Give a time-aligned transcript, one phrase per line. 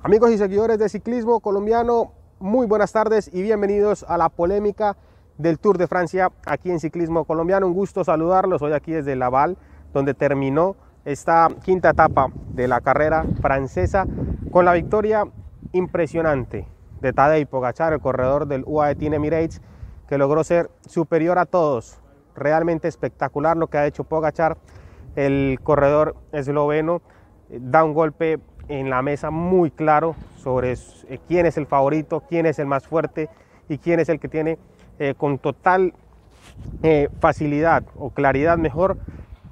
[0.00, 4.96] Amigos y seguidores de ciclismo colombiano, muy buenas tardes y bienvenidos a la polémica
[5.38, 7.66] del Tour de Francia aquí en Ciclismo Colombiano.
[7.66, 9.58] Un gusto saludarlos hoy aquí desde Laval,
[9.92, 14.06] donde terminó esta quinta etapa de la carrera francesa
[14.52, 15.24] con la victoria
[15.72, 16.68] impresionante
[17.00, 19.60] de Tadej Pogacar, el corredor del UAE Team Emirates,
[20.06, 21.98] que logró ser superior a todos.
[22.36, 24.58] Realmente espectacular lo que ha hecho Pogachar,
[25.16, 27.02] el corredor esloveno,
[27.48, 28.38] da un golpe
[28.68, 32.86] en la mesa muy claro sobre eh, quién es el favorito, quién es el más
[32.86, 33.28] fuerte
[33.68, 34.58] y quién es el que tiene
[34.98, 35.94] eh, con total
[36.82, 38.98] eh, facilidad o claridad mejor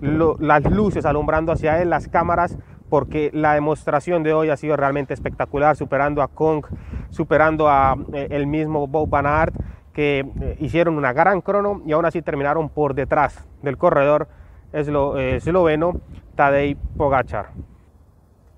[0.01, 2.59] las luces alumbrando hacia él, las cámaras,
[2.91, 6.67] porque la demostración de hoy ha sido realmente espectacular, superando a Kong,
[7.09, 9.51] superando a el mismo Bob Van
[9.95, 10.27] que
[10.61, 14.29] hicieron una gran crono y aún así terminaron por detrás del corredor
[14.75, 15.99] esloveno
[16.35, 17.47] Tadej Pogachar.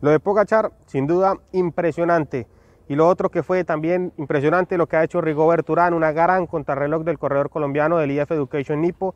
[0.01, 2.47] Lo de Pogachar, sin duda, impresionante.
[2.89, 6.47] Y lo otro que fue también impresionante, lo que ha hecho Rigobert Urán, una gran
[6.47, 9.15] contrarreloj del corredor colombiano del IF Education Nipo.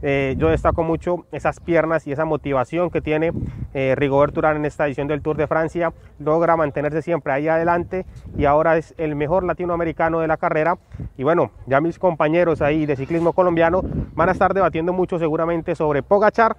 [0.00, 3.32] Eh, yo destaco mucho esas piernas y esa motivación que tiene
[3.74, 5.92] eh, Rigobert Urán en esta edición del Tour de Francia.
[6.18, 10.78] Logra mantenerse siempre ahí adelante y ahora es el mejor latinoamericano de la carrera.
[11.16, 13.82] Y bueno, ya mis compañeros ahí de ciclismo colombiano
[14.14, 16.56] van a estar debatiendo mucho seguramente sobre Pogachar,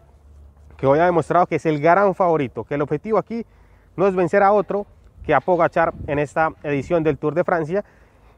[0.77, 3.45] que hoy ha demostrado que es el gran favorito, que el objetivo aquí
[3.95, 4.85] no es vencer a otro
[5.25, 7.83] que a Pogachar en esta edición del Tour de Francia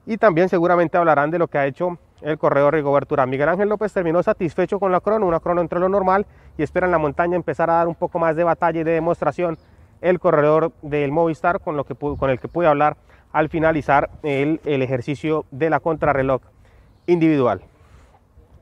[0.06, 3.30] y también seguramente hablarán de lo que ha hecho el corredor Rigobert Urán.
[3.30, 6.26] Miguel Ángel López terminó satisfecho con la crono, una crono entre lo normal
[6.58, 8.92] y espera en la montaña empezar a dar un poco más de batalla y de
[8.92, 9.58] demostración
[10.02, 12.98] el corredor del Movistar con, lo que, con el que pude hablar
[13.32, 16.42] al finalizar el, el ejercicio de la contrarreloj
[17.08, 17.62] individual.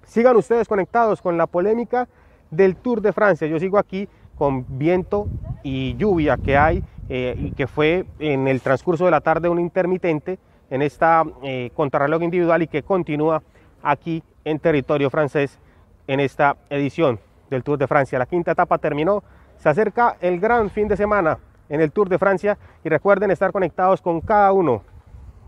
[0.06, 2.08] Sigan ustedes conectados con la polémica
[2.52, 3.48] del Tour de Francia.
[3.48, 5.28] Yo sigo aquí con viento
[5.64, 9.60] y lluvia que hay eh, y que fue en el transcurso de la tarde un
[9.60, 10.40] intermitente
[10.70, 13.44] en esta eh, contrarreloj individual y que continúa
[13.82, 15.60] aquí en territorio francés
[16.08, 18.20] en esta edición del Tour de Francia.
[18.20, 19.24] La quinta etapa terminó,
[19.58, 21.38] se acerca el gran fin de semana
[21.70, 24.84] en el Tour de Francia y recuerden estar conectados con cada uno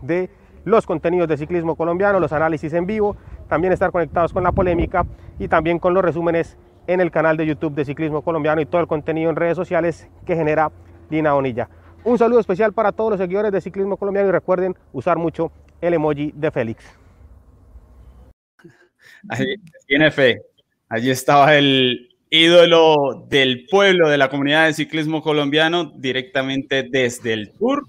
[0.02, 0.30] de
[0.64, 3.16] los contenidos de ciclismo colombiano, los análisis en vivo,
[3.48, 5.06] también estar conectados con la polémica
[5.38, 8.80] y también con los resúmenes en el canal de YouTube de Ciclismo Colombiano y todo
[8.80, 10.70] el contenido en redes sociales que genera
[11.10, 11.68] Dina Bonilla.
[12.04, 15.94] Un saludo especial para todos los seguidores de Ciclismo Colombiano y recuerden usar mucho el
[15.94, 16.84] emoji de Félix.
[19.86, 20.40] tiene fe.
[20.88, 27.52] Allí estaba el ídolo del pueblo, de la comunidad de ciclismo colombiano, directamente desde el
[27.52, 27.86] Tour,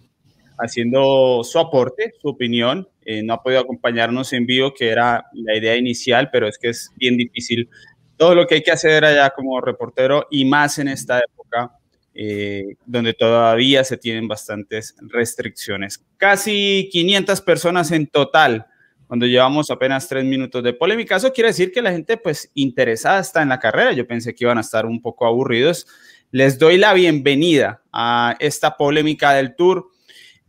[0.57, 2.87] haciendo su aporte, su opinión.
[3.05, 6.69] Eh, no ha podido acompañarnos en vivo, que era la idea inicial, pero es que
[6.69, 7.69] es bien difícil
[8.17, 11.71] todo lo que hay que hacer allá como reportero y más en esta época
[12.19, 16.03] eh, donde todavía se tienen bastantes restricciones.
[16.17, 18.65] Casi 500 personas en total
[19.05, 21.15] cuando llevamos apenas tres minutos de polémica.
[21.15, 23.93] Eso quiere decir que la gente pues interesada está en la carrera.
[23.93, 25.85] Yo pensé que iban a estar un poco aburridos.
[26.31, 29.91] Les doy la bienvenida a esta polémica del tour.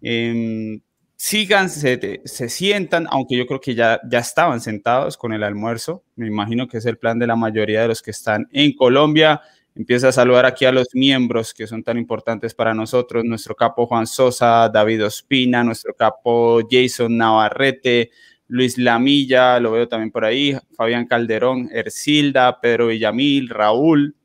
[0.00, 0.81] Eh,
[1.19, 6.05] sigan, se, sientan, aunque yo creo que ya, ya estaban sentados con el almuerzo.
[6.15, 9.43] Me imagino que es el plan de la mayoría de los que están en Colombia.
[9.75, 13.87] Empieza a saludar aquí a los miembros que son tan importantes para nosotros, nuestro capo
[13.87, 18.11] Juan Sosa, David Ospina, nuestro capo Jason Navarrete,
[18.47, 24.17] Luis Lamilla, lo veo también por ahí, Fabián Calderón, Ercilda, Pedro Villamil, Raúl,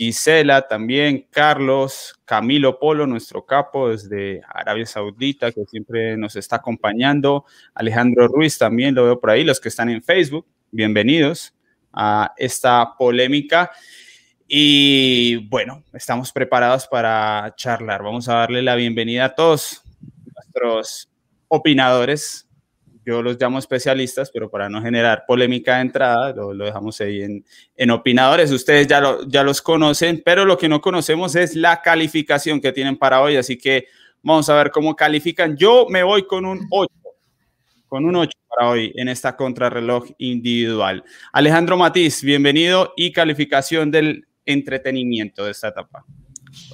[0.00, 7.44] Gisela también, Carlos, Camilo Polo, nuestro capo desde Arabia Saudita, que siempre nos está acompañando,
[7.74, 11.52] Alejandro Ruiz también lo veo por ahí, los que están en Facebook, bienvenidos
[11.92, 13.72] a esta polémica.
[14.48, 18.02] Y bueno, estamos preparados para charlar.
[18.02, 19.82] Vamos a darle la bienvenida a todos
[20.34, 21.10] nuestros
[21.48, 22.48] opinadores
[23.04, 27.44] yo los llamo especialistas, pero para no generar polémica de entrada, lo, dejamos ahí en,
[27.76, 28.50] en, opinadores.
[28.52, 32.72] Ustedes ya, lo, ya los conocen, pero lo que no conocemos es la calificación que
[32.72, 33.86] tienen para hoy, así que
[34.22, 35.56] vamos a ver cómo califican.
[35.56, 36.92] Yo me voy con un 8,
[37.88, 41.02] con un 8 para hoy en esta contrarreloj individual.
[41.32, 46.04] Alejandro Matiz, bienvenido y calificación del entretenimiento de esta etapa.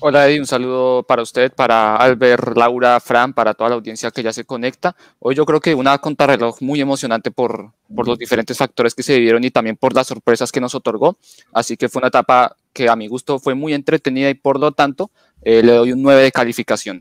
[0.00, 4.22] Hola Eddie, un saludo para usted, para Albert, Laura, Fran, para toda la audiencia que
[4.22, 4.96] ya se conecta.
[5.18, 9.16] Hoy yo creo que una contrarreloj muy emocionante por, por los diferentes factores que se
[9.16, 11.18] vivieron y también por las sorpresas que nos otorgó.
[11.52, 14.72] Así que fue una etapa que a mi gusto fue muy entretenida y por lo
[14.72, 15.10] tanto
[15.42, 17.00] eh, le doy un 9 de calificación.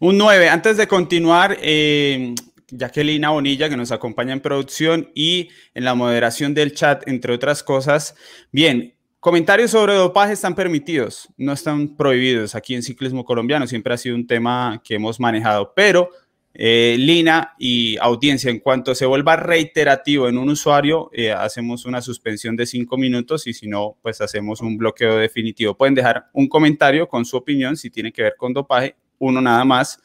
[0.00, 0.48] Un 9.
[0.48, 2.34] Antes de continuar, eh,
[2.70, 7.62] Jacqueline Bonilla, que nos acompaña en producción y en la moderación del chat, entre otras
[7.62, 8.14] cosas.
[8.50, 13.96] Bien, Comentarios sobre dopaje están permitidos, no están prohibidos aquí en ciclismo colombiano, siempre ha
[13.96, 16.10] sido un tema que hemos manejado, pero
[16.52, 22.02] eh, Lina y audiencia, en cuanto se vuelva reiterativo en un usuario, eh, hacemos una
[22.02, 25.76] suspensión de cinco minutos y si no, pues hacemos un bloqueo definitivo.
[25.76, 29.64] Pueden dejar un comentario con su opinión si tiene que ver con dopaje, uno nada
[29.64, 30.00] más.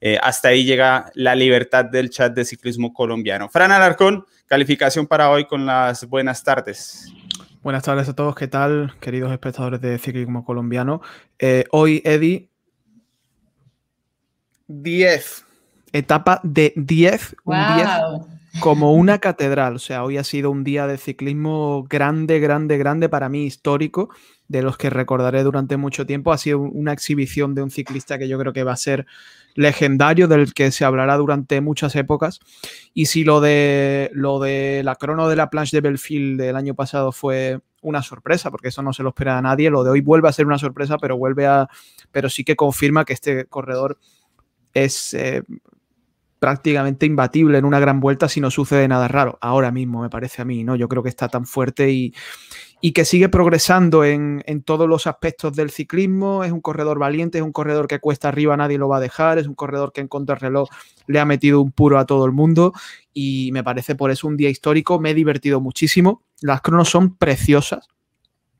[0.00, 3.50] Eh, hasta ahí llega la libertad del chat de ciclismo colombiano.
[3.50, 7.12] Fran Alarcón, calificación para hoy con las buenas tardes.
[7.64, 11.00] Buenas tardes a todos, ¿qué tal, queridos espectadores de ciclismo colombiano?
[11.38, 12.50] Eh, hoy, Eddie,
[14.68, 15.46] 10.
[15.94, 17.36] Etapa de 10.
[17.44, 19.76] Un 10 como una catedral.
[19.76, 24.10] O sea, hoy ha sido un día de ciclismo grande, grande, grande, para mí histórico,
[24.48, 26.32] de los que recordaré durante mucho tiempo.
[26.32, 29.06] Ha sido una exhibición de un ciclista que yo creo que va a ser
[29.54, 32.40] legendario del que se hablará durante muchas épocas.
[32.92, 36.74] Y si lo de, lo de la crono de la planche de Belfield del año
[36.74, 40.00] pasado fue una sorpresa, porque eso no se lo espera a nadie, lo de hoy
[40.00, 41.68] vuelve a ser una sorpresa, pero vuelve a.
[42.10, 43.98] pero sí que confirma que este corredor
[44.72, 45.42] es eh,
[46.44, 49.38] prácticamente imbatible en una gran vuelta si no sucede nada raro.
[49.40, 50.76] Ahora mismo, me parece a mí, ¿no?
[50.76, 52.12] Yo creo que está tan fuerte y,
[52.82, 56.44] y que sigue progresando en, todos los aspectos del ciclismo.
[56.44, 59.38] Es un corredor valiente, es un corredor que cuesta arriba, nadie lo va a dejar,
[59.38, 60.68] es un corredor que en contrarreloj
[61.06, 62.74] le ha metido un puro a todo el mundo
[63.14, 65.00] y me parece por eso un día histórico.
[65.00, 66.24] Me he divertido muchísimo.
[66.42, 67.88] Las cronos son preciosas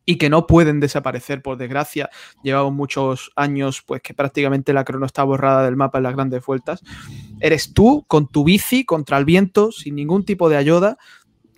[0.07, 2.11] y que no pueden desaparecer, por desgracia.
[2.43, 6.45] Llevamos muchos años, pues que prácticamente la crono está borrada del mapa en las grandes
[6.45, 6.83] vueltas.
[7.41, 10.99] Eres tú con tu bici contra el viento, sin ningún tipo de ayuda,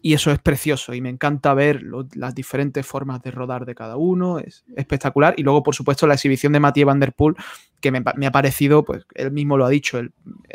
[0.07, 1.83] y eso es precioso y me encanta ver
[2.15, 5.35] las diferentes formas de rodar de cada uno, es espectacular.
[5.37, 7.35] Y luego, por supuesto, la exhibición de Mathieu Van Der Poel,
[7.81, 10.13] que me, ha parecido, pues él mismo lo ha dicho, el,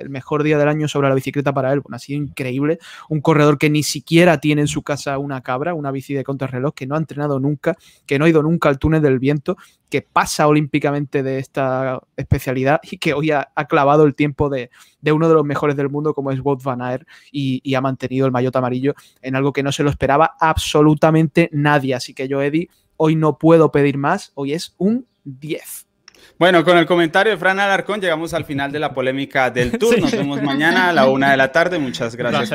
[0.10, 1.82] mejor día del año sobre la bicicleta para él.
[1.82, 2.80] Bueno, ha sido increíble.
[3.10, 6.74] Un corredor que ni siquiera tiene en su casa una cabra, una bici de contrarreloj,
[6.74, 9.58] que no ha entrenado nunca, que no ha ido nunca al túnel del viento,
[9.90, 14.72] que pasa olímpicamente de esta especialidad y que hoy ha, clavado el tiempo de,
[15.12, 18.32] uno de los mejores del mundo como es Wout van Aert y, ha mantenido el
[18.32, 21.96] maillot amarillo en algo que no se lo esperaba absolutamente nadie.
[21.96, 25.91] Así que yo, Eddie, hoy no puedo pedir más, hoy es un 10.
[26.38, 30.00] Bueno, con el comentario de Fran Alarcón llegamos al final de la polémica del tour.
[30.00, 31.80] Nos vemos mañana a la una de la tarde.
[31.80, 32.50] Muchas gracias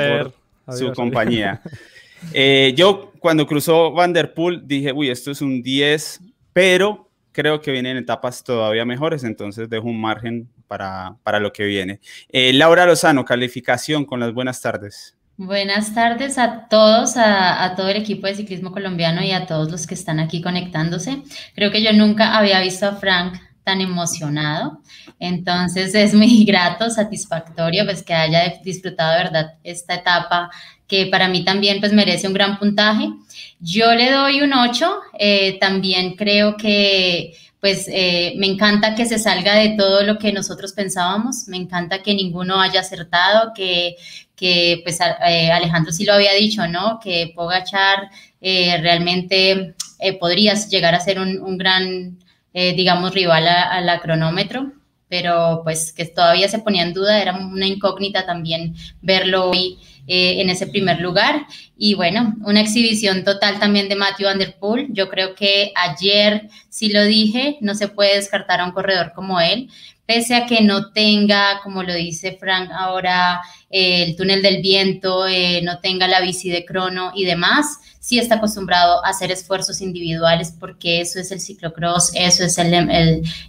[0.64, 1.60] por su compañía.
[2.32, 6.20] Eh, yo cuando cruzó Van Der Poel dije, uy, esto es un 10,
[6.52, 11.64] pero creo que vienen etapas todavía mejores, entonces dejo un margen para, para lo que
[11.64, 12.00] viene.
[12.30, 15.16] Eh, Laura Lozano, calificación con las buenas tardes.
[15.36, 19.70] Buenas tardes a todos, a, a, todo el equipo de ciclismo colombiano y a todos
[19.70, 21.22] los que están aquí conectándose.
[21.54, 23.36] Creo que yo nunca había visto a Frank
[23.66, 24.80] tan emocionado,
[25.18, 30.50] entonces es muy grato, satisfactorio, pues que haya disfrutado de verdad esta etapa
[30.86, 33.08] que para mí también pues merece un gran puntaje.
[33.58, 39.18] Yo le doy un 8, eh, también creo que pues eh, me encanta que se
[39.18, 43.96] salga de todo lo que nosotros pensábamos, me encanta que ninguno haya acertado, que,
[44.36, 47.00] que pues eh, Alejandro sí lo había dicho, ¿no?
[47.02, 48.10] Que Pogachar
[48.40, 49.74] realmente
[50.20, 52.16] podrías llegar a ser un, gran,
[52.74, 54.72] digamos, rival a, la cronómetro,
[55.08, 60.40] pero pues que todavía se ponía en duda, era una incógnita también verlo hoy eh,
[60.40, 61.46] en ese primer lugar.
[61.76, 64.38] Y bueno, una exhibición total también de Matthew Van.
[64.90, 69.40] Yo creo que ayer, sí lo dije, no se puede descartar a un corredor como
[69.40, 69.68] él,
[70.06, 75.26] pese a que no tenga, como lo dice Frank ahora, eh, el túnel del viento,
[75.26, 79.80] eh, no tenga la bici de crono y demás, sí está acostumbrado a hacer esfuerzos
[79.80, 82.72] individuales porque eso es el ciclocross, eso es el,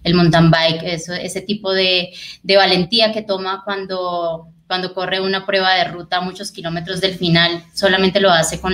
[0.03, 5.45] el, mountain bike, eso, ese tipo de, de valentía que toma cuando cuando corre una
[5.45, 8.73] prueba de ruta a muchos kilómetros del final, solamente lo hace con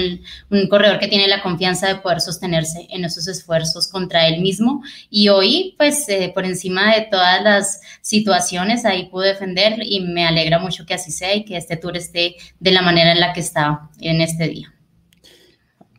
[0.50, 4.84] un corredor que tiene la confianza de poder sostenerse en esos esfuerzos contra él mismo.
[5.12, 10.26] Y hoy, pues, eh, por encima de todas las situaciones, ahí pudo defender y me
[10.26, 13.34] alegra mucho que así sea y que este tour esté de la manera en la
[13.34, 14.74] que está en este día.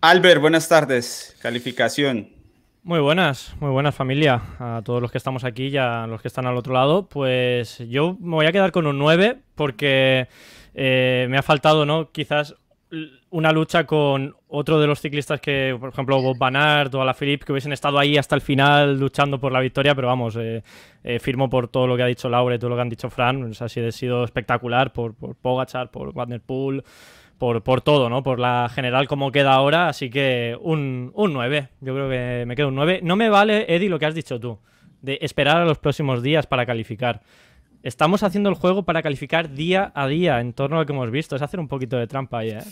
[0.00, 1.36] Albert, buenas tardes.
[1.40, 2.28] Calificación.
[2.82, 6.28] Muy buenas, muy buenas familia, a todos los que estamos aquí y a los que
[6.28, 7.08] están al otro lado.
[7.08, 10.28] Pues yo me voy a quedar con un 9 porque
[10.74, 12.12] eh, me ha faltado, ¿no?
[12.12, 12.56] Quizás
[13.30, 17.44] una lucha con otro de los ciclistas que, por ejemplo, Bob Van Aert o Alaphilippe,
[17.44, 20.62] que hubiesen estado ahí hasta el final luchando por la victoria, pero vamos, eh,
[21.02, 23.10] eh, firmo por todo lo que ha dicho Laura y todo lo que han dicho
[23.10, 26.84] Fran, o sea, ha sido espectacular por, por Pogachar, por Van Der Poel,
[27.38, 28.22] por, por todo, ¿no?
[28.22, 32.56] Por la general como queda ahora, así que un, un 9, yo creo que me
[32.56, 33.00] quedo un 9.
[33.02, 34.58] No me vale, Eddie, lo que has dicho tú,
[35.02, 37.22] de esperar a los próximos días para calificar.
[37.84, 41.10] Estamos haciendo el juego para calificar día a día en torno a lo que hemos
[41.10, 41.36] visto.
[41.36, 42.62] Es hacer un poquito de trampa ahí, ¿eh?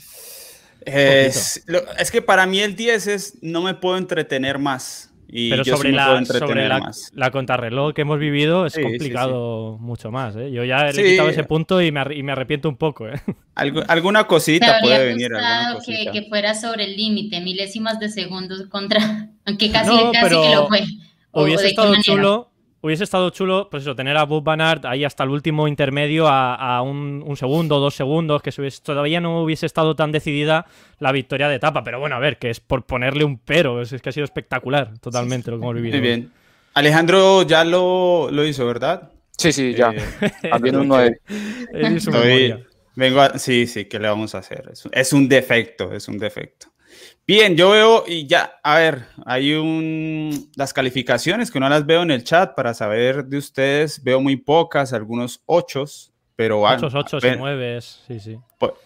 [0.86, 1.64] Es,
[1.98, 5.12] es que para mí el 10 es no me puedo entretener más.
[5.28, 10.34] Pero sobre, la, sobre la, contrarreloj que hemos vivido es complicado mucho más.
[10.36, 10.50] ¿eh?
[10.50, 13.08] Yo ya le he quitado ese punto y me, y me arrepiento un poco.
[13.08, 13.14] ¿eh?
[13.54, 15.30] alguna cosita puede venir.
[15.86, 19.30] Que, que, fuera sobre el límite, milésimas de segundos contra.
[19.46, 20.84] Aunque casi, casi que lo fue.
[21.32, 22.51] Hubiese estado chulo
[22.82, 26.82] hubiese estado chulo, pues eso, tener a Bob Van ahí hasta el último intermedio a,
[26.82, 30.66] un, segundo, dos segundos, que todavía no hubiese estado tan decidida
[30.98, 31.84] la victoria de etapa.
[31.84, 34.98] Pero bueno, a ver, que es por ponerle un pero, es, que ha sido espectacular
[34.98, 35.98] totalmente lo que hemos vivido.
[35.98, 36.32] Muy bien.
[36.74, 39.10] Alejandro ya lo, hizo, ¿verdad?
[39.36, 39.92] Sí, sí, ya.
[39.92, 41.20] Eh, También un 9.
[42.94, 43.38] Vengo a...
[43.38, 44.70] Sí, sí, ¿qué le vamos a hacer?
[44.92, 46.71] es un defecto, es un defecto.
[47.24, 52.02] Bien, yo veo y ya, a ver, hay un, las calificaciones que no las veo
[52.02, 57.22] en el chat para saber de ustedes, veo muy pocas, algunos ochos, pero ochos, ochos
[57.24, 58.38] y nueves, sí, sí.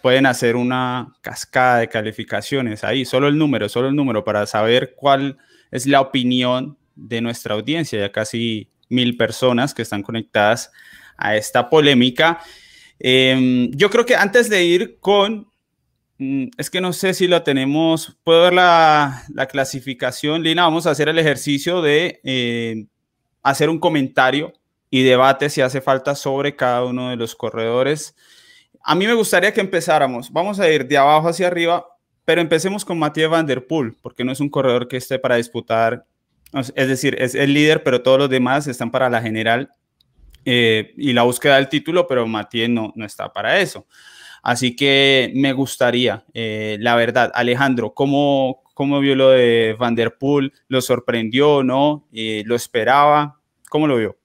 [0.03, 4.93] Pueden hacer una cascada de calificaciones ahí, solo el número, solo el número para saber
[4.95, 5.37] cuál
[5.71, 10.71] es la opinión de nuestra audiencia, ya casi mil personas que están conectadas
[11.17, 12.39] a esta polémica.
[12.99, 15.46] Em, yo creo que antes de ir con
[16.19, 18.17] es que no sé si lo tenemos.
[18.23, 20.43] Puedo ver la, clasificación.
[20.43, 22.87] Lina, vamos a hacer el ejercicio de eh,
[23.43, 24.53] hacer un comentario
[24.89, 28.15] y debate si hace falta sobre cada uno de los corredores.
[28.81, 30.31] A mí me gustaría que empezáramos.
[30.31, 31.85] Vamos a ir de abajo hacia arriba,
[32.25, 35.35] pero empecemos con Mathieu Van Der Poel, porque no es un corredor que esté para
[35.35, 36.05] disputar.
[36.53, 39.69] Es decir, es el líder, pero todos los demás están para la general
[40.45, 43.85] eh, y la búsqueda del título, pero Mathieu no, no está para eso.
[44.43, 50.17] Así que me gustaría, eh, la verdad, Alejandro, ¿cómo, ¿cómo vio lo de Van Der
[50.17, 50.53] Poel?
[50.67, 52.07] ¿Lo sorprendió, no?
[52.13, 53.39] Eh, ¿Lo esperaba?
[53.69, 54.17] ¿Cómo lo vio?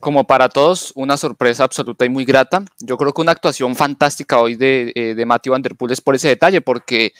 [0.00, 2.64] Como para todos, una sorpresa absoluta y muy grata.
[2.80, 6.00] Yo creo que una actuación fantástica hoy de, eh, de Matthew Van Der Poel es
[6.00, 7.12] por ese detalle, porque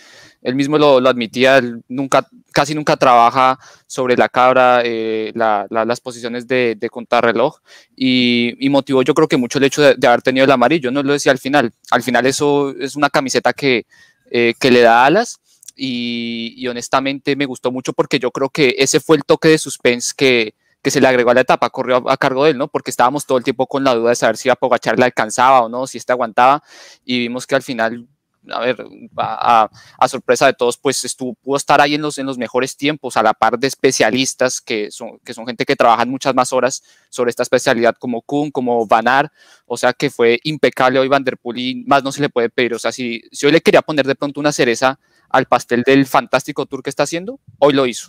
[0.43, 6.77] él mismo lo, admitía, nunca, casi nunca trabaja sobre la cabra, eh, las posiciones de,
[6.79, 7.59] de contrarreloj
[7.95, 11.03] y, y, motivó yo creo que mucho el hecho de, haber tenido el amarillo, no
[11.03, 13.87] lo decía al final, al final eso es una camiseta que,
[14.31, 15.41] eh, que le da alas
[15.77, 20.13] y, honestamente me gustó mucho porque yo creo que ese fue el toque de suspense
[20.17, 22.69] que, que se le agregó a la etapa, corrió a, cargo de él, ¿no?
[22.69, 25.63] Porque estábamos todo el tiempo con la duda de saber si a Pogachar le alcanzaba
[25.63, 26.63] o no, si este aguantaba
[27.05, 28.09] y vimos que al final
[28.51, 32.77] a a, sorpresa de todos, pues estuvo, pudo estar ahí en los, en los mejores
[32.77, 36.53] tiempos, a la par de especialistas que son, que son gente que trabajan muchas más
[36.53, 39.31] horas sobre esta especialidad, como Kuhn, como Vanar,
[39.67, 42.51] o sea que fue impecable hoy Van Der Poel y más no se le puede
[42.51, 44.99] pedir, o sea, si, si hoy le quería poner de pronto una cereza
[45.29, 48.09] al pastel del fantástico tour que está haciendo, hoy lo hizo.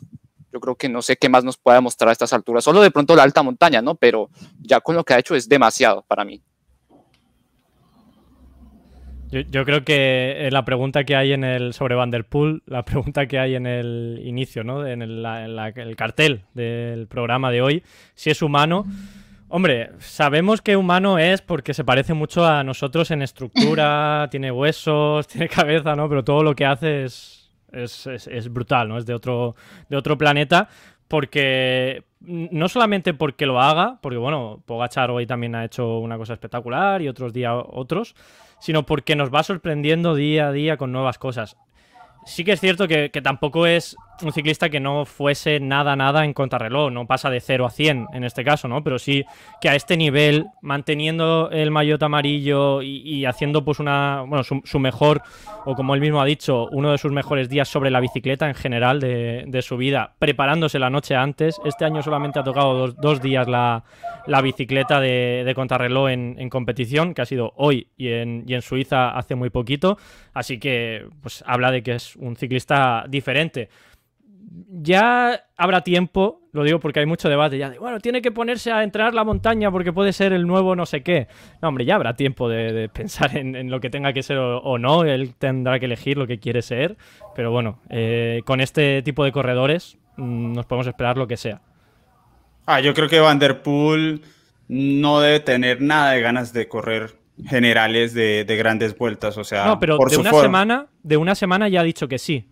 [0.53, 2.91] Yo creo que no sé qué más nos puede mostrar a estas alturas, solo de
[2.91, 3.95] pronto la alta montaña, ¿no?
[3.95, 4.29] Pero
[4.61, 6.43] ya con lo que ha hecho es demasiado para mí.
[9.49, 13.39] Yo, creo que eh, la pregunta que hay en el sobre Vanderpool, la pregunta que
[13.39, 14.85] hay en el inicio, ¿no?
[14.85, 17.83] En el, cartel del programa de hoy,
[18.13, 18.85] si es humano.
[19.47, 25.27] Hombre, sabemos que humano es porque se parece mucho a nosotros en estructura, tiene huesos,
[25.27, 26.07] tiene cabeza, ¿no?
[26.09, 27.42] Pero todo lo que hace es,
[27.73, 28.97] es, brutal, ¿no?
[28.97, 29.55] Es de otro,
[29.89, 30.69] de otro planeta
[31.07, 36.33] porque no solamente porque lo haga, porque bueno, Pogachar hoy también ha hecho una cosa
[36.33, 38.15] espectacular y otros días otros,
[38.59, 41.57] sino porque nos va sorprendiendo día a día con nuevas cosas.
[42.25, 46.33] Sí que es cierto que, tampoco es un ciclista que no fuese nada, nada en
[46.33, 48.83] contrarreloj, no pasa de 0 a 100 en este caso, ¿no?
[48.83, 49.25] Pero sí
[49.59, 55.21] que a este nivel, manteniendo el maillot amarillo y, haciendo pues una, bueno, su, mejor,
[55.65, 58.55] o como él mismo ha dicho, uno de sus mejores días sobre la bicicleta en
[58.55, 61.59] general de, su vida, preparándose la noche antes.
[61.63, 63.83] Este año solamente ha tocado dos, días la,
[64.41, 69.35] bicicleta de, contrarreloj en, competición, que ha sido hoy y en, y en Suiza hace
[69.35, 69.97] muy poquito,
[70.33, 73.69] así que pues habla de que es un ciclista diferente
[74.81, 78.71] ya habrá tiempo, lo digo porque hay mucho debate ya de, bueno, tiene que ponerse
[78.71, 81.27] a entrenar la montaña porque puede ser el nuevo no sé qué.
[81.61, 85.03] No, hombre, ya habrá tiempo de, pensar en, lo que tenga que ser o, no,
[85.03, 86.97] él tendrá que elegir lo que quiere ser,
[87.35, 91.61] pero bueno, eh, con este tipo de corredores mm, nos podemos esperar lo que sea.
[92.65, 94.21] Ah, yo creo que Van Der Poel
[94.67, 97.15] no debe tener nada de ganas de correr
[97.47, 101.81] generales de, grandes vueltas, o sea, no, pero de una semana, de una semana ya
[101.81, 102.47] ha dicho que sí.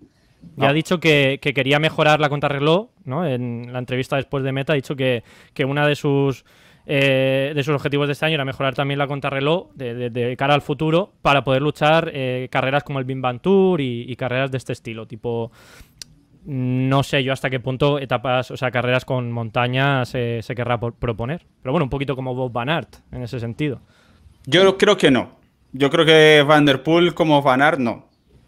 [0.58, 3.26] Ya ha dicho que, quería mejorar la contrarreloj, ¿no?
[3.26, 6.46] En la entrevista después de Meta ha dicho que, que una de sus
[6.86, 10.62] eh, de sus objetivos de este año era mejorar también la contrarreloj de, cara al
[10.62, 15.06] futuro para poder luchar eh, carreras como el Bim Tour y, carreras de este estilo,
[15.08, 15.52] tipo
[16.44, 21.46] no sé yo hasta qué punto etapas, o sea, carreras con montaña se, querrá proponer.
[21.62, 23.80] Pero bueno, un poquito como Bob Van Aert en ese sentido.
[24.48, 25.40] Yo creo que no.
[25.72, 28.08] Yo creo que Van Der Poel como Van Aert no.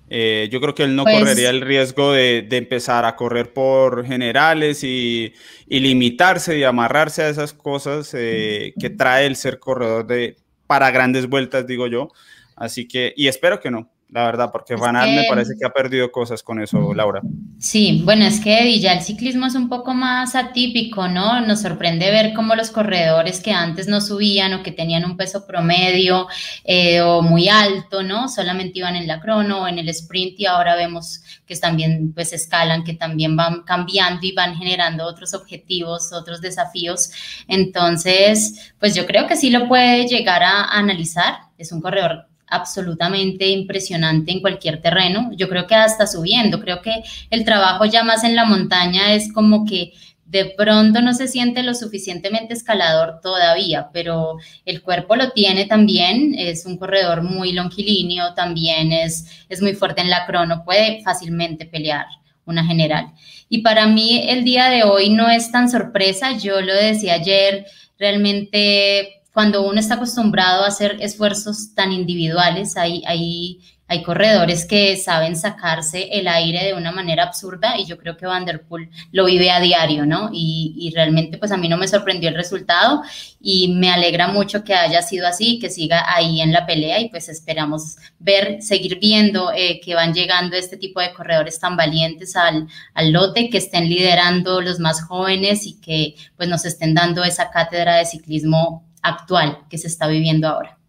[0.09, 4.05] Eh, yo creo que él no pues correría el riesgo de, empezar a correr por
[4.05, 5.33] generales y,
[5.67, 10.35] limitarse y amarrarse a esas cosas eh, que trae el ser corredor de,
[10.67, 12.09] para grandes vueltas, digo yo.
[12.55, 15.71] Así que, y espero que no, la verdad, porque Van Aert me parece que ha
[15.71, 17.21] perdido cosas con eso, Laura.
[17.57, 21.41] Sí, bueno, es que ya el ciclismo es un poco más atípico, ¿no?
[21.41, 25.47] Nos sorprende ver cómo los corredores que antes no subían o que tenían un peso
[25.47, 26.27] promedio
[26.63, 28.29] eh, o muy alto, ¿no?
[28.29, 32.33] Solamente iban en la crono o en el sprint y ahora vemos que también pues
[32.33, 37.09] escalan, que también van cambiando y van generando otros objetivos, otros desafíos.
[37.47, 41.33] Entonces, pues yo creo que sí lo puede llegar a analizar.
[41.57, 45.31] Es un corredor absolutamente impresionante en cualquier terreno.
[45.35, 49.31] Yo creo que hasta subiendo, creo que el trabajo ya más en la montaña es
[49.31, 49.93] como que
[50.25, 56.33] de pronto no se siente lo suficientemente escalador todavía, pero el cuerpo lo tiene también,
[56.35, 61.65] es un corredor muy longilíneo, también es, es muy fuerte en la crono, puede fácilmente
[61.65, 62.07] pelear
[62.45, 63.13] una general.
[63.47, 67.67] Y para mí el día de hoy no es tan sorpresa, yo lo decía ayer,
[67.99, 74.95] realmente cuando uno está acostumbrado a hacer esfuerzos tan individuales, hay, hay, hay corredores que
[74.95, 79.49] saben sacarse el aire de una manera absurda y yo creo que Vanderpool lo vive
[79.49, 80.29] a diario, ¿no?
[80.31, 83.01] Y, y, realmente pues a mí no me sorprendió el resultado
[83.41, 87.09] y me alegra mucho que haya sido así, que siga ahí en la pelea y
[87.09, 92.35] pues esperamos ver, seguir viendo eh, que van llegando este tipo de corredores tan valientes
[92.35, 97.23] al, al lote, que estén liderando los más jóvenes y que pues nos estén dando
[97.23, 100.79] esa cátedra de ciclismo actual que se está viviendo ahora.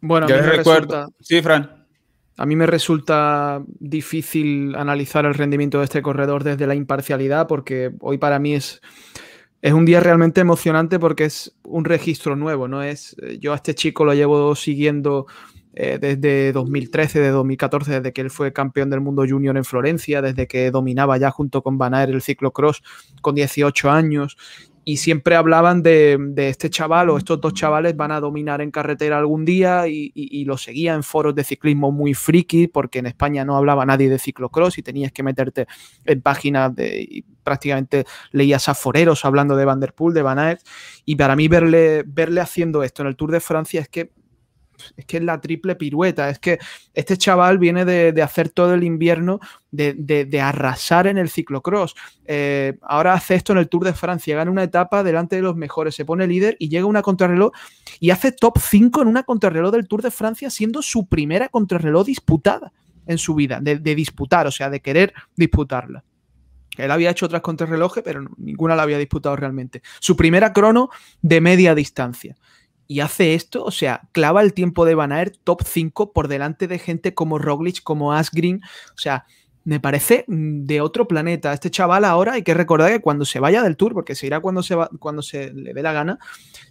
[0.00, 1.86] Bueno, me resulta, sí, Fran.
[2.38, 7.90] A mí me resulta difícil analizar el rendimiento de este corredor desde la imparcialidad porque
[8.00, 8.80] hoy para mí es,
[9.60, 12.82] es un día realmente emocionante porque es un registro nuevo, ¿no?
[12.82, 15.26] Es, yo a este chico lo llevo siguiendo
[15.74, 20.22] eh, desde 2013, de 2014, desde que él fue campeón del mundo junior en Florencia,
[20.22, 22.82] desde que dominaba ya junto con Van Aert el ciclocross
[23.20, 24.36] con 18 años
[24.84, 29.18] y siempre hablaban de, este chaval o estos dos chavales van a dominar en carretera
[29.18, 33.56] algún día y, lo seguía en foros de ciclismo muy friki porque en España no
[33.56, 35.66] hablaba nadie de ciclocross y tenías que meterte
[36.04, 40.38] en páginas de y prácticamente leías a foreros hablando de Van Der Poel, de Van
[40.38, 40.60] Aert.
[41.04, 44.12] Y para mí verle, verle haciendo esto en el Tour de Francia es que
[44.96, 46.58] es que es la triple pirueta, es que
[46.94, 49.40] este chaval viene de, hacer todo el invierno,
[49.70, 51.94] de, arrasar en el ciclocross.
[52.24, 55.56] Eh, ahora hace esto en el Tour de Francia, gana una etapa delante de los
[55.56, 57.52] mejores, se pone líder y llega una contrarreloj
[57.98, 62.06] y hace top 5 en una contrarreloj del Tour de Francia, siendo su primera contrarreloj
[62.06, 62.72] disputada
[63.06, 66.04] en su vida, de, disputar, o sea, de querer disputarla.
[66.76, 69.82] Él había hecho otras contrarrelojes, pero ninguna la había disputado realmente.
[69.98, 70.90] Su primera crono
[71.20, 72.36] de media distancia
[72.90, 76.66] y hace esto, o sea, clava el tiempo de Van Aert top 5 por delante
[76.66, 78.62] de gente como Roglic, como Asgreen,
[78.96, 79.26] o sea,
[79.62, 81.52] me parece mm, de otro planeta.
[81.52, 84.40] Este chaval ahora hay que recordar que cuando se vaya del tour, porque se irá
[84.40, 86.18] cuando se, va, cuando se le dé la gana,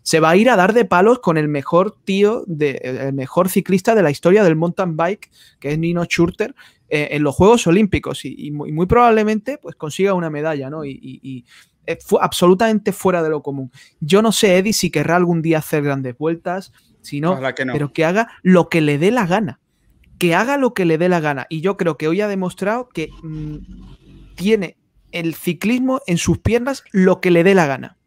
[0.03, 3.95] se va a ir a dar de palos con el mejor tío, el mejor ciclista
[3.95, 6.53] de la historia del mountain bike, que es Nino Schurter,
[6.89, 10.83] eh, en los Juegos Olímpicos y, muy, probablemente pues consiga una medalla, ¿no?
[10.83, 11.45] y,
[11.97, 13.71] fue absolutamente fuera de lo común.
[13.99, 16.71] Yo no sé, Eddie, si querrá algún día hacer grandes vueltas,
[17.01, 19.59] si no, pero que haga lo que le dé la gana.
[20.17, 21.47] Que haga lo que le dé la gana.
[21.49, 23.57] Y yo creo que hoy ha demostrado que mm,
[24.35, 24.77] tiene
[25.11, 27.97] el ciclismo en sus piernas lo que le dé la gana.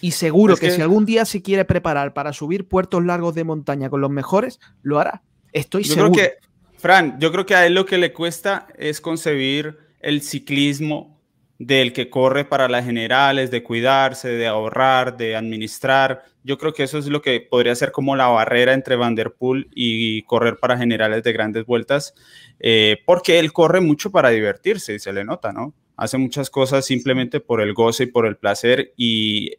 [0.00, 3.88] Y seguro que, si algún día se quiere preparar para subir puertos largos de montaña
[3.88, 5.22] con los mejores, lo hará.
[5.52, 6.12] Estoy seguro.
[6.12, 6.34] que,
[6.76, 11.13] Fran, yo creo que a él lo que le cuesta es concebir el ciclismo
[11.58, 16.24] del que corre para las generales, de cuidarse, de ahorrar, de administrar.
[16.42, 20.22] Yo creo que eso es lo que podría ser como la barrera entre Vanderpool y
[20.22, 22.14] correr para generales de grandes vueltas,
[22.60, 25.74] eh, porque él corre mucho para divertirse y se le nota, ¿no?
[25.96, 29.52] Hace muchas cosas simplemente por el goce y por el placer y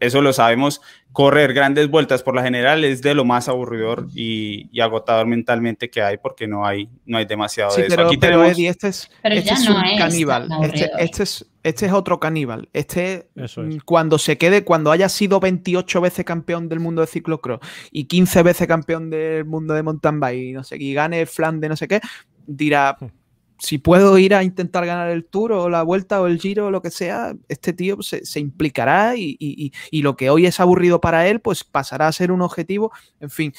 [0.00, 0.80] eso lo sabemos,
[1.12, 6.00] correr grandes vueltas por la general es de lo más aburridor y, agotador mentalmente que
[6.00, 8.06] hay porque no hay, no hay demasiado de eso.
[8.06, 8.48] Aquí tenemos...
[8.48, 10.48] Eddie, este es, este es un caníbal.
[10.62, 12.68] Este, este, es, este es otro caníbal.
[12.72, 17.60] Este, mm, cuando se quede, cuando haya sido 28 veces campeón del mundo de ciclocross
[17.90, 21.60] y 15 veces campeón del mundo de mountain bike y no sé, y gane Flan
[21.60, 22.00] de no sé qué,
[22.46, 23.19] dirá, hmm
[23.60, 26.70] si puedo ir a intentar ganar el Tour o la Vuelta o el Giro o
[26.70, 31.40] lo que sea, este tío se, implicará y, lo que hoy es aburrido para él,
[31.40, 32.90] pues pasará a ser un objetivo.
[33.20, 33.52] En fin,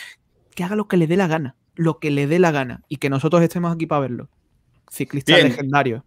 [0.55, 2.97] que haga lo que le dé la gana, lo que le dé la gana y
[2.97, 4.29] que nosotros estemos aquí para verlo.
[4.89, 6.03] Ciclista legendario.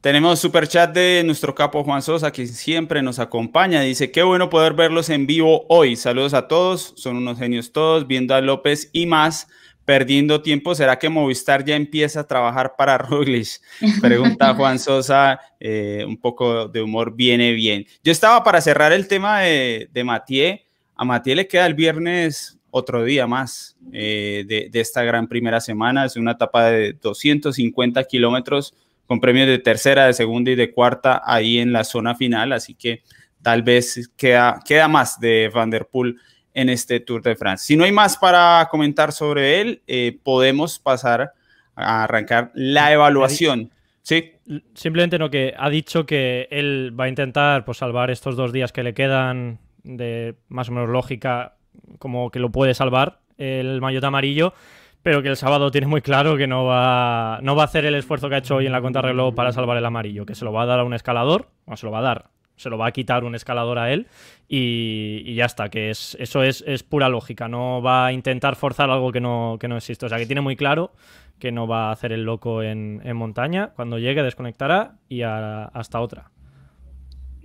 [0.00, 3.80] Tenemos super chat de nuestro capo Juan Sosa, que siempre nos acompaña.
[3.80, 5.96] Dice, qué bueno poder verlos en vivo hoy.
[5.96, 9.48] Saludos a todos, son unos genios todos, viendo a López y más
[9.84, 10.74] perdiendo tiempo.
[10.74, 13.60] ¿Será que Movistar ya empieza a trabajar para Roglic?
[14.00, 17.86] Pregunta Juan Sosa, eh, un poco de humor viene bien.
[18.02, 20.58] Yo estaba para cerrar el tema de, de Mathieu.
[20.96, 25.60] A Mathieu le queda el viernes otro día más eh, de, de, esta gran primera
[25.60, 26.04] semana.
[26.04, 28.74] Es una etapa de 250 kilómetros
[29.06, 32.52] con premios de tercera, de segunda y de cuarta ahí en la zona final.
[32.52, 33.02] Así que
[33.42, 36.16] tal vez queda, queda más de Van Der Poel
[36.54, 37.66] en este Tour de France.
[37.66, 41.32] Si no hay más para comentar sobre él, eh, podemos pasar
[41.74, 43.70] a arrancar la evaluación.
[44.02, 44.32] Sí.
[44.74, 48.72] Simplemente no que ha dicho que él va a intentar pues, salvar estos dos días
[48.72, 51.56] que le quedan de más o menos lógica,
[51.98, 54.54] como que lo puede salvar el maillot amarillo,
[55.02, 57.94] pero que el sábado tiene muy claro que no va, no va a hacer el
[57.94, 60.52] esfuerzo que ha hecho hoy en la contrarreloj para salvar el amarillo, que se lo
[60.52, 62.86] va a dar a un escalador, o se lo va a dar se lo va
[62.86, 64.06] a quitar un escalador a él
[64.48, 69.12] y, ya está, que es, eso es, pura lógica, no va a intentar forzar algo
[69.12, 70.92] que no, que no existe, o sea que tiene muy claro
[71.38, 76.30] que no va a hacer el loco en, montaña, cuando llegue desconectará y hasta otra.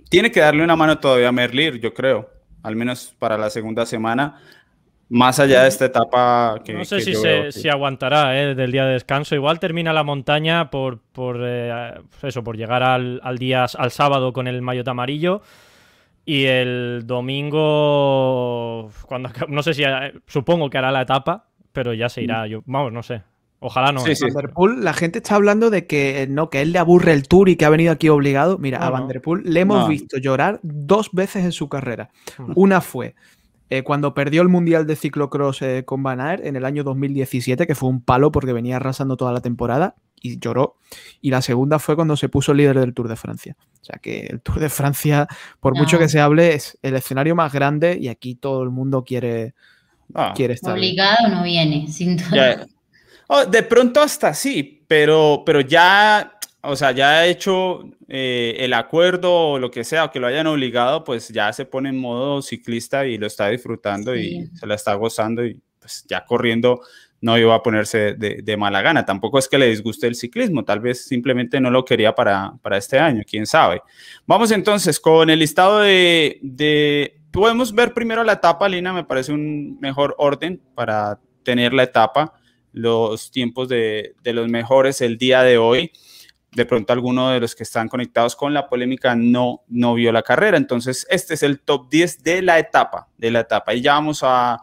[0.08, 2.30] Tiene que darle una mano todavía a Merlir, yo creo,
[2.62, 4.40] al menos para la segunda semana,
[5.10, 6.72] más allá de esta etapa que...
[6.72, 8.54] No sé si, se, aguantará ¿eh?
[8.54, 9.34] del día de descanso.
[9.34, 14.46] Igual termina la montaña por, por eh, eso, por llegar al, día, al sábado con
[14.46, 15.42] el maillot amarillo.
[16.24, 22.08] Y el domingo, cuando no sé si eh, supongo que hará la etapa, pero ya
[22.08, 22.46] se irá.
[22.46, 23.22] Yo, vamos, no sé.
[23.58, 24.00] Ojalá no.
[24.00, 24.26] Sí, sí.
[24.78, 27.64] la gente está hablando de que no, que él le aburre el tour y que
[27.64, 28.58] ha venido aquí obligado.
[28.58, 32.10] Mira, a Van Der Poel le hemos visto llorar dos veces en su carrera.
[32.38, 32.52] Mm.
[32.54, 33.16] Una fue
[33.70, 37.68] eh, cuando perdió el Mundial de Ciclocross eh, con Van Aert en el año 2017,
[37.68, 40.76] que fue un palo porque venía arrasando toda la temporada y lloró.
[41.20, 43.56] Y la segunda fue cuando se puso líder del Tour de Francia.
[43.80, 45.28] O sea que el Tour de Francia,
[45.60, 49.04] por mucho que se hable, es el escenario más grande y aquí todo el mundo
[49.04, 49.54] quiere,
[50.14, 50.32] ah.
[50.34, 50.72] quiere estar.
[50.72, 52.66] Obligado no viene, sin duda.
[53.28, 58.74] Oh, de pronto hasta sí, pero, pero ya o sea, ya ha hecho eh, el
[58.74, 61.98] acuerdo o lo que sea, o que lo hayan obligado, pues ya se pone en
[61.98, 66.82] modo ciclista y lo está disfrutando y se la está gozando y pues ya corriendo
[67.22, 69.04] no iba a ponerse de, mala gana.
[69.04, 72.78] Tampoco es que le disguste el ciclismo, tal vez simplemente no lo quería para, para
[72.78, 73.82] este año, quién sabe.
[74.26, 79.32] Vamos entonces con el listado de, de, Podemos ver primero la etapa, Lina, me parece
[79.32, 82.32] un mejor orden para tener la etapa,
[82.72, 85.92] los tiempos de, de los mejores el día de hoy
[86.52, 90.22] de pronto alguno de los que están conectados con la polémica no, no vio la
[90.22, 90.56] carrera.
[90.56, 93.74] Entonces, este es el top 10 de la etapa, de la etapa.
[93.74, 94.60] Y ya vamos a,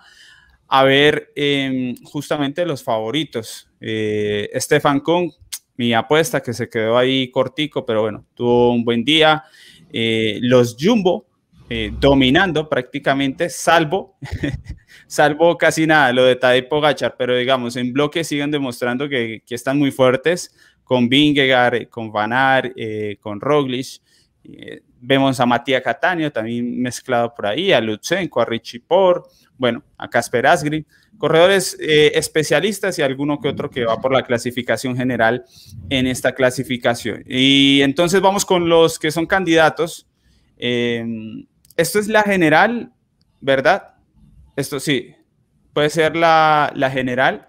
[0.67, 3.69] a ver em, justamente los favoritos.
[3.79, 5.31] Eh, Stefan Kung,
[5.77, 9.43] mi apuesta que se quedó ahí cortico, pero bueno, tuvo un buen día.
[9.93, 11.25] Eh, los Jumbo
[11.69, 14.17] eh, dominando prácticamente, salvo,
[15.07, 19.55] salvo casi nada lo de Tadej Pogachar, pero digamos, en bloque siguen demostrando que, que
[19.55, 20.53] están muy fuertes
[20.87, 24.01] con Vingegaard, eh, con Van Aert, eh, con Roglic.
[24.45, 29.83] Eh, vemos a Matías Catania también mezclado por ahí, a Lutsenko, a Richie Por, bueno,
[29.97, 30.85] a Casper Asgrim.
[31.17, 35.45] Corredores especialistas y alguno que otro que va por la clasificación general
[35.89, 37.23] en esta clasificación.
[37.27, 40.07] Y entonces vamos con los que son candidatos.
[40.57, 42.93] esto es la general,
[43.41, 43.95] ¿verdad?
[44.55, 45.15] Esto sí,
[45.73, 47.47] puede ser la, la general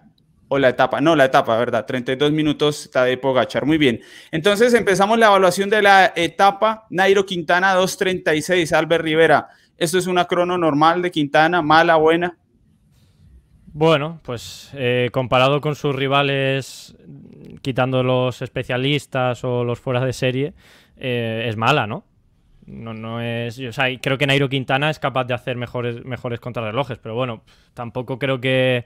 [0.49, 1.85] o la etapa, no, la etapa, ¿verdad?
[1.87, 4.01] 32 minutos Tadej Pogachar, muy bien.
[4.31, 9.49] Entonces empezamos la evaluación de la etapa, Nairo Quintana 2.36, Albert Rivera.
[9.77, 12.37] ¿Esto es una crono normal de Quintana, mala, buena?
[13.67, 16.97] Bueno, pues eh, comparado con sus rivales,
[17.63, 20.55] quitando los especialistas o los fuera de serie,
[20.97, 22.05] eh, es mala, ¿no?
[22.67, 23.59] No, no es.
[23.61, 27.43] O sea, creo que Nairo Quintana es capaz de hacer mejores, mejores contrarrelojes, pero bueno,
[27.73, 28.85] tampoco creo que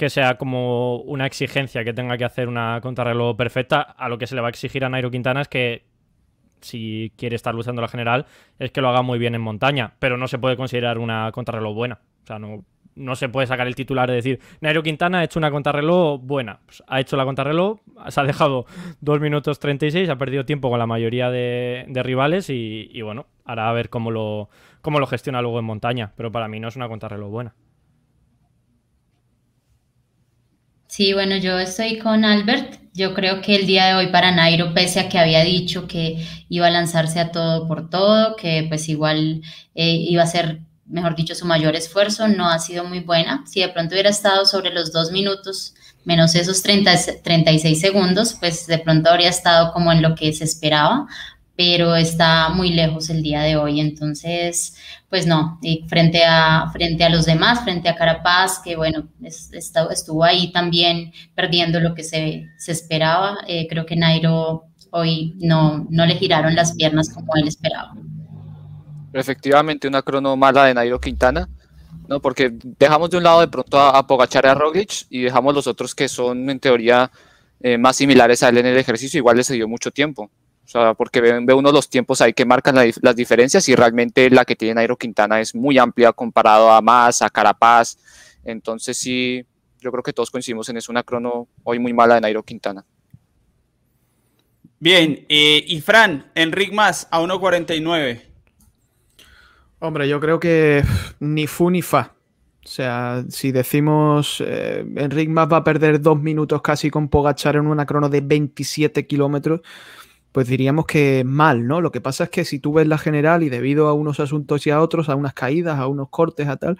[0.00, 3.82] que sea como una exigencia que tenga que hacer una contrarreloj perfecta.
[3.82, 5.84] A lo que se le va a exigir a Nairo Quintana es que
[6.62, 8.24] si quiere estar luchando la general,
[8.58, 11.74] es que lo haga muy bien en montaña, pero no se puede considerar una contrarreloj
[11.74, 12.00] buena.
[12.22, 15.38] O sea, no, no se puede sacar el titular de decir, Nairo Quintana ha hecho
[15.38, 16.60] una contrarreloj buena.
[16.64, 18.64] Pues ha hecho la contrarreloj, se ha dejado
[19.02, 23.74] 2 minutos 36, ha perdido tiempo con la mayoría de, rivales y, bueno, hará a
[23.74, 24.48] ver cómo lo,
[24.80, 27.54] cómo lo gestiona luego en montaña, pero para mí no es una contrarreloj buena.
[31.00, 32.78] Sí, bueno, yo estoy con Albert.
[32.92, 36.28] Yo creo que el día de hoy para Nairo, pese a que había dicho que
[36.50, 39.40] iba a lanzarse a todo por todo, que pues igual
[39.74, 43.42] eh, iba a ser, mejor dicho, su mayor esfuerzo, no ha sido muy buena.
[43.46, 45.72] Si de pronto hubiera estado sobre los dos minutos,
[46.04, 46.92] menos esos 30,
[47.24, 51.06] 36 segundos, pues de pronto habría estado como en lo que se esperaba,
[51.60, 53.80] pero está muy lejos el día de hoy.
[53.80, 54.74] Entonces,
[55.10, 60.52] pues no, frente a, frente a los demás, frente a Carapaz, que bueno, estuvo ahí
[60.52, 66.54] también perdiendo lo que se, esperaba, eh, creo que Nairo hoy no, no le giraron
[66.54, 67.92] las piernas como él esperaba.
[69.12, 71.46] Efectivamente, una crono mala de Nairo Quintana,
[72.08, 72.20] ¿no?
[72.20, 75.54] porque dejamos de un lado de pronto a, a Pogachar y a Roglic y dejamos
[75.54, 77.10] los otros que son en teoría
[77.62, 80.30] eh, más similares a él en el ejercicio, igual les dio mucho tiempo.
[80.70, 84.30] O sea, porque ve, ve uno los tiempos ahí que marcan las diferencias y realmente
[84.30, 87.98] la que tiene Nairo Quintana es muy amplia comparado a Más, a Carapaz.
[88.44, 89.44] Entonces sí,
[89.80, 92.86] yo creo que todos coincidimos en eso, una crono hoy muy mala de Nairo Quintana.
[94.78, 98.20] Bien, eh, y Fran, Enric Más a 1.49.
[99.80, 100.84] Hombre, yo creo que
[101.18, 102.14] ni fu ni fa.
[102.64, 107.56] O sea, si decimos eh, Enric Mas va a perder dos minutos casi con Pogachar
[107.56, 109.62] en una crono de 27 kilómetros,
[110.32, 111.80] pues diríamos que mal, ¿no?
[111.80, 114.66] Lo que pasa es que si tú ves la general y debido a unos asuntos
[114.66, 116.78] y a otros, a unas caídas, a unos cortes, a tal,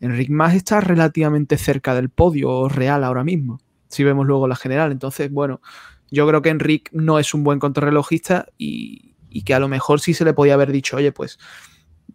[0.00, 4.92] Enric Mas está relativamente cerca del podio real ahora mismo, si vemos luego la general.
[4.92, 5.60] Entonces, bueno,
[6.10, 10.00] yo creo que Enric no es un buen contrarrelojista y, y que a lo mejor
[10.00, 11.38] sí se le podía haber dicho, oye, pues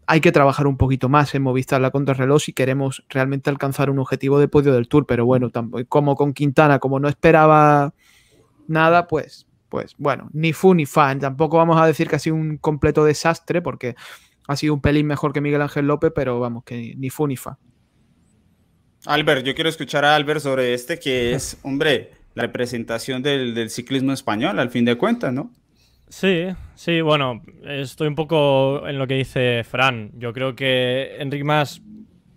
[0.07, 3.99] hay que trabajar un poquito más en Movistar la contrarreloj si queremos realmente alcanzar un
[3.99, 5.51] objetivo de podio del Tour, pero bueno,
[5.87, 7.93] como con Quintana, como no esperaba
[8.67, 11.19] nada, pues pues bueno, ni fu ni fan.
[11.19, 13.95] Tampoco vamos a decir que ha sido un completo desastre porque
[14.47, 17.37] ha sido un pelín mejor que Miguel Ángel López, pero vamos, que ni fu ni
[17.37, 17.57] fa.
[19.07, 24.13] Albert, yo quiero escuchar a Albert sobre este que es, hombre, la representación del, ciclismo
[24.13, 25.51] español, al fin de cuentas, ¿no?
[26.07, 30.11] Sí, sí, bueno, estoy un poco en lo que dice Fran.
[30.19, 31.81] Yo creo que Enrique Mas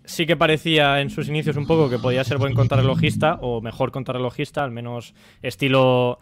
[0.05, 3.91] sí que parecía en sus inicios un poco que podía ser buen contrarrelojista o mejor
[3.91, 6.17] contrarrelojista, al menos estilo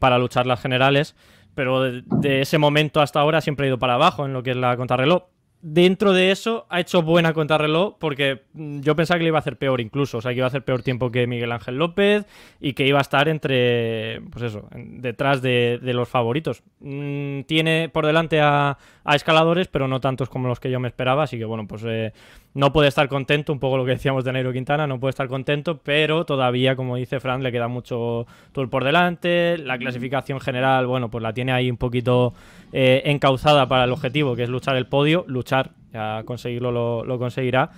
[0.00, 1.16] para luchar las generales,
[1.54, 4.56] pero de, ese momento hasta ahora siempre ha ido para abajo en lo que es
[4.56, 5.24] la contrarreloj
[5.60, 9.40] dentro de eso ha hecho buena contrarreloj porque mm, yo pensaba que le iba a
[9.40, 12.26] hacer peor incluso, o sea, que iba a hacer peor tiempo que Miguel Ángel López
[12.60, 16.62] y que iba a estar entre, pues eso, detrás de, los favoritos.
[16.80, 18.78] Mm, tiene por delante a,
[19.12, 22.12] escaladores, pero no tantos como los que yo me esperaba, así que bueno, pues eh,
[22.54, 25.28] no puede estar contento, un poco lo que decíamos de Nairo Quintana, no puede estar
[25.28, 30.86] contento, pero todavía, como dice Fran, le queda mucho tour por delante, la clasificación general,
[30.86, 32.34] bueno, pues la tiene ahí un poquito
[32.72, 37.70] eh, encauzada para el objetivo, que es luchar el podio, luchar, ya conseguirlo lo, conseguirá.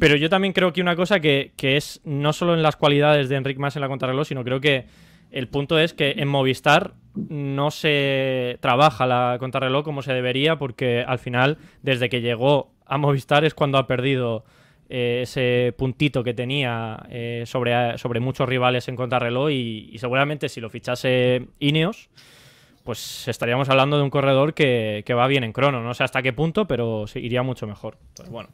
[0.00, 3.36] Pero yo también creo que una cosa que, es no solo en las cualidades de
[3.36, 4.86] Enric Mas en la contrarreloj, sino creo que
[5.30, 11.04] el punto es que en Movistar no se trabaja la contrarreloj como se debería, porque
[11.06, 14.44] al final, desde que llegó a Movistar es cuando ha perdido
[14.88, 20.48] eh, ese puntito que tenía eh, sobre, sobre muchos rivales en contrarreloj y, y seguramente
[20.48, 22.08] si lo fichase Ineos
[22.86, 25.82] pues estaríamos hablando de un corredor que, va bien en crono.
[25.82, 27.98] No sé hasta qué punto, pero iría mucho mejor.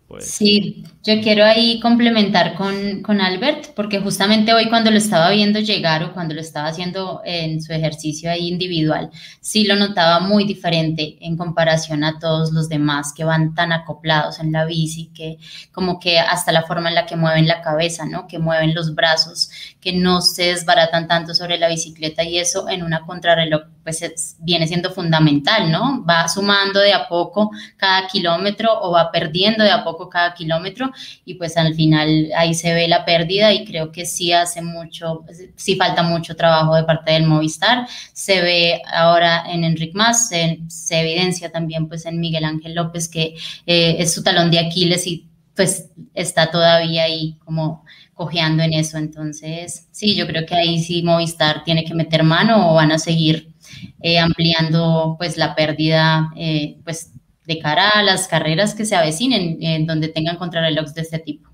[0.08, 0.28] Pues...
[0.28, 5.60] Sí, yo quiero ahí complementar con, con, Albert, porque justamente hoy cuando lo estaba viendo
[5.60, 10.44] llegar o cuando lo estaba haciendo en su ejercicio ahí individual, sí lo notaba muy
[10.44, 15.36] diferente en comparación a todos los demás que van tan acoplados en la bici, que
[15.72, 18.26] como que hasta la forma en la que mueven la cabeza, ¿no?
[18.26, 22.82] Que mueven los brazos, que no se desbaratan tanto sobre la bicicleta y eso en
[22.82, 26.04] una contrarreloj pues viene siendo fundamental, ¿no?
[26.04, 30.92] Va sumando de a poco cada kilómetro o va perdiendo de a poco cada kilómetro
[31.24, 35.24] y pues al final ahí se ve la pérdida y creo que sí hace mucho,
[35.56, 40.60] sí falta mucho trabajo de parte del Movistar, se ve ahora en Enric Mas, se,
[40.90, 43.34] evidencia también pues en Miguel Ángel López que
[43.66, 48.98] eh, es su talón de Aquiles y pues está todavía ahí como cojeando en eso.
[48.98, 52.98] Entonces, sí, yo creo que ahí sí Movistar tiene que meter mano o van a
[52.98, 53.51] seguir
[54.00, 57.12] eh, ampliando pues la pérdida eh, pues
[57.46, 61.50] de cara a las carreras que se avecinen en donde tengan contrarrelojes de este tipo.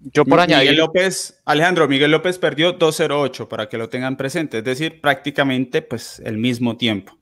[0.00, 0.70] Yo por añadir.
[0.70, 5.80] Miguel López, Alejandro, Miguel López perdió 2.08 para que lo tengan presente, es decir, prácticamente
[5.80, 7.16] pues el mismo tiempo.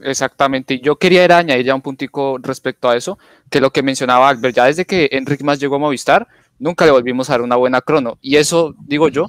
[0.00, 0.80] Exactamente.
[0.80, 3.18] Yo quería ir añadir ya un puntico respecto a eso,
[3.50, 6.26] que lo que mencionaba Albert, ya desde que Enrique Más llegó a Movistar,
[6.58, 8.18] nunca le volvimos a dar una buena crono.
[8.22, 9.26] Y eso, digo yo,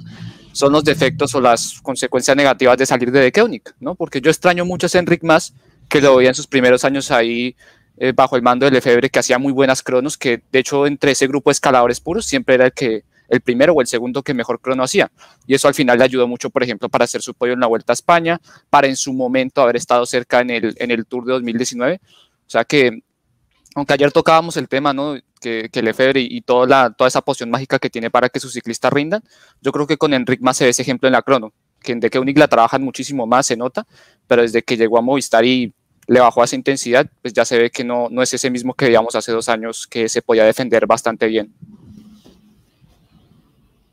[0.52, 3.94] son los defectos o las consecuencias negativas de salir de De ¿no?
[3.94, 5.54] Porque yo extraño mucho a Enric Más,
[5.88, 7.56] que lo veía en sus primeros años ahí
[7.96, 11.12] eh, bajo el mando de Lefebvre, que hacía muy buenas cronos, que de hecho entre
[11.12, 14.34] ese grupo de escaladores puros siempre era el que el primero o el segundo que
[14.34, 15.10] mejor crono hacía.
[15.46, 17.68] Y eso al final le ayudó mucho, por ejemplo, para hacer su pollo en la
[17.68, 21.24] Vuelta a España, para en su momento haber estado cerca en el, en el Tour
[21.24, 22.00] de 2019.
[22.02, 23.02] O sea que,
[23.74, 25.16] aunque ayer tocábamos el tema, ¿no?
[25.40, 28.52] que, que Lefebvre y toda, la, toda esa poción mágica que tiene para que sus
[28.52, 29.22] ciclistas rindan.
[29.60, 31.52] Yo creo que con Enric más se ve ese ejemplo en la crono,
[31.82, 33.86] que en De Keunig la trabajan muchísimo más, se nota,
[34.26, 35.72] pero desde que llegó a Movistar y
[36.06, 38.86] le bajó esa intensidad, pues ya se ve que no, no es ese mismo que
[38.86, 41.52] veíamos hace dos años que se podía defender bastante bien.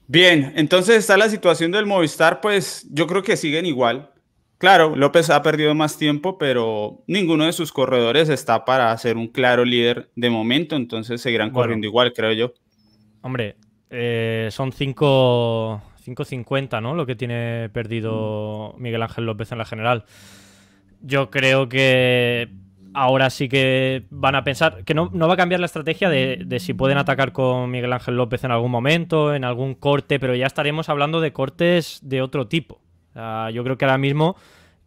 [0.08, 4.10] Bien, entonces está la situación del Movistar, pues yo creo que siguen igual.
[4.58, 9.28] Claro, López ha perdido más tiempo, pero ninguno de sus corredores está para ser un
[9.28, 12.54] claro líder de momento, entonces seguirán corriendo igual, creo yo.
[13.22, 13.56] Hombre,
[13.92, 16.96] eh, son 5.50, ¿no?
[16.96, 20.06] Lo que tiene perdido Miguel Ángel López en la general.
[21.02, 22.50] Yo creo que
[22.94, 26.74] ahora sí que van a pensar que no, va a cambiar la estrategia de, si
[26.74, 30.90] pueden atacar con Miguel Ángel López en algún momento, en algún corte, pero ya estaremos
[30.90, 32.82] hablando de cortes de otro tipo.
[33.54, 34.36] Yo creo que ahora mismo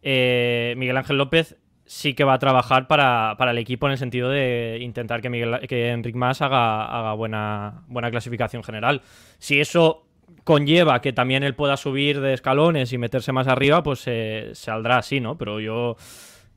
[0.01, 4.29] eh, Miguel Ángel López sí que va a trabajar para, el equipo en el sentido
[4.29, 9.01] de intentar que, Miguel, que Enric Mas haga, haga buena, buena clasificación general.
[9.39, 10.07] Si eso
[10.43, 14.97] conlleva que también él pueda subir de escalones y meterse más arriba, pues se saldrá
[14.97, 15.37] así, ¿no?
[15.37, 15.97] Pero yo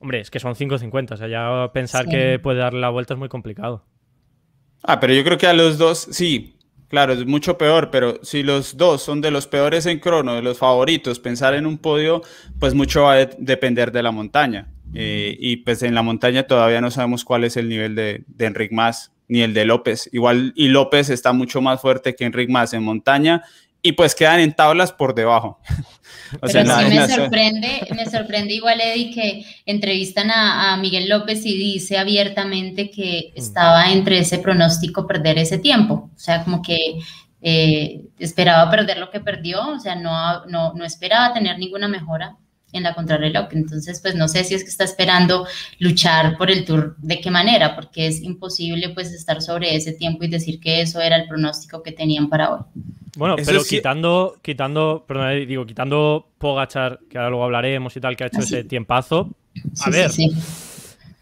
[0.05, 3.19] Hombre, es que son 5.50, o sea, ya pensar que puede darle la vuelta es
[3.19, 3.87] muy complicado.
[4.83, 6.59] Ah, pero yo creo que a los dos, sí,
[6.95, 10.43] claro, es mucho peor, pero si los dos son de los peores en crono, de
[10.43, 12.23] los favoritos, pensar en un podio,
[12.61, 14.69] pues mucho va a depender de la montaña.
[14.95, 18.47] Eh, y pues en la montaña todavía no sabemos cuál es el nivel de, de
[18.47, 20.09] Enric Mas ni el de López.
[20.13, 23.43] Igual, y López está mucho más fuerte que Enric Mas en montaña
[23.83, 25.59] y pues quedan en tablas por debajo.
[26.41, 31.45] o sea, Pero sí me sorprende, me sorprende igual, Eddie, que entrevistan a, Miguel López
[31.47, 33.39] y dice abiertamente que mm.
[33.39, 36.11] estaba entre ese pronóstico perder ese tiempo.
[36.15, 36.99] O sea, como que
[37.43, 42.37] eh, esperaba perder lo que perdió, o sea, no, no, no esperaba tener ninguna mejora
[42.75, 43.49] en la contrarreloj.
[43.53, 45.47] Entonces, pues no sé si es que está esperando
[45.79, 50.25] luchar por el tour, de qué manera, porque es imposible pues estar sobre ese tiempo
[50.25, 52.61] y decir que eso era el pronóstico que tenían para hoy.
[53.17, 58.25] Bueno, pero quitando, quitando, perdón, digo, quitando Pogachar, que ahora luego hablaremos y tal, que
[58.25, 59.31] ha hecho ah, ese tiempazo.
[59.81, 60.11] A ver,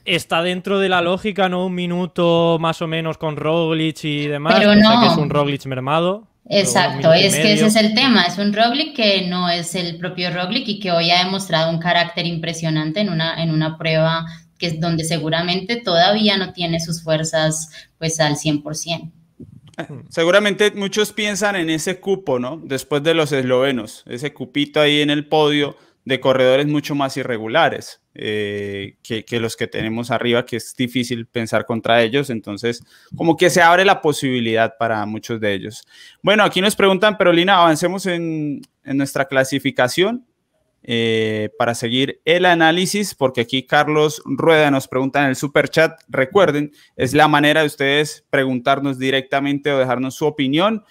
[0.05, 1.67] está dentro de la lógica, ¿no?
[1.67, 4.55] Un minuto más o menos con Roglic y demás.
[4.59, 5.01] Pero no.
[5.01, 6.29] que es un Roglic mermado.
[6.49, 10.31] Exacto, es que ese es el tema, es un Roglic que no es el propio
[10.31, 14.27] Roglic y que hoy ha demostrado un carácter impresionante en una, en una prueba
[14.59, 19.11] que es donde seguramente todavía no tiene sus fuerzas pues al 100%.
[20.09, 22.61] Seguramente muchos piensan en ese cupo, ¿no?
[22.63, 28.01] Después de los eslovenos, ese cupito ahí en el podio de corredores mucho más irregulares
[28.15, 32.31] eh, que, los que tenemos arriba, que es difícil pensar contra ellos.
[32.31, 32.85] Entonces,
[33.17, 35.85] como que se abre la posibilidad para muchos de ellos.
[36.23, 40.27] Bueno, aquí nos preguntan, pero Lina, avancemos en, en nuestra clasificación.
[40.85, 46.01] Eh, para seguir el análisis, porque aquí Carlos Rueda nos pregunta en el super chat.
[46.09, 50.85] Recuerden, es la manera de ustedes preguntarnos directamente o dejarnos su opinión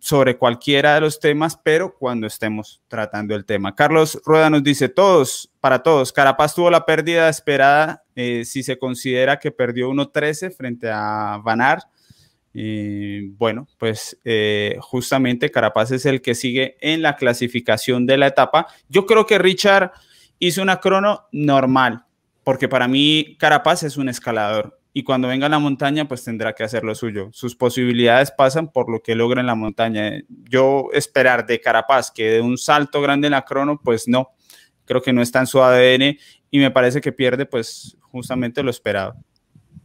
[0.00, 3.74] sobre cualquiera de los temas, pero cuando estemos tratando el tema.
[3.74, 8.78] Carlos Rueda nos dice, todos, para todos, Carapaz tuvo la pérdida esperada eh, si se
[8.78, 11.84] considera que perdió 1.13 frente a Vanar
[12.52, 18.26] y bueno, pues eh, justamente Carapaz es el que sigue en la clasificación de la
[18.26, 18.66] etapa.
[18.88, 19.92] Yo creo que Richard
[20.38, 22.04] hizo una crono normal,
[22.44, 26.56] porque para mí Carapaz es un escalador y cuando venga a la montaña pues tendrá
[26.56, 27.28] que hacer lo suyo.
[27.30, 30.24] Sus posibilidades pasan por lo que logra en la montaña.
[30.28, 34.30] Yo esperar de Carapaz que de un salto grande en la crono, pues no,
[34.86, 36.18] creo que no está en su ADN
[36.50, 39.14] y me parece que pierde pues justamente lo esperado.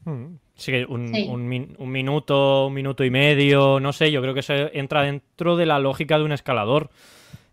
[0.04, 0.38] Hmm.
[0.56, 1.14] Sí, un,
[1.78, 5.68] un, minuto, un minuto y medio, no sé, yo creo que eso entra dentro de
[5.68, 6.90] la lógica de un escalador.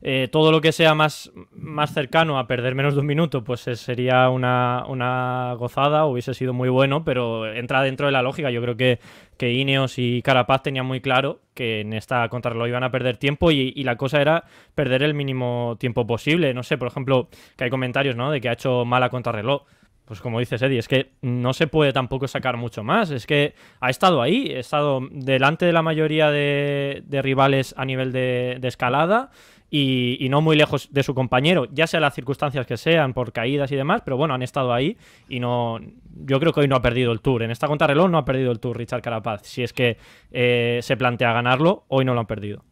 [0.03, 3.69] Eh, todo lo que sea más, más cercano a perder menos de un minuto, pues
[3.69, 8.51] eh, sería una, una, gozada, hubiese sido muy bueno, pero entra dentro de la lógica.
[8.51, 8.99] Yo creo que,
[9.37, 13.51] que Ineos y Carapaz tenían muy claro que en esta contrarreloj iban a perder tiempo
[13.51, 16.55] y, y, la cosa era perder el mínimo tiempo posible.
[16.55, 18.31] No sé, por ejemplo, que hay comentarios, ¿no?
[18.31, 19.65] De que ha hecho mala contrarreloj
[20.11, 23.13] pues como dices, Eddie, es que no se puede tampoco sacar mucho más.
[23.13, 28.11] Es que ha estado ahí, ha estado delante de la mayoría de, rivales a nivel
[28.11, 29.31] de, escalada
[29.71, 33.71] y, no muy lejos de su compañero, ya sea las circunstancias que sean, por caídas
[33.73, 34.97] y demás, pero bueno, han estado ahí
[35.29, 35.79] y no.
[36.25, 37.43] Yo creo que hoy no ha perdido el tour.
[37.43, 39.43] En esta contrarreloj no ha perdido el tour Richard Carapaz.
[39.45, 39.97] Si es que
[40.33, 42.65] eh, se plantea ganarlo, hoy no lo han perdido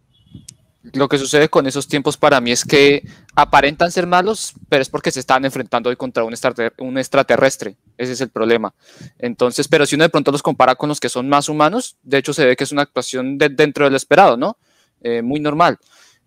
[0.93, 3.03] lo que sucede con esos tiempos para mí es que
[3.35, 7.77] aparentan ser malos, pero es porque se están enfrentando hoy contra un, extraterrestre.
[7.97, 8.75] Ese es el problema.
[9.19, 12.19] Entonces, pero si uno de pronto los compara con los que son más humanos, de
[12.19, 14.57] hecho se ve que es una actuación dentro del esperado, ¿no?
[15.03, 15.79] Eh, muy normal.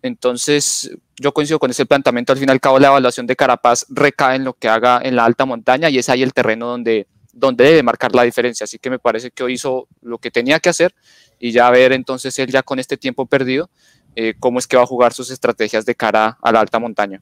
[0.02, 2.34] Entonces, yo coincido con ese planteamiento.
[2.34, 5.16] Al fin y al cabo, la evaluación de Carapaz recae en lo que haga en
[5.16, 8.64] la alta montaña y es ahí el terreno donde, donde debe marcar la diferencia.
[8.64, 10.96] Así que me parece que hoy hizo lo que tenía que hacer
[11.40, 13.70] y ya ver entonces él ya con este tiempo perdido
[14.16, 17.22] eh, cómo es que va a jugar sus estrategias de cara a la alta montaña.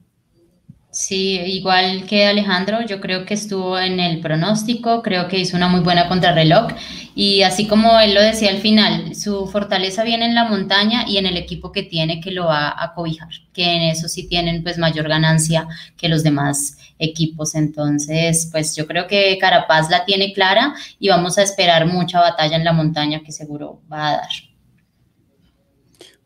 [0.92, 5.68] Sí, igual que Alejandro, yo creo que estuvo en el pronóstico, creo que hizo una
[5.68, 6.72] muy buena contrarreloj
[7.14, 11.18] y así como él lo decía al final, su fortaleza viene en la montaña y
[11.18, 14.64] en el equipo que tiene que lo va a cobijar, que en eso sí tienen
[14.64, 17.54] pues mayor ganancia que los demás equipos.
[17.54, 22.56] Entonces, pues yo creo que Carapaz la tiene clara y vamos a esperar mucha batalla
[22.56, 24.49] en la montaña que seguro va a dar.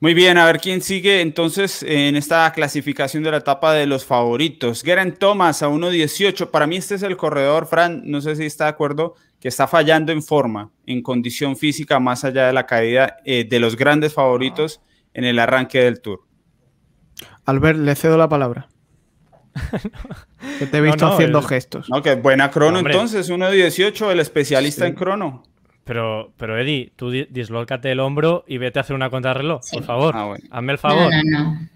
[0.05, 4.05] Muy bien, a ver quién sigue entonces en esta clasificación de la etapa de los
[4.05, 4.83] favoritos.
[4.83, 6.51] Geraint Thomas a 1.18.
[6.51, 9.67] Para mí este es el corredor, Fran, no sé si está de acuerdo, que está
[9.67, 14.13] fallando en forma, en condición física, más allá de la caída eh, de los grandes
[14.13, 14.83] favoritos
[15.15, 16.21] en el arranque del Tour.
[17.47, 18.69] Albert, le cedo la palabra.
[20.59, 21.89] que te he visto haciendo gestos.
[21.89, 25.45] No, que buena crono entonces, 1.18, el especialista en crono.
[25.85, 30.15] Pero, pero Eddie, tú dislócate el hombro y vete a hacer una contrarreloj, por favor.
[30.17, 31.13] Ah, Hazme el favor.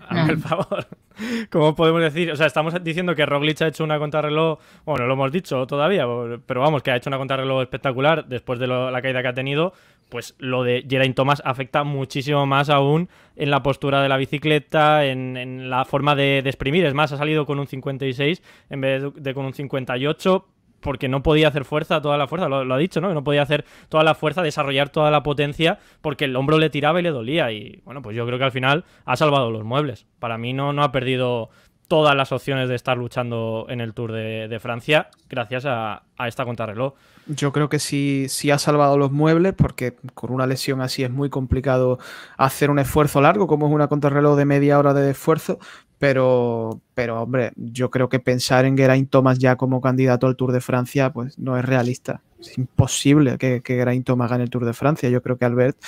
[0.08, 0.86] Hazme el favor.
[1.50, 2.30] ¿Cómo podemos decir?
[2.30, 6.06] O sea, estamos diciendo que Roglic ha hecho una contrarreloj, bueno, lo hemos dicho todavía,
[6.46, 9.72] pero vamos, que ha hecho una contrarreloj espectacular después de la caída que ha tenido.
[10.08, 15.04] Pues lo de Geraint Thomas afecta muchísimo más aún en la postura de la bicicleta,
[15.04, 16.86] en, la forma de, de, exprimir.
[16.86, 20.46] Es más, ha salido con un 56 en vez de con un 58
[20.80, 23.12] porque no podía hacer fuerza, toda la fuerza, lo, ha dicho, ¿no?
[23.14, 27.00] No podía hacer toda la fuerza, desarrollar toda la potencia, porque el hombro le tiraba
[27.00, 27.50] y le dolía.
[27.52, 30.06] Y bueno, pues yo creo que al final ha salvado los muebles.
[30.18, 31.50] Para mí no, no ha perdido
[31.88, 36.94] todas las opciones de estar luchando en el Tour de, Francia gracias a, esta contrarreloj.
[37.26, 41.10] Yo creo que sí, sí ha salvado los muebles porque con una lesión así es
[41.10, 41.98] muy complicado
[42.36, 45.58] hacer un esfuerzo largo, como es una contrarreloj de media hora de esfuerzo,
[45.98, 50.52] pero, pero hombre, yo creo que pensar en Geraint Thomas ya como candidato al Tour
[50.52, 52.20] de Francia, pues no es realista.
[52.38, 55.08] Es imposible que, que Geraint Thomas gane el Tour de Francia.
[55.08, 55.78] Yo creo que Albert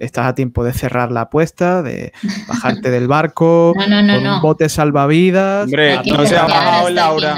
[0.00, 2.12] estás a tiempo de cerrar la apuesta, de
[2.48, 5.64] bajarte del barco, con un bote salvavidas.
[5.64, 7.36] Hombre, no se ha bajado Laura.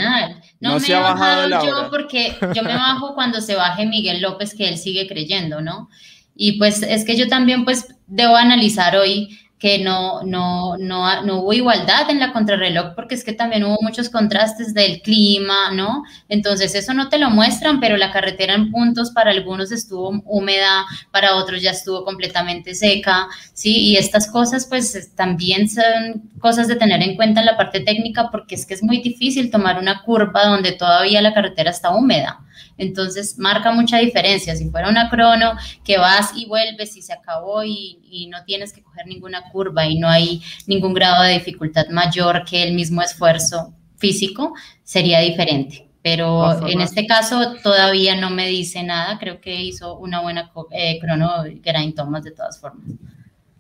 [0.60, 4.68] No, me he bajado, yo porque yo me bajo cuando se baje Miguel López, que
[4.68, 5.90] él sigue creyendo, ¿no?
[6.36, 11.38] Y pues es que yo también pues debo analizar hoy que no, no, no, no,
[11.38, 16.02] hubo igualdad en la contrarreloj porque es que también hubo muchos contrastes del clima, ¿no?
[16.28, 20.84] Entonces eso no te lo muestran, pero la carretera en puntos para algunos estuvo húmeda,
[21.12, 23.90] para otros ya estuvo completamente seca, ¿sí?
[23.90, 28.30] Y estas cosas pues también son cosas de tener en cuenta en la parte técnica
[28.32, 32.40] porque es que es muy difícil tomar una curva donde todavía la carretera está húmeda.
[32.78, 34.56] Entonces marca mucha diferencia.
[34.56, 35.52] Si fuera una crono
[35.84, 37.98] que vas y vuelves y se acabó y,
[38.30, 42.62] no tienes que coger ninguna curva y no hay ningún grado de dificultad mayor que
[42.62, 45.88] el mismo esfuerzo físico, sería diferente.
[46.02, 49.18] Pero en este caso todavía no me dice nada.
[49.18, 52.86] Creo que hizo una buena eh, crono Geraint Thomas de todas formas.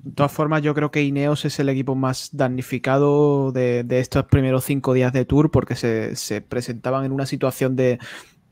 [0.02, 4.64] De todas formas, yo creo que Ineos es el equipo más damnificado de, estos primeros
[4.64, 8.00] cinco días de tour porque se presentaban en una situación de,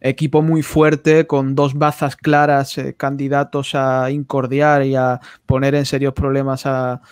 [0.00, 5.86] equipo muy fuerte, con dos bazas claras, eh, candidatos a incordiar y a poner en
[5.86, 7.02] serios problemas a,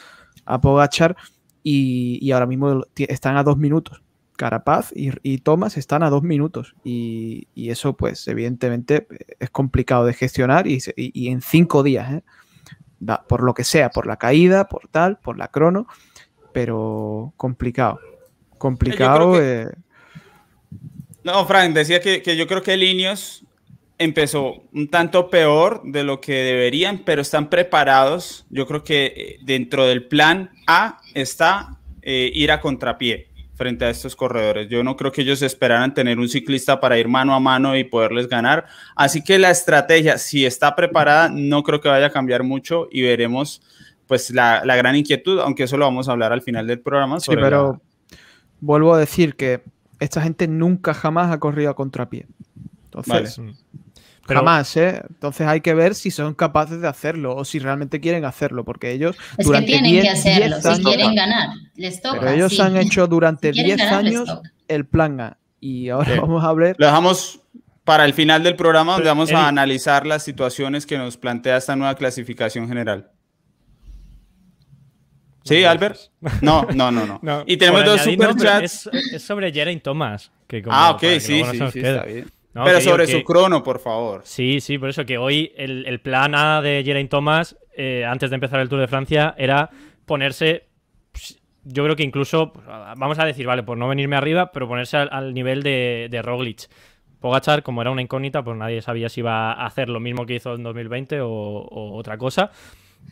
[0.45, 1.17] a Pogachar.
[1.63, 4.03] Y, ahora mismo están a dos minutos.
[4.37, 6.75] Carapaz y, y Thomas están a dos minutos.
[6.83, 9.07] Y, eso, pues, evidentemente
[9.39, 12.23] es complicado de gestionar y, en cinco días, ¿eh?
[13.29, 15.87] por lo que sea, por la caída, por tal, por la crono,
[16.53, 18.01] pero complicado.
[18.57, 19.35] Complicado.
[21.29, 23.45] No, Frank, decía que, yo creo que Linios
[23.99, 28.47] empezó un tanto peor de lo que deberían, pero están preparados.
[28.49, 33.91] Yo creo que eh, dentro del plan A está eh, ir a contrapié frente a
[33.91, 34.71] estos corredores.
[34.71, 37.85] Yo no creo que ellos esperaran tener un ciclista para ir mano a mano y
[37.85, 38.65] poderles ganar.
[38.97, 43.03] Así que la estrategia, si está preparada, no creo que vaya a cambiar mucho y
[43.03, 43.61] veremos
[44.07, 47.21] pues la, gran inquietud, aunque eso lo vamos a hablar al final del programa.
[47.21, 47.83] sí, pero
[48.61, 49.61] vuelvo a decir que
[50.01, 52.27] esta gente nunca jamás ha corrido a contrapié.
[52.85, 53.41] Entonces,
[54.27, 55.03] jamás, ¿eh?
[55.09, 58.93] Entonces hay que ver si son capaces de hacerlo o si realmente quieren hacerlo, porque
[58.93, 62.21] ellos es que tienen que hacerlo, si quieren ganar, les toca.
[62.21, 66.77] Pero ellos han hecho durante 10 años el plan A y ahora vamos a ver.
[66.79, 67.41] Lo dejamos
[67.85, 71.75] para el final del programa donde vamos a analizar las situaciones que nos plantea esta
[71.75, 73.11] nueva clasificación general.
[75.49, 75.99] Sí, Albert.
[76.43, 77.43] No, no, no, no.
[77.47, 78.91] y tenemos dos superchats.
[79.13, 80.31] Es, sobre Geraint Thomas.
[80.69, 82.27] ah, ok, sí, sí, sí, está bien.
[82.53, 84.23] Pero sobre su crono, por favor.
[84.25, 88.35] Sí, sí, por eso que hoy el, plan A de Geraint Thomas, eh, antes de
[88.35, 89.71] empezar el Tour de Francia, era
[90.07, 90.67] ponerse,
[91.65, 92.53] yo creo que incluso,
[92.97, 96.69] vamos a decir, vale, por no venirme arriba, pero ponerse al, nivel de, de Roglic.
[97.21, 100.35] Pogachar, como era una incógnita, pues nadie sabía si iba a hacer lo mismo que
[100.35, 102.53] hizo en 2020 o otra cosa.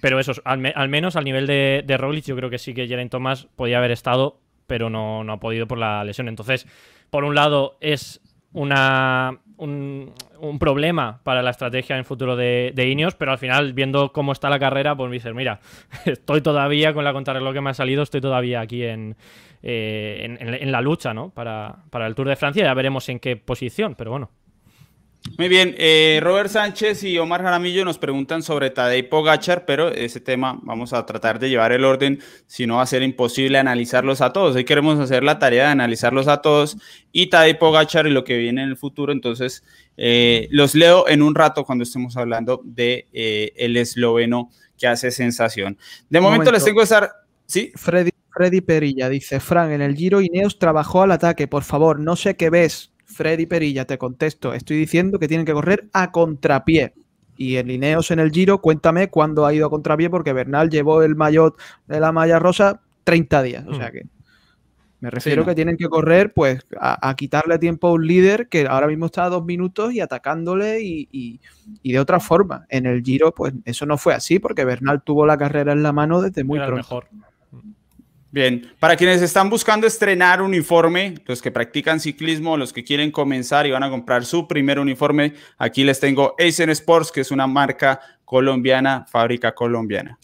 [0.01, 3.11] Pero eso, al, menos al nivel de, de Roglic, yo creo que sí que Geraint
[3.11, 6.28] Thomas podía haber estado pero no, no ha podido por la lesión.
[6.28, 6.66] Entonces,
[7.11, 8.20] por un lado, es
[8.53, 10.12] una, un,
[10.59, 14.49] problema para la estrategia en futuro de, de, Ineos, pero al final, viendo cómo está
[14.49, 15.61] la carrera, pues me dices, mira,
[16.05, 19.16] estoy todavía con la contrarreloj que me ha salido, estoy todavía aquí en,
[19.62, 21.30] eh, en, la lucha ¿no?
[21.30, 24.30] para, para el Tour de Francia, ya veremos en qué posición, pero bueno.
[25.39, 30.20] Muy bien, eh, Robert Sánchez y Omar Jaramillo nos preguntan sobre Tadej Pogachar, pero ese
[30.20, 34.22] tema vamos a tratar de llevar el orden, si no va a ser imposible analizarlos
[34.22, 34.57] a todos.
[34.57, 36.79] Hoy queremos hacer la tarea de analizarlos a todos
[37.12, 39.62] y Tadej Pogachar y lo que viene en el futuro, entonces
[39.99, 45.11] eh, los leo en un rato cuando estemos hablando de eh, el esloveno que hace
[45.11, 45.77] sensación.
[46.09, 47.11] De momento, les tengo que estar...
[47.47, 47.72] ¿Sí?
[47.77, 52.16] Freddy, Freddy Perilla dice, Fran, en el Giro Ineos trabajó al ataque, por favor, no
[52.16, 56.94] sé qué ves Freddy Perilla, te contesto, estoy diciendo que tienen que correr a contrapié.
[57.38, 61.02] Y en Lineos en el Giro, cuéntame cuándo ha ido a contrapié, porque Bernal llevó
[61.02, 63.66] el maillot de la malla rosa 30 días.
[63.66, 63.92] O sea mm.
[63.92, 64.06] que
[65.00, 68.86] me refiero que tienen que correr, pues, a, quitarle tiempo a un líder que ahora
[68.86, 71.40] mismo está a dos minutos y atacándole y,
[71.84, 72.66] de otra forma.
[72.70, 75.92] En el Giro, pues eso no fue así, porque Bernal tuvo la carrera en la
[75.92, 76.76] mano desde muy pronto.
[76.76, 77.08] Mejor.
[78.31, 83.66] Bien, para quienes están buscando estrenar uniforme, los que practican ciclismo, los que quieren comenzar
[83.66, 87.47] y van a comprar su primer uniforme, aquí les tengo Asian Sports, que es una
[87.47, 90.18] marca colombiana, fábrica colombiana.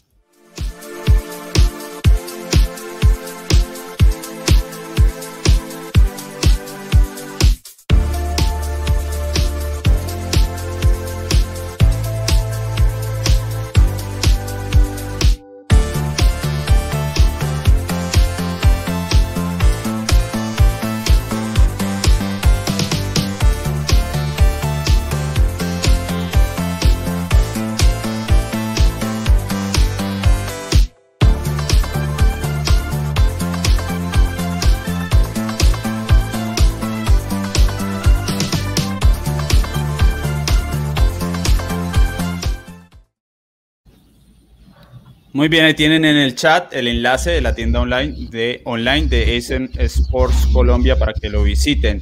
[45.43, 49.07] Muy bien, ahí tienen en el chat el enlace de la tienda online de, online
[49.07, 52.01] de Sports Colombia para que lo visiten.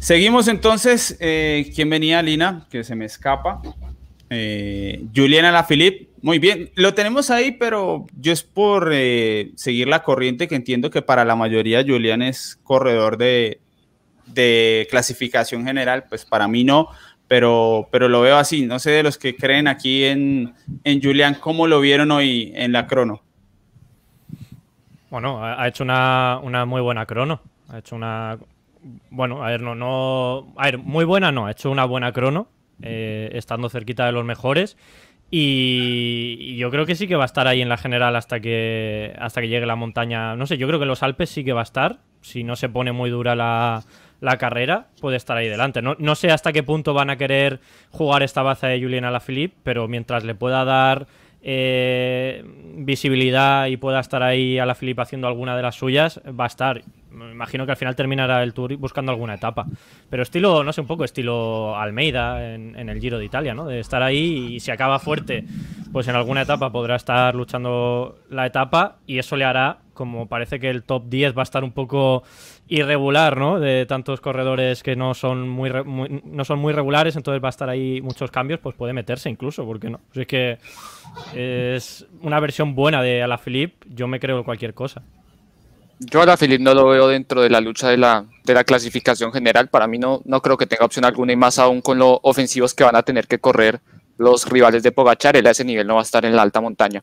[0.00, 1.16] Seguimos entonces.
[1.20, 2.66] Eh, ¿Quién venía, Lina?
[2.68, 3.62] Que se me escapa.
[4.28, 6.08] Eh, Juliana Lafilippe.
[6.20, 10.90] Muy bien, lo tenemos ahí, pero yo es por eh, seguir la corriente que entiendo
[10.90, 13.60] que para la mayoría Julián es corredor de,
[14.26, 16.88] de clasificación general, pues para mí no,
[17.28, 18.66] pero, pero lo veo así.
[18.66, 20.54] No sé de los que creen aquí en,
[20.84, 23.22] en Julián, ¿cómo lo vieron hoy en la crono?
[25.10, 27.40] Bueno, ha hecho una, una muy buena crono.
[27.68, 28.36] Ha hecho una.
[29.10, 30.52] Bueno, a ver, no, no.
[30.56, 32.48] A ver, muy buena no, ha hecho una buena crono,
[32.82, 34.76] eh, estando cerquita de los mejores.
[35.30, 39.14] Y, yo creo que sí que va a estar ahí en la general hasta que,
[39.18, 40.36] hasta que llegue la montaña.
[40.36, 42.00] No sé, yo creo que los Alpes sí que va a estar.
[42.20, 43.84] Si no se pone muy dura la,
[44.20, 45.82] la carrera, puede estar ahí delante.
[45.82, 47.60] No, no, sé hasta qué punto van a querer
[47.90, 51.06] jugar esta baza de Julian Alaphilippe, pero mientras le pueda dar
[51.46, 52.42] eh,
[52.76, 56.46] visibilidad y pueda estar ahí a la Filipe haciendo alguna de las suyas, va a
[56.46, 56.82] estar.
[57.10, 59.66] Me imagino que al final terminará el tour buscando alguna etapa.
[60.08, 63.66] Pero estilo, no sé, un poco estilo Almeida en, en, el Giro de Italia, ¿no?
[63.66, 65.44] De estar ahí y si acaba fuerte,
[65.92, 70.58] pues en alguna etapa podrá estar luchando la etapa y eso le hará, como parece
[70.58, 72.22] que el top 10 va a estar un poco
[72.68, 73.60] irregular, ¿no?
[73.60, 75.70] De tantos corredores que no son muy,
[76.24, 79.64] no son muy regulares, entonces va a estar ahí muchos cambios, pues puede meterse incluso,
[79.64, 80.00] ¿por qué no?
[80.12, 80.58] Pues es que
[81.34, 85.02] es una versión buena de Alaphilippe, yo me creo cualquier cosa.
[85.98, 89.32] Yo a Alaphilippe no lo veo dentro de la lucha de la, de la clasificación
[89.32, 92.18] general, para mí no, no creo que tenga opción alguna y más aún con lo
[92.22, 93.80] ofensivos que van a tener que correr
[94.16, 96.60] los rivales de Pogachar, él a ese nivel no va a estar en la alta
[96.60, 97.02] montaña.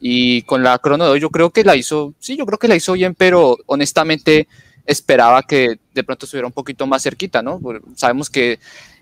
[0.00, 2.94] Y con la crono yo creo que la hizo, sí, yo creo que la hizo
[2.94, 4.48] bien, pero honestamente
[4.86, 7.60] esperaba que de pronto estuviera un poquito más cerquita, ¿no?
[7.94, 8.58] Sabemos que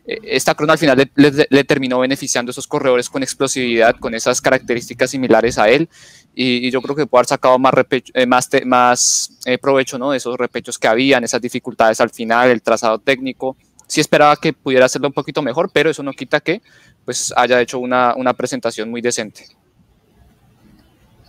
[0.07, 5.11] eh, esta crono al final le, terminó beneficiando esos corredores con explosividad, con esas características
[5.11, 5.89] similares a él,
[6.35, 10.11] y, yo creo que puede haber sacado más, eh, más, más eh, provecho ¿no?
[10.11, 13.57] de esos repechos que habían, esas dificultades al final, el trazado técnico.
[13.87, 16.63] Sí esperaba que pudiera hacerlo un poquito mejor, pero eso no quita que
[17.05, 19.47] pues, haya hecho una, una presentación muy decente.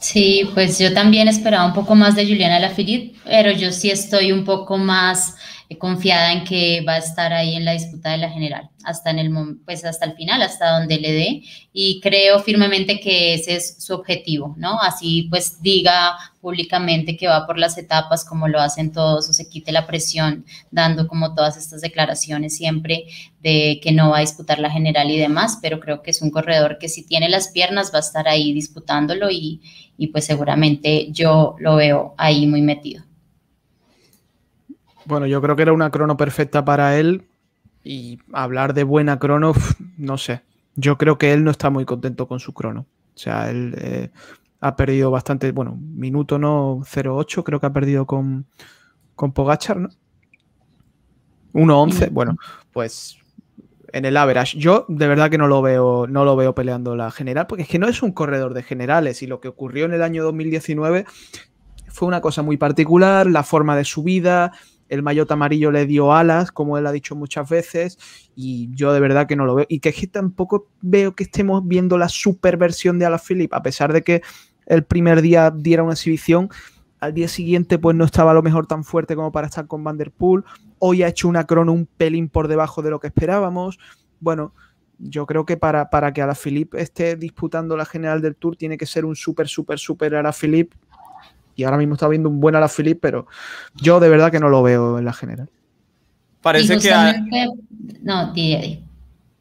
[0.06, 4.32] Sí, pues yo también esperaba un poco más de Juliana Lafilippe, pero yo sí estoy
[4.32, 5.36] un poco más
[5.80, 9.20] confiada en que va a estar ahí en la disputa de la general, hasta en
[9.20, 11.44] el pues hasta el final, hasta donde le dé,
[11.74, 14.80] y creo firmemente que ese es su objetivo, ¿no?
[14.80, 19.50] Así pues diga públicamente que va por las etapas como lo hacen todos, o se
[19.50, 23.06] quite la presión, dando como todas estas declaraciones siempre
[23.42, 26.30] de que no va a disputar la general y demás, pero creo que es un
[26.30, 29.62] corredor que si tiene las piernas va a estar ahí disputándolo y,
[29.98, 33.05] y pues seguramente yo lo veo ahí muy metido.
[35.06, 37.28] Bueno, yo creo que era una crono perfecta para él
[37.84, 39.54] y hablar de buena crono,
[39.98, 40.42] no sé.
[40.76, 42.82] Yo creo que él no está muy contento con su crono.
[43.16, 44.10] O sea, él eh,
[44.60, 48.46] ha perdido bastante, bueno, minuto no 0.8, creo que ha perdido con,
[49.16, 49.90] con Pogachar, ¿no?
[51.54, 52.36] 1.11, bueno,
[52.74, 53.18] pues
[53.94, 54.58] en el average.
[54.58, 57.70] Yo de verdad que no lo veo, no lo veo peleando la general, porque es
[57.70, 61.06] que no es un corredor de generales y lo que ocurrió en el año 2019
[61.88, 64.52] fue una cosa muy particular, la forma de su vida,
[64.90, 67.98] el maillot amarillo le dio alas, como él ha dicho muchas veces,
[68.36, 69.66] y yo de verdad que no lo veo.
[69.70, 73.94] Y que es que tampoco veo que estemos viendo la superversión de Alaphilippe, a pesar
[73.94, 74.22] de que
[74.66, 76.50] el primer día diera una exhibición,
[77.00, 80.46] al día siguiente pues no estaba lo mejor tan fuerte como para estar con Vanderpool,
[80.80, 83.80] hoy ha hecho una crono un pelín por debajo de lo que esperábamos.
[84.20, 84.54] Bueno,
[84.98, 88.86] yo creo que para, para que Alaphilippe esté disputando la general del Tour tiene que
[88.86, 90.76] ser un súper, súper, súper Alaphilippe
[91.56, 93.28] y ahora mismo está viendo un buen Alaphilippe, pero
[93.76, 95.50] yo de verdad que no lo veo en la general.
[96.42, 96.92] Parece que...
[98.02, 98.34] No,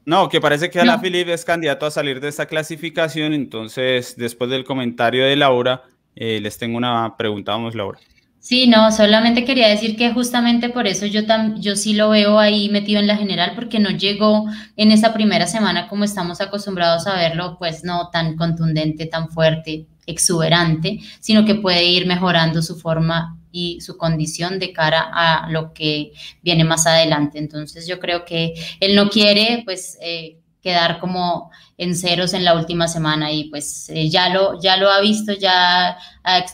[0.07, 4.65] No, que parece que Alaphilippe es candidato a salir de esta clasificación, entonces después del
[4.65, 5.83] comentario de Laura,
[6.17, 7.99] eh, les tengo una pregunta, vamos Laura.
[8.45, 11.23] Sí, no, solamente quería decir que justamente por eso yo,
[11.57, 14.45] yo sí lo veo ahí metido en la general, porque no llegó
[14.77, 19.87] en esa primera semana como estamos acostumbrados a verlo, pues no tan contundente, tan fuerte,
[20.07, 25.73] exuberante, sino que puede ir mejorando su forma y su condición de cara a lo
[25.73, 27.39] que viene más adelante.
[27.39, 29.99] Entonces yo creo que él no quiere, pues...
[30.01, 34.79] Eh, quedar como en ceros en la última semana y pues eh, ya, lo, ya
[34.79, 35.99] lo ha visto, ya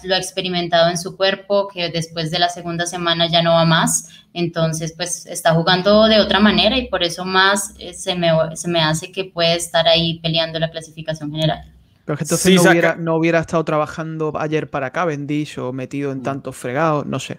[0.02, 3.64] lo ha experimentado en su cuerpo, que después de la segunda semana ya no va
[3.64, 8.30] más, entonces pues está jugando de otra manera y por eso más eh, se, me,
[8.54, 11.72] se me hace que puede estar ahí peleando la clasificación general.
[12.10, 16.18] Pero que entonces no, hubiera, no, hubiera, estado trabajando ayer para Cavendish o metido en
[16.18, 16.22] mm.
[16.22, 17.38] tantos fregados, no sé.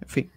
[0.00, 0.30] En fin.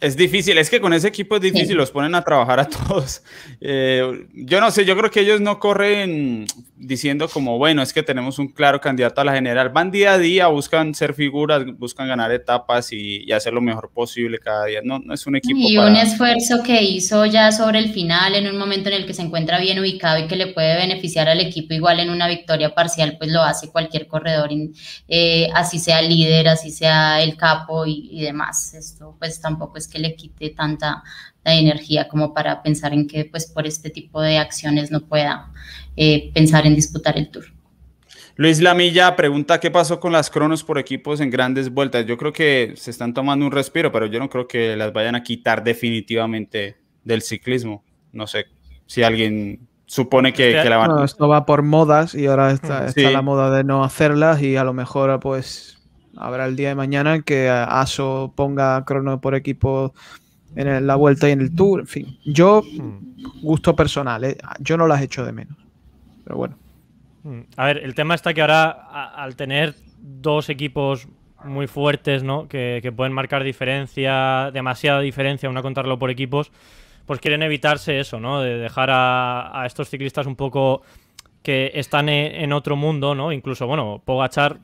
[0.00, 3.22] Es difícil, es que con ese equipo es difícil, los ponen a trabajar a todos.
[3.60, 8.02] Eh, yo no sé, yo creo que ellos no corren diciendo como, bueno, es que
[8.02, 9.68] tenemos un claro candidato a la general.
[9.68, 14.38] Van día a día, buscan ser figuras, buscan ganar etapas y, hacer lo mejor posible
[14.38, 14.80] cada día.
[14.82, 15.58] No, no es un equipo.
[15.58, 19.14] Y un esfuerzo que hizo ya sobre el final, en un momento en el que
[19.14, 22.74] se encuentra bien ubicado y que le puede beneficiar al equipo, igual en una victoria
[22.74, 24.50] parcial, pues lo hace cualquier corredor,
[25.08, 28.74] eh, así sea líder, así sea el capo y, y demás.
[28.74, 31.02] Esto pues tampoco es que le quite tanta
[31.44, 35.50] energía como para pensar en que pues por este tipo de acciones no pueda
[35.96, 37.44] eh, pensar en disputar el tour.
[38.36, 42.06] Luis Lamilla pregunta qué pasó con las cronos por equipos en grandes vueltas.
[42.06, 45.14] Yo creo que se están tomando un respiro, pero yo no creo que las vayan
[45.14, 47.84] a quitar definitivamente del ciclismo.
[48.12, 48.46] No sé
[48.86, 51.04] si alguien supone que, la van a...
[51.04, 54.64] esto va por modas y ahora está, está la moda de no hacerlas y a
[54.64, 55.79] lo mejor pues
[56.16, 59.94] habrá el día de mañana que ASO ponga crono por equipo
[60.56, 62.18] en la vuelta y en el tour, en fin.
[62.24, 63.42] Yo, hmm.
[63.42, 64.36] gusto personal, ¿eh?
[64.58, 65.56] yo no las echo de menos.
[66.24, 66.56] Pero bueno.
[67.22, 67.40] Hmm.
[67.56, 71.06] A ver, el tema está que ahora, al tener dos equipos
[71.44, 72.48] muy fuertes, ¿no?
[72.48, 76.52] Que, pueden marcar diferencia, demasiada diferencia, una contarlo por equipos,
[77.06, 78.40] pues quieren evitarse eso, ¿no?
[78.40, 80.82] De dejar a, estos ciclistas un poco
[81.42, 83.32] que están e, en, otro mundo, ¿no?
[83.32, 84.58] Incluso, bueno, Pogachar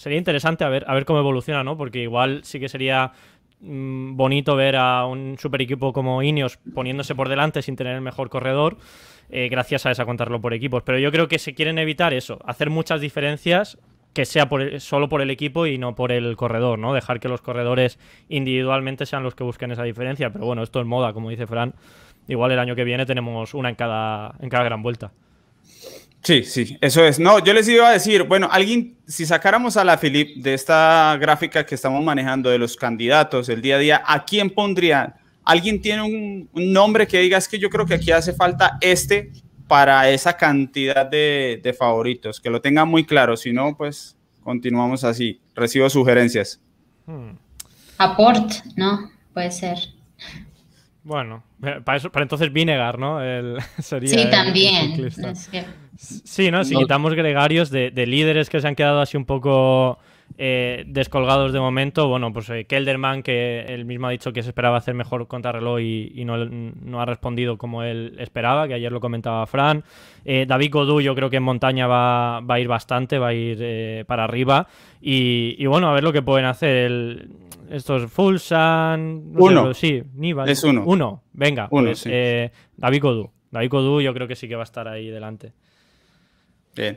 [0.00, 1.76] sería interesante a ver, a ver cómo evoluciona, ¿no?
[1.76, 3.12] Porque igual sí que sería
[3.62, 8.00] Mm, bonito ver a un super equipo como Ineos poniéndose por delante sin tener el
[8.00, 8.78] mejor corredor,
[9.28, 10.82] eh, gracias a esa contarlo por equipos.
[10.82, 13.78] Pero yo creo que se quieren evitar eso, hacer muchas diferencias
[14.14, 16.94] que sea por, solo por el equipo y no por el corredor, ¿no?
[16.94, 17.98] Dejar que los corredores
[18.28, 20.32] individualmente sean los que busquen esa diferencia.
[20.32, 21.74] Pero bueno, esto es moda, como dice Fran.
[22.28, 25.12] Igual el año que viene tenemos una en cada, en cada gran vuelta.
[26.22, 27.18] Sí, sí, eso es.
[27.18, 31.16] No, yo les iba a decir, bueno, alguien, si sacáramos a la Philip de esta
[31.18, 35.16] gráfica que estamos manejando de los candidatos el día a día, ¿a quién pondría?
[35.44, 39.32] ¿Alguien tiene un, nombre que diga, es que yo creo que aquí hace falta este
[39.66, 42.38] para esa cantidad de, favoritos?
[42.38, 45.40] Que lo tengan muy claro, si no, pues continuamos así.
[45.54, 46.60] Recibo sugerencias.
[47.06, 47.30] Hmm.
[47.96, 49.10] Aport, ¿no?
[49.32, 49.78] Puede ser.
[51.02, 51.42] Bueno,
[51.84, 53.20] para, eso, para entonces Vinegar, ¿no?
[53.82, 55.10] sí, también.
[56.00, 56.64] Sí, ¿no?
[56.64, 59.98] Si quitamos gregarios de, líderes que se han quedado así un poco
[60.38, 64.48] eh, descolgados de momento, bueno, pues eh, Kelderman, que él mismo ha dicho que se
[64.48, 68.90] esperaba hacer mejor contrarreloj y, y no, no, ha respondido como él esperaba, que ayer
[68.90, 69.84] lo comentaba Fran.
[70.24, 74.06] Eh, David Godú yo creo que en montaña va, a ir bastante, va a ir
[74.06, 74.68] para arriba.
[75.02, 77.28] Y, bueno, a ver lo que pueden hacer.
[77.70, 79.34] estos Fulsan...
[79.36, 79.74] uno.
[79.74, 80.02] sí,
[80.46, 80.82] Es uno.
[80.86, 81.68] Uno, venga.
[81.70, 82.04] Uno, pues,
[82.78, 83.30] David Godú.
[83.50, 85.52] David Godú yo creo que sí que va a estar ahí delante.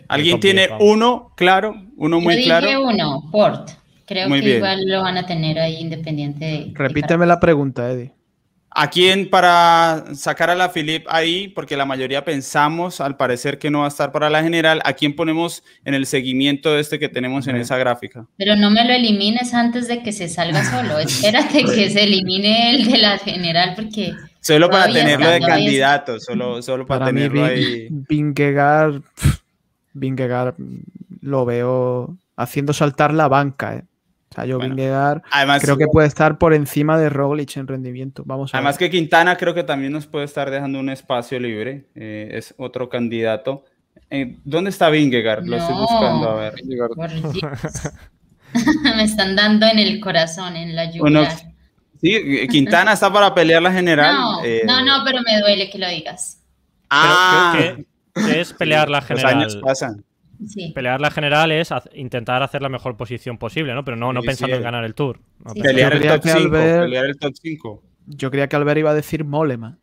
[0.08, 1.76] ¿Alguien tiene uno claro?
[1.98, 3.72] ¿Uno muy Yo dije uno, Port.
[4.06, 6.72] Creo que igual lo van a tener ahí independiente de.
[6.74, 8.14] Repíteme la pregunta, Eddie.
[8.76, 11.48] ¿A quién para sacar a la Philip ahí?
[11.48, 14.82] Porque la mayoría pensamos, al parecer, que no va a estar para la general.
[14.84, 18.26] ¿A quién ponemos en el seguimiento de este que tenemos en esa gráfica?
[18.36, 20.98] Pero no me lo elimines antes de que se salga solo.
[21.00, 24.14] Espérate que se elimine el de la general porque...
[24.40, 27.88] Solo para tenerlo de candidato, solo, solo para, tenerlo ahí.
[27.90, 29.02] Vingegaard,
[29.94, 30.56] Vingegaard
[31.22, 33.84] lo veo haciendo saltar la banca, ¿eh?
[34.32, 35.22] O sea, yo Vingegaard
[35.62, 38.24] creo que puede estar por encima de Roglic en rendimiento.
[38.26, 41.86] Vamos a además que Quintana creo que también nos puede estar dejando un espacio libre.
[41.94, 43.64] Eh, es otro candidato.
[44.10, 45.46] Eh, ¿Dónde está Vingegaard?
[45.46, 46.56] Lo estoy buscando a ver.
[48.96, 51.30] Me están dando en el corazón, en la lluvia.
[52.02, 54.16] sí, Quintana está para pelear la general.
[54.16, 56.40] No, eh, no, no, pero me duele que lo digas.
[56.90, 57.76] Ah,
[58.14, 59.36] ¿qué, es pelear la general?
[59.36, 60.06] Los años pasan.
[60.74, 63.84] Pelear la general es intentar hacer la mejor posición posible, ¿no?
[63.86, 65.20] Pero no, no pensando en ganar el tour.
[65.62, 69.78] pelear, el top 5, Yo creía que Albert iba a decir Molema.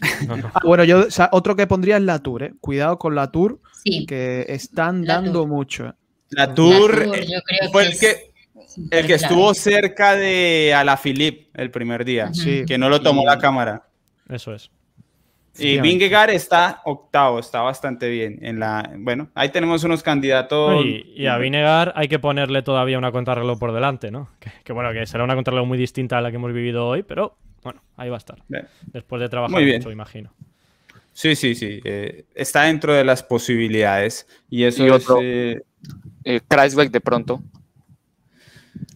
[0.54, 2.54] Ah, bueno, yo, otro que pondría es la Tour, ¿eh?
[2.60, 3.60] Cuidado con la Tour,
[4.06, 5.94] que están dando mucho.
[6.30, 7.10] La Tour,
[7.70, 8.32] fue el que,
[8.90, 12.30] el que estuvo cerca de Alaphilippe el primer día,
[12.66, 13.88] que no lo tomó la cámara.
[14.28, 14.70] Eso es.
[15.60, 18.38] Y Vingegaard está octavo, está bastante bien.
[18.42, 20.84] En la, bueno, ahí tenemos unos candidatos.
[20.84, 24.28] Y, a Vingegaard hay que ponerle todavía una contrarreloj por delante, ¿no?
[24.64, 27.36] Que, bueno, que será una contrarreloj muy distinta a la que hemos vivido hoy, pero
[27.62, 28.38] bueno, ahí va a estar.
[28.92, 30.32] Después de trabajar mucho, imagino.
[31.12, 31.80] Sí, sí, sí.
[31.84, 34.26] Eh, está dentro de las posibilidades.
[34.48, 35.06] Y eso es.
[35.22, 35.60] Eh,
[36.24, 36.40] eh
[36.90, 37.42] de pronto.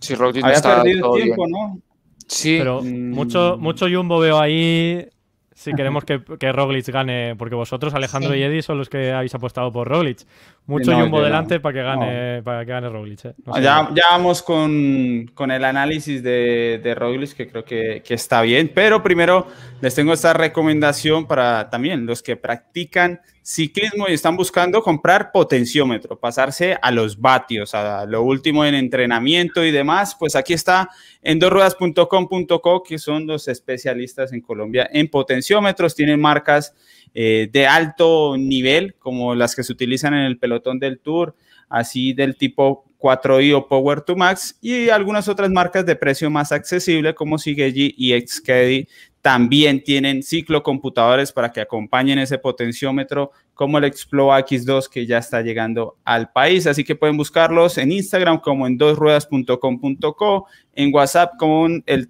[0.01, 1.81] Si Roglic está perdido tiempo, ¿no?
[2.27, 2.57] Sí.
[2.59, 3.11] Pero mm.
[3.11, 5.07] mucho, mucho Jumbo veo ahí
[5.55, 9.35] si queremos que, que, Roglic gane, porque vosotros, Alejandro y Eddie, son los que habéis
[9.35, 10.21] apostado por Roglic.
[10.67, 13.27] Mucho Jumbo delante para que gane, para que gane Roglic.
[13.27, 13.35] ¿eh?
[13.61, 18.41] ya, ya, vamos con, con, el análisis de, de Roglic, que creo que, que, está
[18.41, 19.47] bien, pero primero
[19.83, 26.19] les tengo esta recomendación para también los que practican ciclismo y están buscando comprar potenciómetro,
[26.19, 30.89] pasarse a los vatios, a lo último en entrenamiento y demás, pues aquí está
[31.21, 36.75] en dosruedas.com.co, que son los especialistas en Colombia en potenciómetros, tienen marcas
[37.15, 41.35] eh, de alto nivel, como las que se utilizan en el pelotón del Tour,
[41.69, 46.53] así del tipo 4i o Power to Max, y algunas otras marcas de precio más
[46.53, 48.89] accesible, como Sigeji y Xcadi
[49.25, 55.41] también tienen ciclocomputadores para que acompañen ese potenciómetro, como el Explo X2 que ya está
[55.41, 56.67] llegando al país.
[56.67, 62.09] Así que pueden buscarlos en Instagram como en dosruedas.com.co, en WhatsApp como el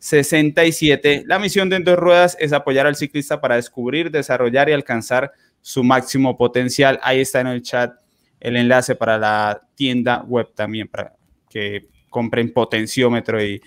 [0.00, 1.24] 322-782-67.
[1.26, 5.32] La misión de en Dos Ruedas es apoyar al ciclista para descubrir, desarrollar y alcanzar
[5.60, 6.98] su máximo potencial.
[7.02, 7.94] Ahí está en el chat
[8.40, 11.14] el enlace para la tienda web también para
[11.48, 13.60] que compren potenciómetro y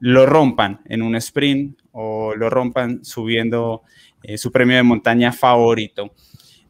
[0.00, 3.82] lo rompan en un sprint o lo rompan subiendo
[4.22, 6.14] eh, su premio de montaña favorito.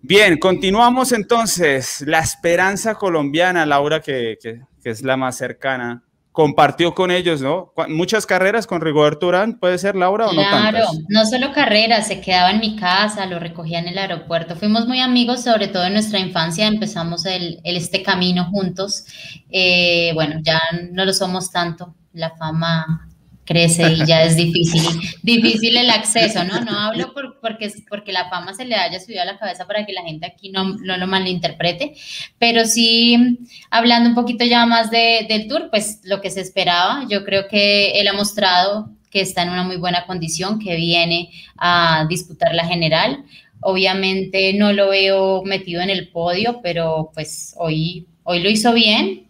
[0.01, 2.03] Bien, continuamos entonces.
[2.07, 4.39] La esperanza colombiana, Laura, que,
[4.83, 6.03] es la más cercana,
[6.33, 7.73] compartió con ellos, ¿no?
[7.89, 12.21] Muchas carreras con Rigoberto Urán, ¿puede ser, Laura, o no Claro, no solo carreras, se
[12.21, 14.57] quedaba en mi casa, lo recogía en el aeropuerto.
[14.57, 19.05] Fuimos muy amigos, sobre todo en nuestra infancia, empezamos el, este camino juntos.
[19.51, 20.61] Eh, bueno, ya
[20.91, 23.12] no lo somos tanto, la fama
[23.45, 24.83] crece y ya es difícil,
[25.23, 26.61] difícil el acceso, ¿no?
[26.61, 29.85] No hablo por, porque, porque la fama se le haya subido a la cabeza para
[29.85, 31.95] que la gente aquí no, no lo malinterprete,
[32.39, 33.39] pero sí,
[33.71, 37.49] hablando un poquito ya más de, del tour, pues lo que se esperaba, yo creo
[37.49, 42.55] que él ha mostrado que está en una muy buena condición, que viene a disputar
[42.55, 43.25] la general.
[43.61, 49.29] Obviamente no lo veo metido en el podio, pero pues hoy, hoy lo hizo bien,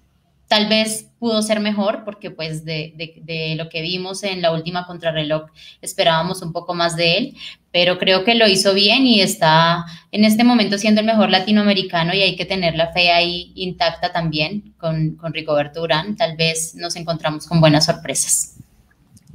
[0.52, 4.88] Tal vez pudo ser mejor porque pues de, de, lo que vimos en la última
[4.88, 5.44] contrarreloj
[5.80, 7.36] esperábamos un poco más de él,
[7.70, 12.12] pero creo que lo hizo bien y está en este momento siendo el mejor latinoamericano
[12.12, 16.16] y hay que tener la fe ahí intacta también con, con Rigoberto Urán.
[16.16, 18.56] Tal vez nos encontramos con buenas sorpresas.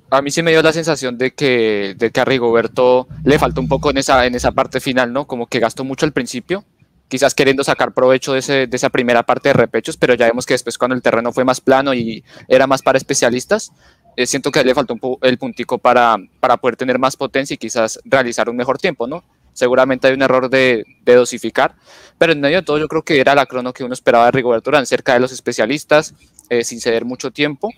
[0.09, 3.61] A mí sí me dio la sensación de que, de que a Rigoberto le faltó
[3.61, 5.25] un poco en esa, en esa parte final, ¿no?
[5.25, 6.65] Como que gastó mucho al principio
[7.07, 10.45] quizás queriendo sacar provecho de, ese, de, esa primera parte de repechos, pero ya vemos
[10.45, 13.71] que después cuando el terreno fue más plano y era más para especialistas,
[14.15, 17.57] eh, siento que le faltó un el puntico para, para poder tener más potencia y
[17.57, 19.23] quizás realizar un mejor tiempo, ¿no?
[19.53, 21.75] Seguramente hay un error de, de dosificar,
[22.17, 24.31] pero en medio de todo yo creo que era la crono que uno esperaba de
[24.31, 26.13] Rigoberto Urán, cerca de los especialistas,
[26.49, 27.69] eh, sin ceder mucho tiempo,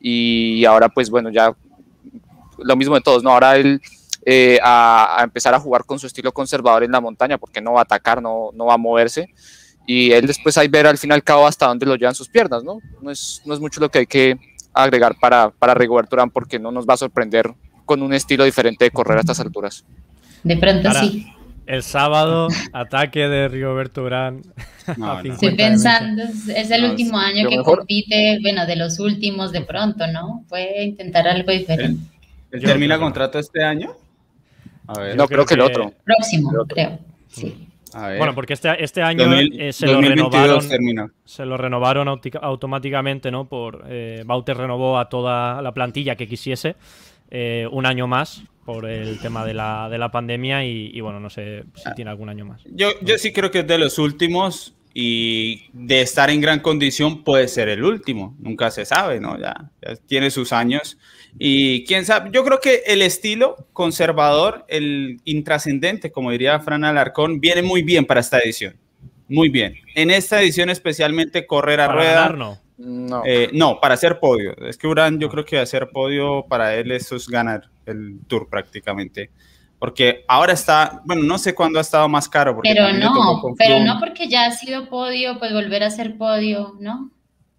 [0.00, 1.52] y ahora pues bueno, ya
[2.58, 3.30] lo mismo de todos, ¿no?
[3.30, 3.80] Ahora él
[4.30, 7.80] eh, a, empezar a jugar con su estilo conservador en la montaña, porque no va
[7.80, 9.30] a atacar, no, no va a moverse.
[9.86, 12.28] y él después ahí ver al fin y al cabo hasta dónde lo llevan sus
[12.28, 12.78] piernas, ¿no?
[13.00, 14.36] No es, no es mucho lo que hay que
[14.74, 17.54] agregar para, para Rigoberto Urán porque no nos va a sorprender
[17.86, 19.86] con un estilo diferente de correr a estas alturas.
[20.44, 21.26] De pronto sí.
[21.64, 24.42] El sábado, ataque de Rigoberto Urán.
[25.24, 26.22] Estoy pensando,
[26.54, 30.44] es el último año que compite, bueno, de los últimos de pronto, ¿no?
[30.50, 32.02] Puede intentar algo diferente.
[32.50, 33.94] ¿Él, termina contrato este año?
[34.88, 35.16] A ver.
[35.16, 35.92] No, creo, que, el otro.
[36.04, 36.98] Próximo, creo.
[37.28, 37.68] Sí.
[37.92, 40.60] Bueno, porque este, este año eh, se, lo renovaron,
[41.24, 43.48] se lo renovaron automáticamente, ¿no?
[43.48, 46.76] Por eh, Bauter renovó a toda la plantilla que quisiese
[47.30, 51.30] eh, un año más por el tema de la, de la pandemia y, bueno, no
[51.30, 51.94] sé si ah.
[51.94, 52.62] tiene algún año más.
[52.66, 57.24] Yo, yo sí creo que es de los últimos y de estar en gran condición
[57.24, 59.38] puede ser el último, nunca se sabe, ¿no?
[59.38, 60.98] Ya, ya tiene sus años
[61.38, 67.40] y quién sabe, yo creo que el estilo conservador, el intrascendente, como diría Fran Alarcón,
[67.40, 68.76] viene muy bien para esta edición.
[69.28, 69.74] Muy bien.
[69.94, 72.28] En esta edición especialmente correr a rueda.
[72.30, 72.60] no.
[72.78, 73.22] No.
[73.26, 74.56] Eh, no, para hacer podio.
[74.58, 78.48] Es que Urán, yo creo que hacer podio para él eso es ganar el tour
[78.48, 79.30] prácticamente.
[79.80, 82.58] Porque ahora está, bueno, no sé cuándo ha estado más caro.
[82.62, 87.10] pero no, pero no porque ya ha sido podio, pues volver a ser podio, ¿no?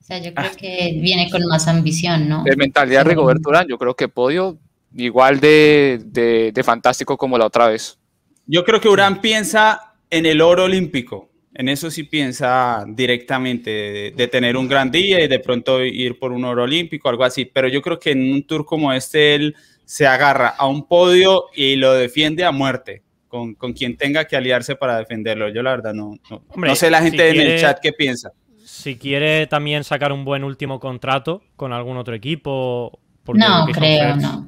[0.10, 2.44] Sea, yo creo que viene con más ambición, ¿no?
[2.44, 4.58] De mentalidad de Rigoberto Urán, yo creo que podio
[4.96, 7.98] igual de, de, fantástico como la otra vez.
[8.48, 11.30] Yo creo que Urán piensa en el oro olímpico.
[11.54, 16.32] En eso sí piensa directamente, de, tener un gran día y de pronto ir por
[16.32, 17.46] un oro olímpico, algo así.
[17.46, 19.56] Pero yo creo que en un tour como este, él
[19.86, 23.04] se agarra a un podio y lo defiende a muerte.
[23.28, 25.50] Con, con quien tenga que aliarse para defenderlo.
[25.50, 26.18] Yo la verdad no,
[26.56, 28.32] no, sé la gente en el chat qué piensa
[28.70, 33.00] si quiere también sacar un buen último contrato con algún otro equipo.
[33.34, 34.48] No, creo, no.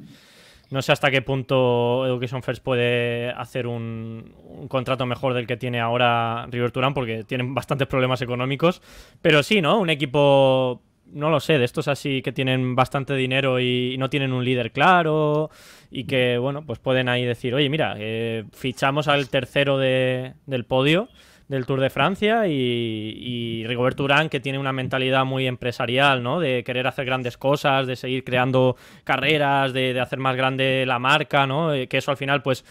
[0.70, 5.80] No sé hasta qué punto Education First puede hacer un, contrato mejor del que tiene
[5.80, 8.80] ahora River Turán, porque tienen bastantes problemas económicos.
[9.20, 9.78] Pero sí, ¿no?
[9.78, 10.80] Un equipo,
[11.12, 14.70] no lo sé, de estos así que tienen bastante dinero y, no tienen un líder
[14.70, 15.50] claro
[15.90, 21.08] y que, bueno, pues pueden ahí decir, oye, mira, eh, fichamos al tercero del podio
[21.48, 26.40] del Tour de Francia y, y Rigoberto Urán que tiene una mentalidad muy empresarial, ¿no?
[26.40, 30.98] De querer hacer grandes cosas, de seguir creando carreras, de, de hacer más grande la
[30.98, 31.72] marca, ¿no?
[31.74, 32.64] Eh, que eso al final, pues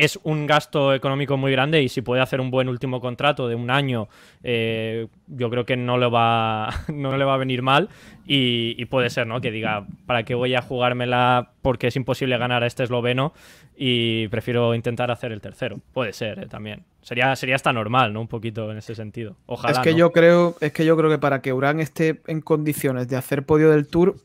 [0.00, 3.54] es un gasto económico muy grande y si puede hacer un buen último contrato de
[3.54, 4.08] un año,
[4.42, 7.90] eh, yo creo que no le va, no le va a venir mal
[8.26, 9.40] y, puede ser, ¿no?
[9.40, 13.34] Que diga, ¿para qué voy a jugármela porque es imposible ganar a este esloveno
[13.76, 15.80] y prefiero intentar hacer el tercero?
[15.92, 16.46] Puede ser ¿eh?
[16.46, 16.84] también.
[17.02, 18.22] Sería, sería hasta normal, ¿no?
[18.22, 19.36] Un poquito en ese sentido.
[19.46, 19.72] Ojalá.
[19.72, 23.08] Es que, yo, creo, es que yo creo que para que Urán esté en condiciones
[23.08, 24.16] de hacer podio del Tour,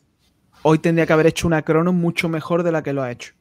[0.61, 3.33] hoy tendría que haber hecho una crono mucho mejor de la que lo ha hecho.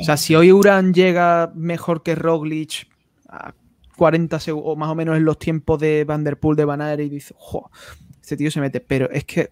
[0.00, 2.88] O sea, si hoy Uran llega mejor que Roglic
[3.28, 3.54] a
[3.96, 7.34] 40 segundos, o más o menos en los tiempos de Vanderpool de Van y dice,
[7.38, 7.70] jo,
[8.20, 8.80] este tío se mete.
[8.80, 9.50] Pero es que,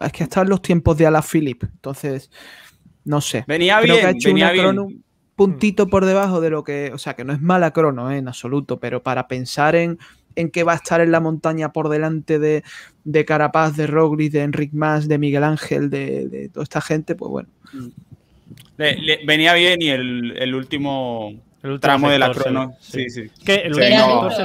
[0.00, 1.62] es que están los tiempos de Ala Philip.
[1.64, 2.30] Entonces,
[3.04, 3.44] no sé.
[3.46, 5.04] Venía bien, que ha hecho venía crono un
[5.36, 6.90] puntito por debajo de lo que.
[6.92, 9.98] O sea, que no es mala crono, eh, en absoluto, pero para pensar en,
[10.34, 12.64] en que va a estar en la montaña por delante de,
[13.04, 17.14] de Carapaz, de Roglic, de Enric Mas, de Miguel Ángel, de, de, toda esta gente,
[17.14, 17.50] pues bueno.
[17.72, 17.88] Mm
[18.76, 21.34] venía bien y el, último,
[21.80, 22.76] tramo de la crono.
[22.80, 23.30] Sí, sí.
[23.44, 24.44] Que el último se,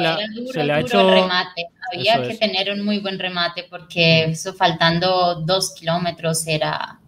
[0.63, 1.09] le, ha hecho.
[1.09, 1.67] Remate.
[1.93, 7.00] Había que tener un muy buen remate porque eso faltando dos kilómetros era.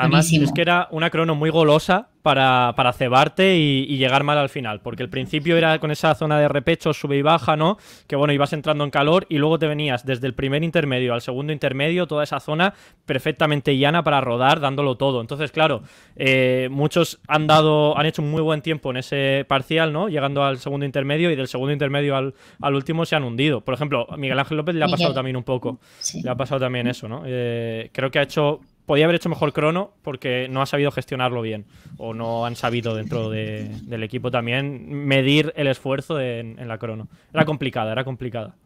[0.00, 4.48] Además, es que era una crono muy golosa para, para cebarte y, llegar mal al
[4.48, 4.80] final.
[4.80, 7.76] Porque el principio era con esa zona de repecho, sube y baja, ¿no?
[8.06, 11.20] Que bueno, ibas entrando en calor y luego te venías desde el primer intermedio al
[11.20, 12.74] segundo intermedio, toda esa zona
[13.04, 15.20] perfectamente llana para rodar, dándolo todo.
[15.20, 15.82] Entonces, claro,
[16.16, 20.08] eh, muchos han dado, han hecho un muy buen tiempo en ese parcial, ¿no?
[20.08, 22.34] Llegando al segundo intermedio y del segundo intermedio al,
[22.74, 23.60] último se han hundido.
[23.60, 25.78] Por ejemplo, a Miguel Ángel López le ha pasado también un poco.
[26.22, 27.22] Le ha pasado también eso, ¿no?
[27.26, 28.60] Eh, creo que ha hecho
[28.90, 31.64] podía haber hecho mejor crono porque no ha sabido gestionarlo bien
[31.96, 37.06] o no han sabido dentro del equipo también medir el esfuerzo en, la crono.
[37.32, 38.56] Era complicada, era complicada.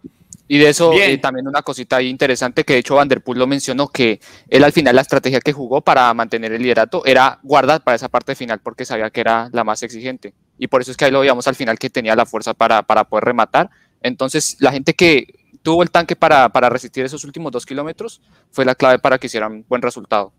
[0.49, 4.19] Y de eso eh, también una cosita interesante que de hecho Vanderpool lo mencionó que
[4.49, 8.09] él al final la estrategia que jugó para mantener el liderato era guardar para esa
[8.09, 10.33] parte final porque sabía que era la más exigente.
[10.59, 12.81] Y por eso es que ahí lo veíamos al final que tenía la fuerza para,
[12.81, 13.69] para poder rematar.
[14.01, 18.21] Entonces la gente que tuvo el tanque para, resistir esos últimos dos kilómetros,
[18.53, 20.33] fue la clave para que hicieran buen resultado.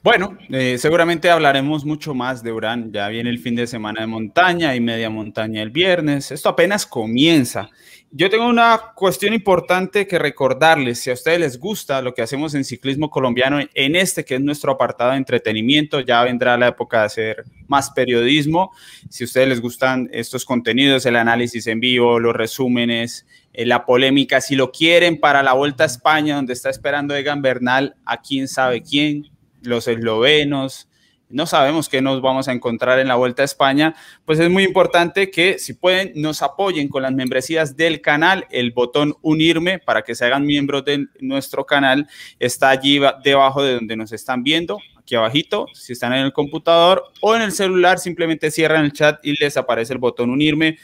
[0.00, 2.92] Bueno, eh, seguramente hablaremos mucho más de Urán.
[2.92, 6.30] Ya viene el fin de semana de montaña y media montaña el viernes.
[6.30, 7.68] Esto apenas comienza.
[8.12, 11.00] Yo tengo una cuestión importante que recordarles.
[11.00, 14.40] Si a ustedes les gusta lo que hacemos en ciclismo colombiano, en este que es
[14.40, 18.70] nuestro apartado de entretenimiento, ya vendrá la época de hacer más periodismo.
[19.10, 23.84] Si a ustedes les gustan estos contenidos, el análisis en vivo, los resúmenes, eh, la
[23.84, 28.22] polémica, si lo quieren para la Vuelta a España, donde está esperando Egan Bernal, a
[28.22, 29.28] quién sabe quién,
[29.62, 30.88] los eslovenos,
[31.30, 33.94] no sabemos qué nos vamos a encontrar en la Vuelta a España,
[34.24, 38.72] pues es muy importante que si pueden nos apoyen con las membresías del canal, el
[38.72, 43.96] botón unirme para que se hagan miembros de nuestro canal está allí debajo de donde
[43.96, 48.50] nos están viendo, aquí abajito, si están en el computador o en el celular, simplemente
[48.50, 50.78] cierran el chat y les aparece el botón unirme.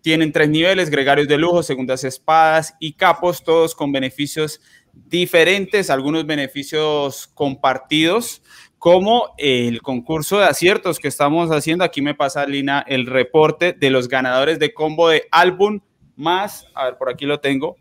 [0.00, 4.60] Tienen tres niveles, gregarios de lujo, segundas espadas y capos, todos con beneficios
[5.06, 8.42] diferentes, algunos beneficios compartidos
[8.78, 11.84] como el concurso de aciertos que estamos haciendo.
[11.84, 15.80] Aquí me pasa, Lina, el reporte de los ganadores de combo de álbum
[16.16, 17.76] más, a ver, por aquí lo tengo.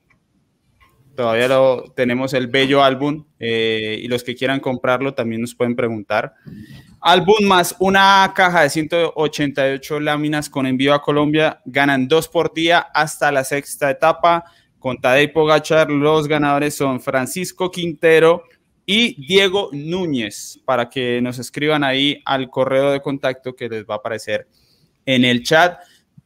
[1.16, 5.76] Todavía lo, tenemos el bello álbum eh, y los que quieran comprarlo también nos pueden
[5.76, 6.34] preguntar.
[7.02, 11.60] Álbum más una caja de 188 láminas con envío a Colombia.
[11.66, 14.46] Ganan dos por día hasta la sexta etapa.
[14.80, 18.44] Con Tadej Pogachar, los ganadores son Francisco Quintero,
[18.90, 23.96] y Diego Núñez, para que nos escriban ahí al correo de contacto que les va
[23.96, 24.48] a aparecer
[25.06, 25.80] en el chat.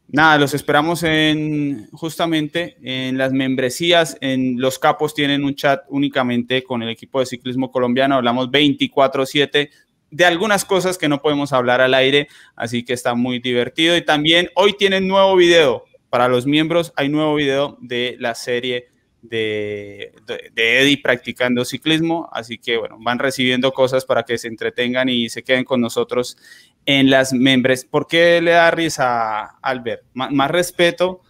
[0.08, 6.64] Nada, los esperamos en justamente en las membresías, en los capos tienen un chat únicamente
[6.64, 9.72] con el equipo de ciclismo colombiano, hablamos 24/7
[10.12, 13.98] de algunas cosas que no podemos hablar al aire, así que está muy divertido.
[13.98, 18.90] Y también hoy tienen nuevo video para los miembros, hay nuevo video de la serie
[19.22, 25.08] de, de, Eddie practicando ciclismo, así que bueno, van recibiendo cosas para que se entretengan
[25.10, 26.38] y se queden con nosotros
[26.86, 27.86] en las membres.
[27.86, 30.04] ¿Por qué le da risa a Albert?
[30.14, 31.22] más respeto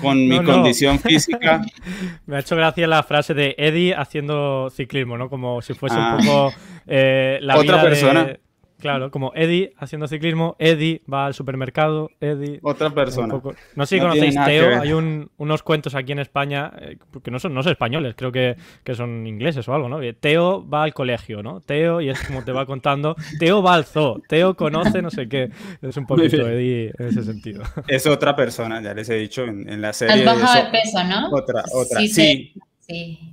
[0.00, 1.62] con mi condición física.
[2.26, 5.28] Me ha hecho gracia la frase de Eddie haciendo ciclismo, ¿no?
[5.28, 6.18] Como si fuese un ah.
[6.20, 6.54] poco
[6.86, 8.38] eh, la otra persona.
[8.80, 12.60] Claro, como Eddie haciendo ciclismo, Eddie va al supermercado, Eddie...
[12.62, 13.40] Otra persona.
[13.76, 17.54] No sé si conocéis Teo, hay unos cuentos aquí en España, eh, que no son,
[17.54, 18.56] no son españoles, creo que,
[18.94, 20.00] son ingleses o algo, ¿no?
[20.18, 21.60] Teo va al colegio, ¿no?
[21.60, 25.28] Teo, y es como te va contando, Teo va al zoo, Teo conoce no sé
[25.28, 25.50] qué.
[25.82, 27.62] Es un poquito Eddie en ese sentido.
[27.86, 30.26] Es otra persona, ya les he dicho en, la serie.
[30.28, 31.28] Has bajado de peso, ¿no?
[31.30, 32.00] Otra, otra.
[32.00, 32.54] Sí, sí.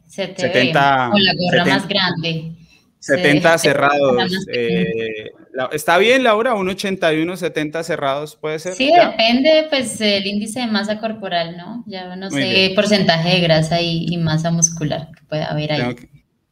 [0.05, 2.56] Se, te 70, con la gorra más grande.
[2.99, 4.47] 70 cerrados.
[4.53, 5.31] Eh,
[5.71, 6.53] ¿Está bien, Laura?
[6.53, 8.73] ¿Un 81, 70 cerrados puede ser?
[8.73, 11.83] Sí, depende, pues, el índice de masa corporal, ¿no?
[11.87, 15.95] Ya no sé, porcentaje de grasa y, masa muscular que puede haber ahí.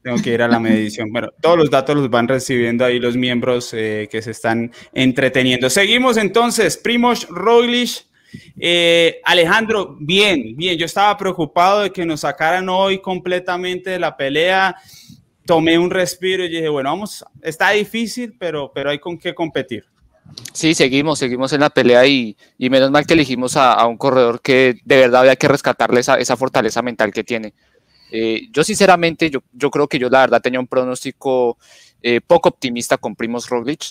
[0.02, 1.12] Tengo que, ir a la medición.
[1.12, 5.68] Bueno, todos los datos los van recibiendo ahí los miembros eh, que se están entreteniendo.
[5.70, 8.06] Seguimos entonces, Primoz Roglic.
[8.60, 10.78] Eh, Alejandro, bien, bien.
[10.78, 14.76] Yo estaba preocupado de que nos sacaran hoy completamente de la pelea
[15.46, 19.86] tomé un respiro y dije, bueno, vamos, está difícil, pero, pero hay con qué competir.
[20.54, 24.41] Sí, seguimos, seguimos en la pelea y, y menos mal que elegimos a, un corredor
[24.41, 27.54] que de verdad había que rescatarle esa, fortaleza mental que tiene.
[28.12, 31.58] Eh, yo sinceramente, yo, yo, creo que yo la verdad tenía un pronóstico
[32.02, 33.84] eh, poco optimista con Primos Roglic,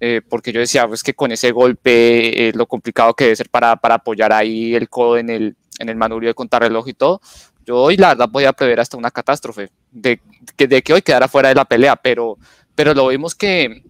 [0.00, 3.76] eh, porque yo decía, pues que con ese golpe, lo complicado que debe ser para,
[3.76, 7.20] para apoyar ahí el codo en el, en el manubrio de contrarreloj y todo,
[7.64, 10.20] yo hoy la verdad podía prever hasta una catástrofe, de,
[10.56, 12.38] de que hoy quedara fuera de la pelea, pero,
[12.74, 13.84] pero lo vimos que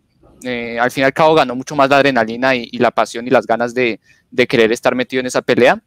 [0.44, 3.30] eh, al fin y al cabo ganó mucho más la adrenalina y, la pasión y
[3.30, 4.00] las ganas de,
[4.30, 5.80] de, querer estar metido en esa pelea.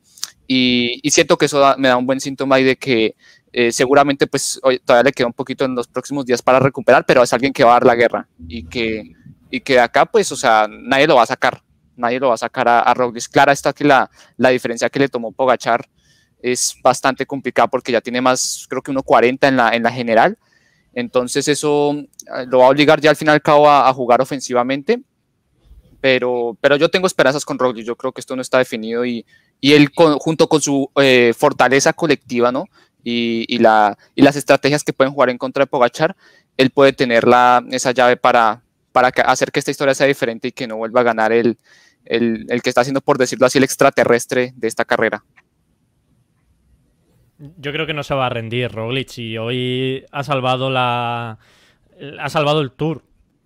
[0.48, 3.16] Y, y siento que eso me da un buen síntoma y de que
[3.52, 7.06] eh, seguramente pues hoy, todavía le queda un poquito en los próximos días para recuperar,
[7.06, 9.14] pero es alguien que va a dar la guerra y que,
[9.50, 11.62] y que acá pues, o sea, nadie lo va a sacar,
[11.96, 13.30] nadie lo va a sacar a, a Roglic.
[13.30, 15.86] Clara está que la, la diferencia que le tomó Pogachar
[16.52, 20.38] es bastante complicado porque ya tiene más, creo que 1.40 en la, en la general.
[20.94, 25.02] Entonces eso eh, lo va a obligar ya al final al cabo a, jugar ofensivamente.
[26.02, 27.84] Pero, pero yo tengo esperanzas con Roglic.
[27.84, 29.26] Yo creo que esto no está definido y,
[29.60, 32.66] y él junto con su eh, fortaleza colectiva, ¿no?
[33.04, 36.16] Y, y, la, y las estrategias que pueden jugar en contra de Pogachar,
[36.58, 40.52] él puede tener la, esa llave para, para hacer que esta historia sea diferente y
[40.52, 41.58] que no vuelva a ganar el,
[42.06, 45.24] el, el que está haciendo, por decirlo así, el extraterrestre de esta carrera.
[47.38, 51.38] Yo creo que no se va a rendir Roglic y hoy ha salvado la
[52.20, 53.04] ha salvado el Tour,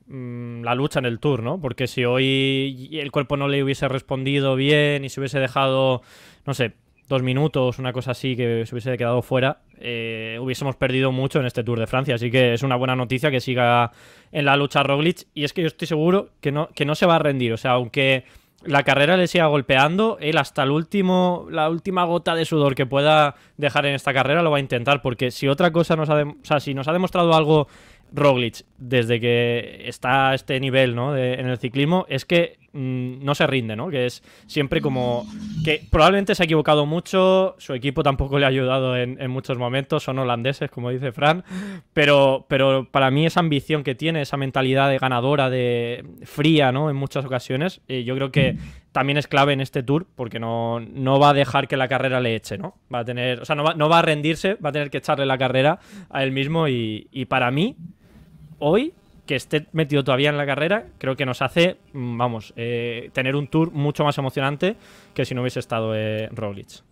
[0.08, 1.60] mm, la lucha en el Tour, ¿no?
[1.60, 6.02] Porque si hoy el cuerpo no le hubiese respondido bien y se hubiese dejado,
[6.46, 6.74] no sé,
[7.08, 11.48] dos minutos, una cosa así, que se hubiese quedado fuera, eh, hubiésemos perdido mucho en
[11.48, 12.16] este Tour de Francia.
[12.16, 13.92] Así que es una buena noticia que siga
[14.32, 15.28] en la lucha Roglic.
[15.34, 17.52] Y es que yo estoy seguro que no, que no se va a rendir.
[17.52, 18.26] O sea, aunque
[18.64, 22.86] la carrera le siga golpeando, él hasta el último, la última gota de sudor que
[22.86, 25.02] pueda dejar en esta carrera lo va a intentar.
[25.02, 27.68] Porque si otra cosa nos ha, si nos ha demostrado algo
[28.12, 31.16] Roglic desde que está a este nivel ¿no?
[31.16, 33.90] en el ciclismo es que mm, no se rinde, ¿no?
[33.90, 35.26] Que es siempre como
[35.66, 40.04] que probablemente se ha equivocado mucho, su equipo tampoco le ha ayudado en, muchos momentos,
[40.04, 41.44] son holandeses, como dice Fran,
[41.94, 46.90] pero, pero para mí esa ambición que tiene, esa mentalidad de ganadora, de fría, ¿no?
[46.90, 48.58] En muchas ocasiones, eh, yo creo que
[48.92, 52.22] también es clave en este tour porque no, no, va a dejar que la carrera
[52.22, 52.76] le eche, ¿no?
[52.94, 54.98] Va a tener, o sea, no va, no va a rendirse, va a tener que
[54.98, 55.80] echarle la carrera
[56.10, 57.76] a él mismo y, y para mí
[58.60, 58.94] hoy,
[59.26, 63.36] que esté metido todavía en la carrera, creo que nos hace, mm, vamos, eh, tener
[63.36, 64.76] un tour mucho más emocionante
[65.14, 66.84] que si no hubiese estado eh, Roglic.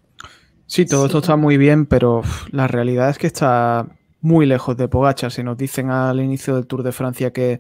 [0.68, 3.88] Sí, todo esto está muy bien, pero la realidad es que está
[4.22, 5.32] muy lejos de Pogacar.
[5.32, 7.60] Si nos dicen al inicio del Tour de Francia que,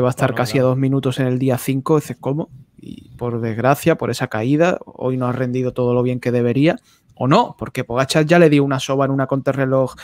[0.00, 2.50] va a estar casi a dos minutos en el día 5, dices, ¿cómo?
[2.78, 6.76] Y por desgracia, por esa caída, hoy no ha rendido todo lo bien que debería.
[7.14, 9.94] O no, porque Pogachar ya le dio una soba en una contrarreloj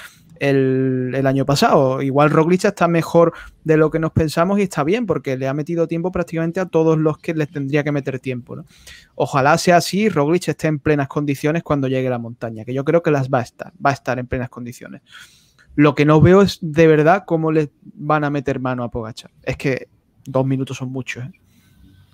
[0.41, 2.03] el, año pasado.
[2.03, 3.32] Igual Roglic está mejor
[3.64, 6.66] de lo que nos pensamos y está bien porque le ha metido tiempo prácticamente a
[6.66, 8.64] todos los que les tendría que meter tiempo.
[9.14, 12.84] Ojalá sea así, Roglic esté en plenas condiciones cuando llegue a la montaña, que yo
[12.84, 15.03] creo que las va a estar, va a estar en plenas condiciones.
[15.74, 19.30] Lo que no veo es de verdad cómo le van a meter mano a Pogachar.
[19.43, 19.89] Es que
[20.24, 21.24] dos minutos son muchos.
[21.24, 21.30] ¿eh?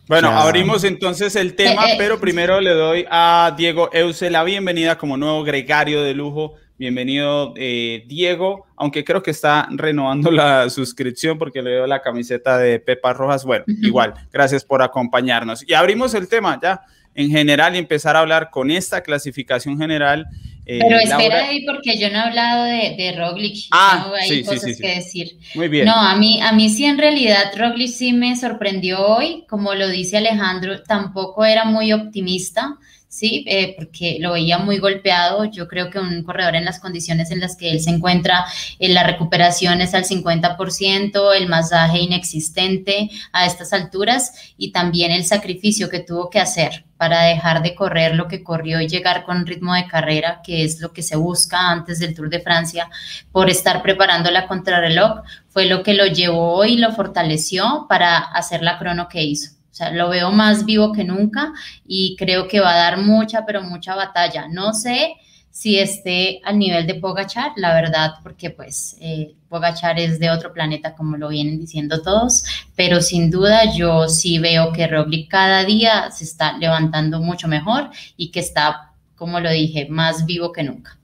[0.07, 1.97] Bueno, abrimos entonces el tema, eh, eh.
[1.97, 7.55] pero primero le doy a Diego Euse la bienvenida como nuevo gregario de lujo Bienvenido,
[7.57, 12.81] eh, Diego, aunque creo que está renovando la suscripción porque le dio la camiseta de
[12.81, 13.45] Pepa Rojas.
[13.45, 15.65] Bueno, igual, gracias por acompañarnos.
[15.69, 16.83] Y abrimos el tema ya
[17.15, 20.27] en general y empezar a hablar con esta clasificación general.
[20.67, 23.69] Eh, Pero espera ahí porque yo no he hablado de, de Roglic.
[23.71, 25.39] Ah, hay sí, cosas sí, que decir.
[25.55, 25.87] Muy bien.
[25.87, 29.45] No, a mí, a mí sí en realidad Roglic sí me sorprendió hoy.
[29.49, 32.79] Como lo dice Alejandro, tampoco era muy optimista.
[33.15, 33.45] ¿Sí?
[33.47, 35.45] Eh, porque lo veía muy golpeado.
[35.45, 38.45] Yo creo que un corredor en las condiciones en las que él se encuentra,
[38.81, 45.25] en la recuperación es al 50%, el masaje inexistente a estas alturas y también el
[45.25, 49.47] sacrificio que tuvo que hacer para dejar de correr lo que corrió y llegar con
[49.47, 52.89] ritmo de carrera, que es lo que se busca antes del Tour de Francia,
[53.31, 58.63] por estar preparando la contrarreloj, fue lo que lo llevó y lo fortaleció para hacer
[58.63, 59.55] la crono que hizo.
[59.75, 61.53] O sea, lo veo más vivo que nunca
[61.85, 64.47] y creo que va a dar mucha, pero mucha batalla.
[64.47, 65.17] No sé
[65.51, 70.53] si esté al nivel de Pogachar, la verdad, porque pues eh, Pogachar es de otro
[70.53, 72.45] planeta, como lo vienen diciendo todos,
[72.77, 77.91] pero sin duda yo sí veo que Roglic cada día se está levantando mucho mejor
[78.17, 80.97] y que está, como lo dije, más vivo que nunca.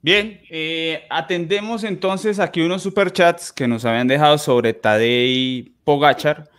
[0.00, 6.50] Bien, eh, atendemos entonces aquí unos superchats que nos habían dejado sobre Tadei Pogachar.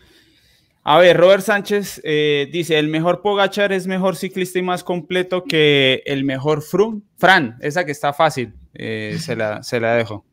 [0.86, 5.46] A ver, Robert Sánchez eh, dice, el mejor Pogachar es mejor ciclista y más completo
[5.46, 7.02] que el mejor Froome.
[7.18, 10.26] Fran, esa que está fácil, eh, se, la, se la dejo.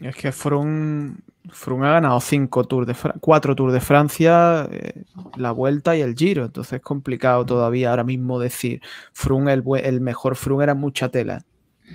[0.00, 1.14] Es que Froome,
[1.46, 5.04] ha ganado cinco tours de cuatro Tours de Francia, eh,
[5.36, 8.80] la Vuelta y el Giro, entonces es complicado todavía ahora mismo decir
[9.12, 11.44] Froome, el, el mejor Froome era mucha tela,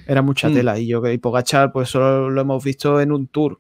[0.08, 0.54] era mucha mm.
[0.54, 3.60] tela y yo y Pogachar pues solo lo hemos visto en un Tour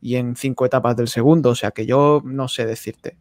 [0.00, 3.16] y en cinco etapas del segundo, o sea que yo no sé decirte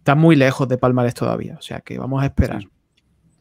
[0.00, 2.62] está muy lejos de Palmares todavía, o sea que vamos a esperar.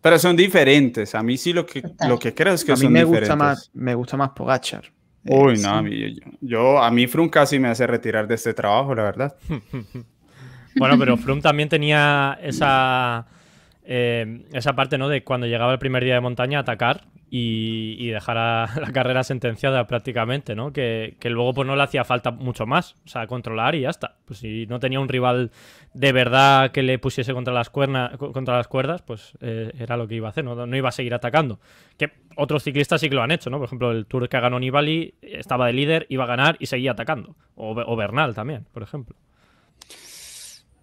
[0.01, 1.15] Pero son diferentes.
[1.15, 3.71] A mí sí lo que, lo que creo es que a mí me Gusta más,
[3.73, 4.83] me gusta más Pogachar.
[5.25, 8.95] Uy, no, a mí, yo, a mí Frum casi me hace retirar de este trabajo,
[8.95, 9.35] la verdad.
[10.77, 13.27] bueno, pero Frum también tenía esa,
[13.83, 15.09] eh, esa parte, ¿no?
[15.09, 18.35] De cuando llegaba el primer día de montaña, atacar y, dejar
[18.81, 20.73] la carrera sentenciada prácticamente, ¿no?
[20.73, 24.15] Que, luego pues no le hacía falta mucho más, o sea, controlar y ya está.
[24.25, 25.51] Pues si no tenía un rival
[25.93, 30.07] de verdad que le pusiese contra las, cuernas, contra las cuerdas, pues eh, era lo
[30.07, 30.65] que iba a hacer, ¿no?
[30.65, 31.59] no iba a seguir atacando.
[31.97, 33.57] Que otros ciclistas sí que lo han hecho, ¿no?
[33.57, 36.91] Por ejemplo, el Tour que ganó Nibali estaba de líder, iba a ganar y seguía
[36.91, 37.35] atacando.
[37.55, 39.15] O, o Bernal también, por ejemplo.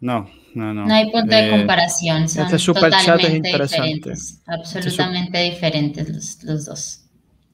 [0.00, 0.86] No, no, no.
[0.86, 2.28] No hay punto de eh, comparación.
[2.28, 4.42] Son este totalmente diferentes.
[4.46, 7.02] Absolutamente diferentes los, dos.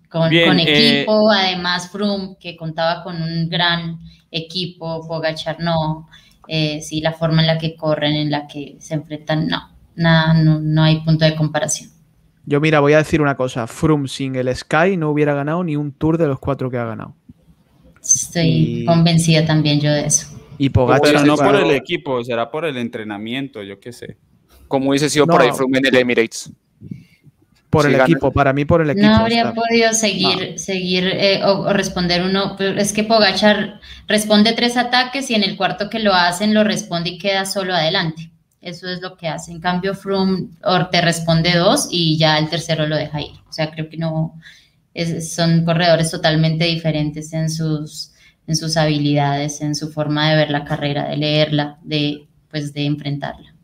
[0.08, 3.98] Con, con eh, equipo, además Froome, que contaba con un gran
[4.30, 6.08] equipo, Pogachar no.
[6.48, 9.70] Eh, sí, la forma en la que corren, en la que se enfrentan, no.
[9.94, 11.90] Nada, no, hay punto de comparación.
[12.44, 13.66] Yo, mira, voy a decir una cosa.
[13.66, 16.84] Froome sin el Sky no hubiera ganado ni un tour de los cuatro que ha
[16.84, 17.14] ganado.
[18.02, 20.26] Estoy convencida también yo de eso.
[20.58, 24.16] Y Pogacar, no por el equipo, será por el entrenamiento, yo qué sé.
[24.68, 26.50] Como hubiese sido por ahí Froome en el Emirates.
[27.68, 29.06] por el equipo, para mí por el equipo.
[29.06, 32.56] No habría podido seguir, seguir eh, o, responder uno.
[32.58, 37.10] Es que Pogachar responde tres ataques y en el cuarto que lo hacen lo responde
[37.10, 38.30] y queda solo adelante.
[38.60, 39.50] Eso es lo que hace.
[39.50, 40.50] En cambio, Froome
[40.90, 43.32] te responde dos y ya el tercero lo deja ir.
[43.48, 44.38] O sea, creo que no.
[45.20, 48.11] son corredores totalmente diferentes en sus,
[48.46, 52.86] en sus habilidades, en su forma de ver la carrera, de leerla, de, pues, de
[52.86, 53.54] enfrentarla.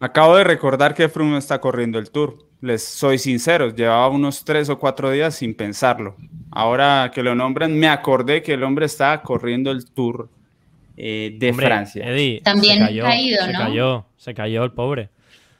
[0.00, 4.68] Acabo de recordar que Froome está corriendo el Tour les soy sincero, llevaba unos tres
[4.68, 6.16] o cuatro días sin pensarlo.
[6.50, 10.30] Ahora que lo nombran, me acordé que el hombre estaba corriendo el Tour
[10.96, 12.04] eh, de Francia.
[12.42, 13.52] También se cayó, caído, ¿no?
[13.52, 15.10] Se cayó, se cayó el pobre.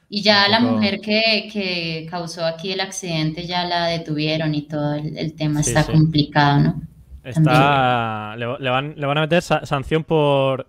[0.09, 5.33] Y ya la mujer que, causó aquí el accidente ya la detuvieron y todo el,
[5.33, 6.81] tema está complicado, ¿no?
[7.27, 10.67] Está, le, van, le van a meter sanción por...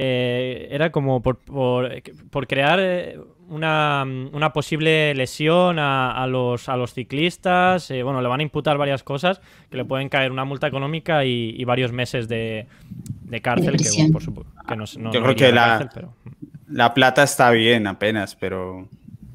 [0.00, 3.18] Eh, era como por, por, crear eh,
[3.48, 7.90] una, una, posible lesión a, los, a los ciclistas.
[7.90, 11.24] Eh, bueno, le van a imputar varias cosas que le pueden caer una multa económica
[11.24, 12.68] y, varios meses de,
[13.42, 13.76] cárcel.
[13.76, 14.52] que, por supuesto,
[15.10, 15.90] Yo creo que la,
[16.68, 18.88] la plata está bien apenas, pero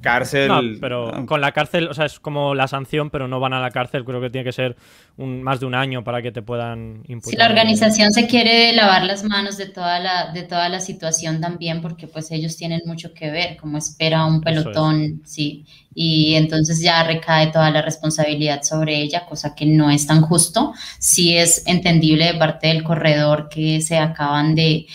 [0.03, 0.47] Cárcel.
[0.49, 3.61] No, pero con la cárcel, o sea, es como la sanción, pero no van a
[3.61, 4.03] la cárcel.
[4.03, 4.75] Creo que tiene que ser
[5.17, 7.31] un, más de un año para que te puedan imputar.
[7.31, 11.41] Si la organización se quiere lavar las manos de toda la, de toda la situación
[11.41, 15.65] también, porque pues ellos tienen mucho que ver, como espera un pelotón, sí
[15.95, 20.73] y entonces ya recae toda la responsabilidad sobre ella, cosa que no es tan justo.
[20.99, 24.87] Sí es entendible de parte del corredor que se acaban de,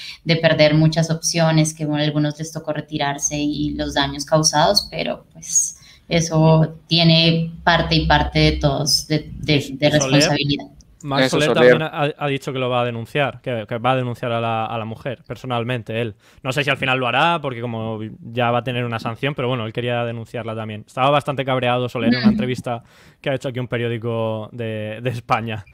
[0.42, 5.77] perder muchas opciones, que a algunos les tocó retirarse y los daños causados, pero pues
[6.08, 10.66] eso tiene parte y parte de todos de, de responsabilidad.
[11.02, 14.40] Max Soler también ha, dicho que lo va a denunciar, que, va a denunciar a
[14.40, 16.14] la, mujer, personalmente, él.
[16.42, 19.34] No sé si al final lo hará, porque como ya va a tener una sanción,
[19.34, 20.84] pero bueno, él quería denunciarla también.
[20.86, 22.82] Estaba bastante cabreado Soler en una entrevista
[23.20, 25.64] que ha hecho aquí un periódico de, España.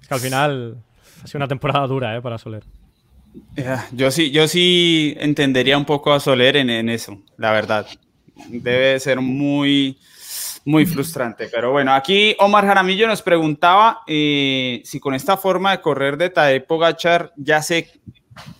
[0.00, 0.76] Es que al final
[1.22, 2.22] ha sido una temporada dura ¿eh?
[2.22, 2.64] para Soler.
[3.92, 7.86] Yo sí, yo sí entendería un poco a Soler en eso, la verdad.
[8.46, 9.98] Debe ser muy
[10.64, 15.80] muy frustrante, pero bueno, aquí Omar Jaramillo nos preguntaba eh, si con esta forma de
[15.80, 17.90] correr de Tadej Pogachar ya se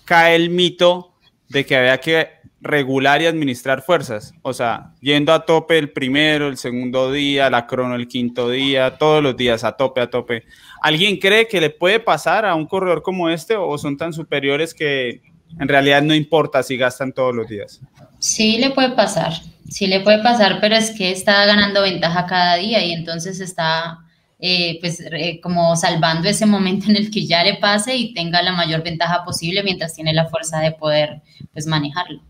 [0.07, 1.13] cae el mito
[1.51, 2.29] de que había que
[2.61, 7.67] regular y administrar fuerzas, o sea, yendo a tope el primero, el segundo día, la
[7.67, 10.45] crono el quinto día, todos los días a tope, a tope.
[10.83, 14.73] ¿Alguien cree que le puede pasar a un corredor como este o son tan superiores
[14.73, 15.21] que
[15.61, 17.81] en realidad no importa si gastan todos los días?
[18.19, 19.33] Sí, le puede pasar.
[19.69, 23.99] Sí le puede pasar, pero es que está ganando ventaja cada día y entonces está
[24.39, 25.03] eh, pues
[25.43, 29.25] como salvando ese momento en el que ya le pase y tenga la mayor ventaja
[29.25, 31.21] posible mientras tiene la fuerza de poder
[31.53, 32.23] pues manejarlo.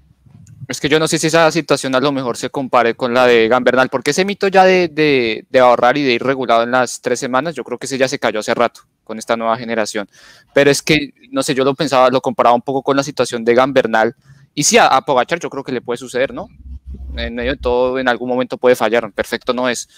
[0.69, 3.27] Es que yo no sé si esa situación a lo mejor se compare con la
[3.27, 6.73] de Gambernal, porque ese mito ya de, de, de, ahorrar y de ir regulado en
[6.73, 9.57] las tres semanas, yo creo que ese ya se cayó hace rato con esta nueva
[9.57, 10.11] generación.
[10.53, 13.47] Pero es que, no sé, yo lo pensaba, lo comparaba un poco con la situación
[13.47, 14.15] de Gambernal.
[14.59, 16.49] Y sí, a, a Pogachar yo creo que le puede suceder, ¿no?
[17.17, 19.89] en medio de todo en algún momento puede fallar, perfecto no es.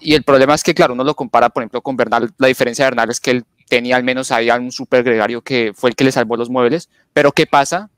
[0.00, 2.84] Y el problema es que, claro, uno lo compara, por ejemplo, con Bernal, la diferencia
[2.84, 5.96] de Bernal es que él tenía al menos ahí un super gregario que fue el
[5.96, 7.88] que le salvó los muebles, pero ¿qué pasa?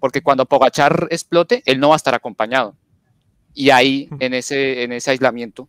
[0.00, 2.74] Porque cuando Pogachar explote, él no va a estar acompañado.
[3.52, 5.68] Y ahí, en ese, en ese aislamiento,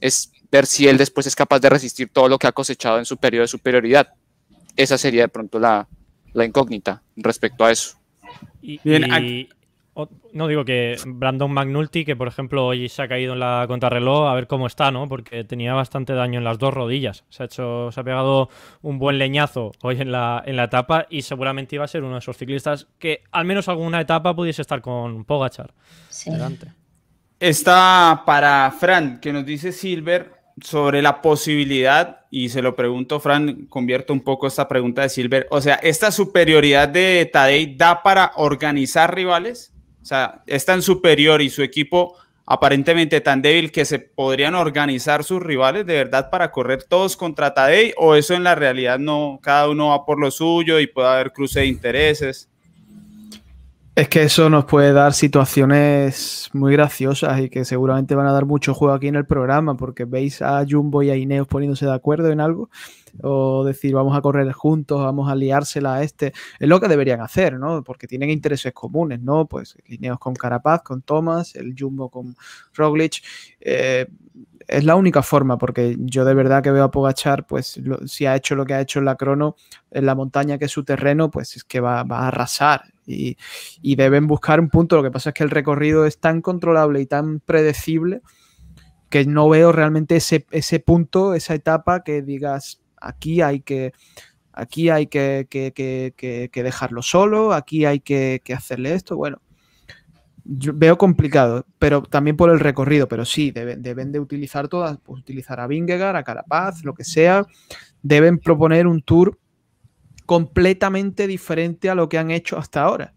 [0.00, 3.04] es ver si él después es capaz de resistir todo lo que ha cosechado en
[3.04, 4.14] su periodo de superioridad.
[4.76, 5.88] Esa sería de pronto la,
[6.32, 7.98] la incógnita respecto a eso.
[8.62, 9.48] Y, Bien,
[10.32, 14.28] no digo que Brandon McNulty, que por ejemplo hoy se ha caído en la contrarreloj,
[14.28, 15.08] a ver cómo está, ¿no?
[15.08, 17.24] Porque tenía bastante daño en las dos rodillas.
[17.30, 18.50] Se ha hecho, se ha pegado
[18.82, 22.14] un buen leñazo hoy en la, en la etapa y seguramente iba a ser uno
[22.14, 25.72] de esos ciclistas que al menos alguna etapa pudiese estar con Pogachar.
[26.10, 26.30] Sí.
[26.30, 26.72] Delante.
[27.40, 30.32] Está para Fran, que nos dice Silver
[30.62, 35.46] sobre la posibilidad, y se lo pregunto, Fran, convierto un poco esta pregunta de Silver,
[35.50, 39.72] o sea, ¿esta superioridad de Tadej da para organizar rivales?
[40.02, 42.14] O sea, es tan superior y su equipo
[42.44, 47.54] aparentemente tan débil que se podrían organizar sus rivales de verdad para correr todos contra
[47.54, 51.08] Tadej o eso en la realidad no, cada uno va por lo suyo y puede
[51.08, 52.50] haber cruce de intereses.
[53.96, 58.44] Es que eso nos puede dar situaciones muy graciosas y que seguramente van a dar
[58.44, 61.94] mucho juego aquí en el programa, porque veis a Jumbo y a Ineos poniéndose de
[61.94, 62.68] acuerdo en algo,
[63.22, 66.34] o decir vamos a correr juntos, vamos a liársela a este.
[66.58, 67.82] Es lo que deberían hacer, ¿no?
[67.82, 69.46] Porque tienen intereses comunes, ¿no?
[69.46, 72.36] Pues Ineos con Carapaz, con Thomas, el Jumbo con
[72.74, 73.22] Roglic.
[73.60, 74.06] Eh,
[74.68, 78.36] es la única forma, porque yo de verdad que veo a Pogachar, pues si ha
[78.36, 79.56] hecho lo que ha hecho en la crono,
[79.90, 83.36] en la montaña que es su terreno, pues es que va, va a arrasar y,
[83.96, 84.96] deben buscar un punto.
[84.96, 88.22] Lo que pasa es que el recorrido es tan controlable y tan predecible
[89.08, 93.92] que no veo realmente ese, ese punto, esa etapa que digas, aquí hay que,
[94.52, 99.16] aquí hay que, que, dejarlo solo, aquí hay que, hacerle esto.
[99.16, 99.40] Bueno,
[100.48, 104.98] yo veo complicado, pero también por el recorrido, pero sí, deben, deben de utilizar todas,
[105.02, 107.46] pues, utilizar a Vingegaard, a Carapaz, lo que sea,
[108.02, 109.38] deben proponer un tour
[110.24, 113.14] completamente diferente a lo que han hecho hasta ahora,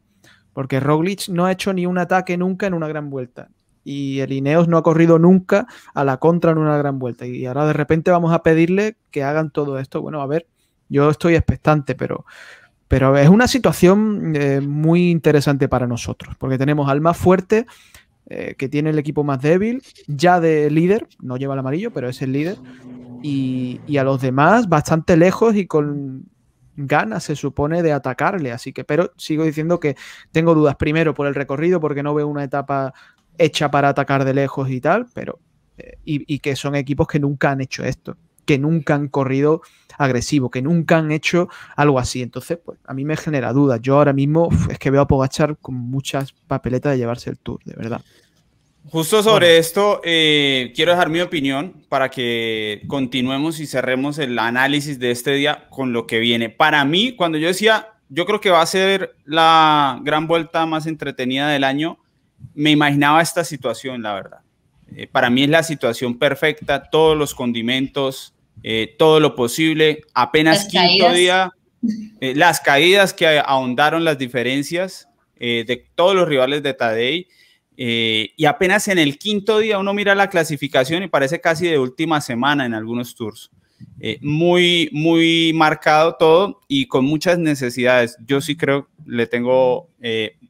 [0.53, 3.49] porque Roglic no ha hecho ni un ataque nunca en una gran vuelta,
[3.83, 7.25] y el Ineos no ha corrido nunca a la contra en una gran vuelta.
[7.25, 10.01] Y ahora de repente vamos a pedirle que hagan todo esto.
[10.01, 10.47] Bueno, a ver,
[10.89, 12.25] yo estoy expectante, pero,
[12.89, 17.67] pero es una situación eh, muy interesante para nosotros, porque tenemos al más fuerte,
[18.27, 22.09] eh, que tiene el equipo más débil, ya de líder, no lleva el amarillo, pero
[22.09, 22.57] es el líder,
[23.21, 26.25] y, a los demás bastante lejos y con
[26.75, 28.51] ganas, se supone, de atacarle.
[28.51, 29.95] Así que, pero sigo diciendo que
[30.31, 30.75] tengo dudas.
[30.75, 32.93] Primero por el recorrido, porque no veo una etapa
[33.37, 35.39] hecha para atacar de lejos y tal, pero
[35.77, 38.17] eh, y, que son equipos que nunca han hecho esto,
[38.49, 39.61] que nunca han corrido
[39.99, 42.23] agresivo, que nunca han hecho algo así.
[42.23, 43.79] Entonces, pues a mí me genera dudas.
[43.79, 47.59] Yo ahora mismo es que veo a Pogachar con muchas papeletas de llevarse el tour,
[47.63, 48.01] de verdad.
[48.85, 54.97] Justo sobre esto, eh, quiero dejar mi opinión para que continuemos y cerremos el análisis
[54.97, 56.49] de este día con lo que viene.
[56.49, 60.87] Para mí, cuando yo decía, yo creo que va a ser la gran vuelta más
[60.87, 61.99] entretenida del año,
[62.55, 64.39] me imaginaba esta situación, la verdad.
[64.95, 68.33] Eh, para mí es la situación perfecta, todos los condimentos,
[68.63, 71.51] eh, todo lo posible, apenas quinto día,
[72.19, 75.07] eh, las caídas que ahondaron las diferencias
[75.39, 77.27] de todos los rivales de Tadei,
[77.77, 82.19] y apenas en el quinto día uno mira la clasificación y parece casi de última
[82.19, 83.49] semana en algunos tours.
[84.19, 88.17] muy, muy marcado todo y con muchas necesidades.
[88.27, 89.87] Yo sí creo, le tengo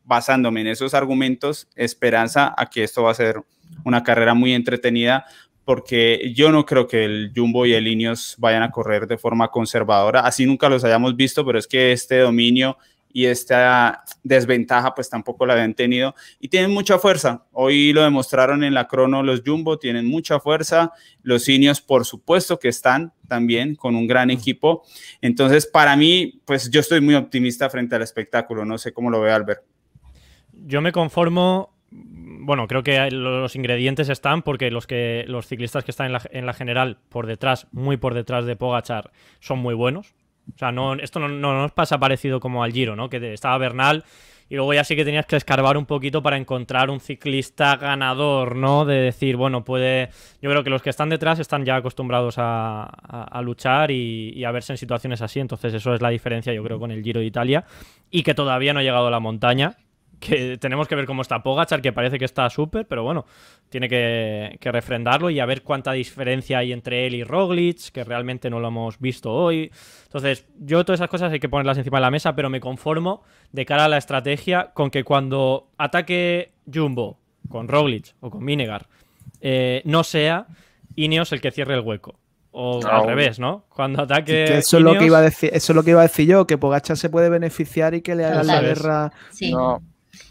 [0.05, 3.43] basándome en esos argumentos, esperanza a que esto va a ser
[3.83, 5.25] una carrera muy entretenida,
[5.65, 9.49] porque yo no creo que el Jumbo y el Ineos vayan a correr de forma
[9.49, 12.77] conservadora, así nunca los hayamos visto, pero es que este dominio
[13.11, 17.45] y esta desventaja pues tampoco la habían tenido y tienen mucha fuerza.
[17.51, 20.91] Hoy lo demostraron en la crono los Jumbo, tienen mucha fuerza,
[21.23, 24.83] los Ineos por supuesto que están también con un gran equipo.
[25.21, 29.21] Entonces para mí pues yo estoy muy optimista frente al espectáculo, no sé cómo lo
[29.21, 29.63] ve Albert.
[30.53, 31.78] Yo me conformo.
[31.91, 36.21] Bueno, creo que los ingredientes están porque los que los ciclistas que están en la,
[36.31, 40.13] en general por detrás, muy por detrás de Pogachar, son muy buenos.
[40.55, 43.09] O sea, no, esto no, nos pasa parecido como al Giro, ¿no?
[43.09, 44.03] Que estaba Bernal
[44.49, 48.55] y luego ya sí que tenías que escarbar un poquito para encontrar un ciclista ganador,
[48.55, 48.83] ¿no?
[48.83, 50.09] De decir, bueno, puede...
[50.41, 54.51] Yo creo que los que están detrás están ya acostumbrados a, luchar y, y, a
[54.51, 55.39] verse en situaciones así.
[55.39, 57.63] Entonces eso es la diferencia, yo creo, con el Giro de Italia.
[58.09, 59.77] Y que todavía no ha llegado a la montaña
[60.19, 63.25] que tenemos que ver cómo está Pogachar, que parece que está súper, pero bueno,
[63.69, 68.49] tiene que, refrendarlo y a ver cuánta diferencia hay entre él y Roglic, que realmente
[68.49, 69.71] no lo hemos visto hoy.
[70.03, 73.23] Entonces, yo todas esas cosas hay que ponerlas encima de la mesa, pero me conformo
[73.51, 77.17] de cara a la estrategia con que cuando ataque Jumbo
[77.49, 78.87] con Roglic o con Minegar,
[79.41, 80.47] eh, no sea
[80.95, 82.19] Ineos el que cierre el hueco.
[82.51, 83.65] O al revés, ¿no?
[83.69, 84.57] Cuando ataque.
[84.57, 86.47] eso, es lo que iba a decir, eso es lo que iba a decir yo,
[86.47, 89.11] que Pogachar se puede beneficiar y que le haga la guerra.
[89.51, 89.83] No.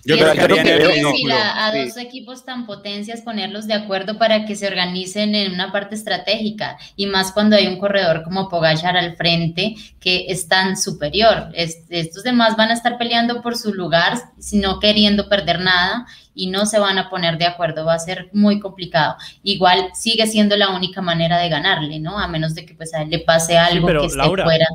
[0.04, 5.34] Yo creo que a, dos equipos tan potencias ponerlos de acuerdo para que se organicen
[5.34, 10.26] en una parte estratégica y más cuando hay un corredor como Pogachar al frente que
[10.28, 11.50] es tan superior.
[11.54, 14.18] estos demás van a estar peleando por su lugar,
[14.52, 18.30] no queriendo perder nada y no se van a poner de acuerdo, va a ser
[18.32, 19.16] muy complicado.
[19.42, 22.18] Igual sigue siendo la única manera de ganarle, ¿no?
[22.18, 24.66] A menos de que pues a él le pase algo que esté fuera.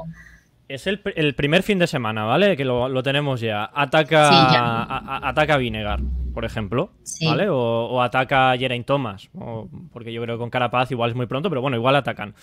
[0.74, 2.58] Es el, primer fin de semana, ¿vale?
[2.58, 3.70] Que lo, tenemos ya.
[3.76, 6.00] Ataca, ataca Vinegar,
[6.34, 6.94] por ejemplo,
[7.24, 7.48] ¿vale?
[7.48, 9.30] O, ataca Geraint Thomas,
[9.92, 12.34] porque yo creo que con Carapaz igual es muy pronto, pero bueno, igual atacan.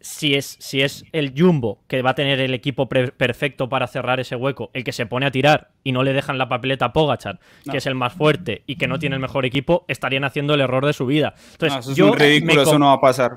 [0.00, 4.18] Si es, si es el Jumbo que va a tener el equipo perfecto para cerrar
[4.18, 6.92] ese hueco, el que se pone a tirar y no le dejan la papeleta a
[6.94, 7.38] Pogachar,
[7.70, 10.62] que es el más fuerte y que no tiene el mejor equipo, estarían haciendo el
[10.62, 11.34] error de su vida.
[11.52, 13.32] Entonces, eso es yo ridículo, eso no va a pasar.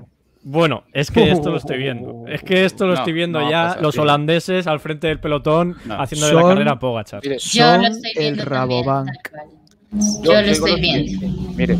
[0.48, 2.24] Bueno, es que esto lo estoy viendo.
[2.28, 6.34] Es que esto lo estoy viendo ya los holandeses al frente del pelotón haciendo de
[6.34, 7.22] la carrera a Pogachar.
[7.24, 9.10] Yo lo estoy viendo el Rabobank.
[10.22, 11.28] Yo, lo estoy viendo.
[11.56, 11.78] Mire,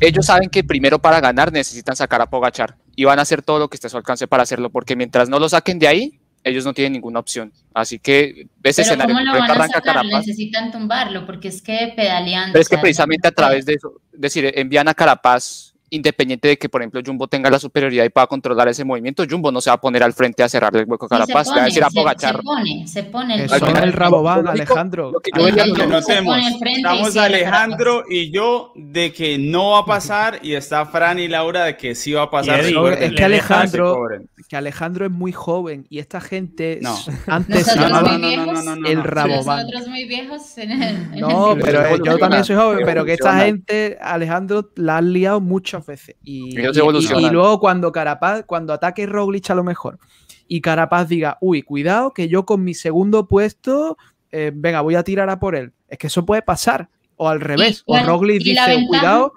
[0.00, 3.58] ellos saben que primero para ganar necesitan sacar a Pogachar y van a hacer todo
[3.58, 6.20] lo que esté a su alcance para hacerlo, porque mientras no lo saquen de ahí,
[6.42, 7.52] ellos no tienen ninguna opción.
[7.74, 10.06] Así que ese Pero escenario ¿cómo lo van a sacar?
[10.06, 12.52] Necesitan tumbarlo, porque es que pedaleando.
[12.52, 16.58] Pero es que precisamente a través de eso, es decir, envían a Carapaz independiente de
[16.58, 19.70] que, por ejemplo, Jumbo tenga la superioridad y pueda controlar ese movimiento, Jumbo no se
[19.70, 21.84] va a poner al frente a cerrarle el hueco a Carapaz, le va a decir
[21.84, 22.36] a Pogachar.
[22.36, 25.12] Se pone, se pone el, Eso el Rabobank, Alejandro.
[25.12, 30.86] Lo que yo estamos Alejandro y yo de que no va a pasar y está
[30.86, 32.60] Fran y Laura de que sí va a pasar.
[32.60, 34.06] es que Alejandro,
[34.48, 36.80] que Alejandro es muy joven y esta gente
[37.26, 39.62] antes se llamaba el Rabobank.
[39.62, 43.98] Nosotros muy viejos en el, No, pero yo también soy joven, pero que esta gente,
[44.00, 45.40] Alejandro, la han liado
[45.84, 46.16] muchas veces.
[46.22, 49.98] Y, y, luego cuando Carapaz, cuando ataque Roglic a lo mejor,
[50.46, 53.96] y Carapaz diga, uy, cuidado, que yo con mi segundo puesto,
[54.30, 55.72] eh, venga, voy a tirar a por él.
[55.88, 56.88] Es que eso puede pasar.
[57.16, 57.82] O al revés.
[57.86, 59.32] o Roglic dice, cuidado,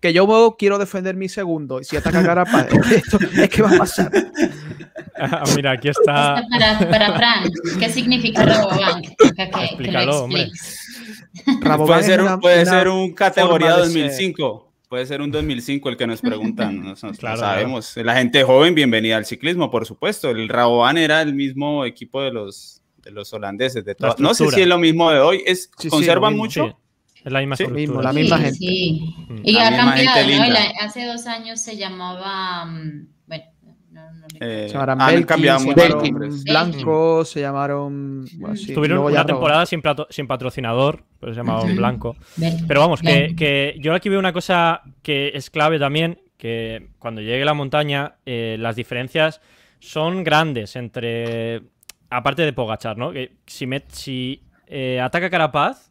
[0.00, 1.80] que yo quiero defender mi segundo.
[1.80, 4.10] Y si ataca Carapaz, esto es que va a pasar.
[5.16, 6.42] Ah, mira, aquí está.
[6.50, 9.08] Para, para Fran, ¿qué significa Rabobank?
[9.36, 10.48] Explícalo, hombre.
[11.86, 14.69] puede ser, un, puede ser un categoría 2005.
[14.90, 16.82] Puede ser un 2005 el que nos preguntan.
[16.82, 17.96] No, sabemos.
[17.98, 20.30] La gente joven, bienvenida al ciclismo, por supuesto.
[20.30, 23.84] El Rabobank era el mismo equipo de los, de los holandeses.
[23.84, 25.44] De no sé si es lo mismo de hoy.
[25.46, 26.76] Es, ¿Conservan mucho?
[27.24, 28.02] Es la misma estructura.
[28.02, 28.58] la misma gente.
[28.58, 30.56] Y ha cambiado, ¿no?
[30.80, 32.64] hace dos años se llamaba.
[32.64, 33.06] Mm,
[34.40, 35.82] eh, se llamaron han cambiado mucho
[36.44, 38.26] Blanco, se llamaron.
[38.74, 42.16] Tuvieron una temporada sin, sin, patrocinador, pero se llamaban Blanco.
[42.66, 47.20] Pero vamos, que, que, yo aquí veo una cosa que es clave también: que cuando
[47.20, 49.40] llegue la montaña, eh, las diferencias
[49.78, 51.62] son grandes entre.
[52.08, 53.12] Aparte de Pogachar, ¿no?
[53.12, 55.90] Que si, si eh, ataca Carapaz,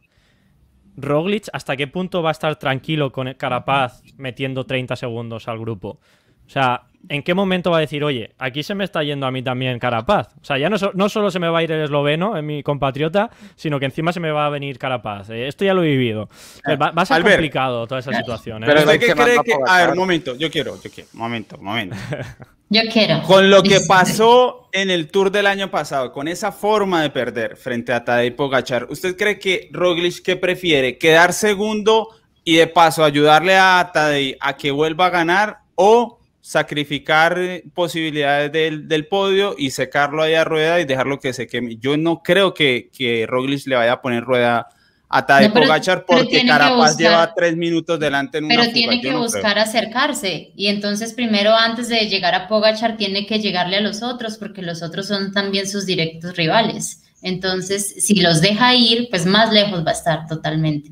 [0.98, 6.00] Roglic, ¿hasta qué punto va a estar tranquilo con Carapaz metiendo 30 segundos al grupo?
[6.46, 9.32] O sea, ¿en qué momento va a decir, oye, aquí se me está yendo a
[9.32, 10.28] mí también Carapaz?
[10.42, 12.64] O sea, ya no, no solo se me va a ir el esloveno, en mi
[12.64, 15.30] compatriota, sino que encima se me va a venir Carapaz.
[15.30, 16.30] Eh, esto ya lo he vivido.
[16.68, 18.64] Va, a ser complicado toda esa situación.
[18.64, 18.68] ¿eh?
[18.68, 19.54] Pero qué cree que.?
[19.66, 21.96] A ver, un momento, yo quiero, yo quiero, momento, momento.
[22.72, 23.24] Yo quiero.
[23.24, 27.58] Con lo que pasó en el Tour del año pasado, con esa forma de perder
[27.58, 31.00] frente a Tadej Pogachar, ¿usted cree que Roglic qué prefiere?
[31.00, 32.10] ¿Quedar segundo
[32.44, 38.52] y de paso ayudarle a Tadej a que vuelva a ganar o sacrificar eh, posibilidades
[38.52, 41.78] del, del, podio y secarlo ahí a rueda y dejarlo que se queme.
[41.78, 44.68] Yo no creo que, que Roglic le vaya a poner rueda
[45.10, 49.58] a Tadej Pogachar porque Carapaz lleva tres minutos delante en una Pero tiene que buscar
[49.58, 54.38] acercarse y entonces primero antes de llegar a Pogachar tiene que llegarle a los otros
[54.38, 57.04] porque los otros son también sus directos rivales.
[57.22, 60.92] Entonces, si los deja ir, pues más lejos va a estar totalmente.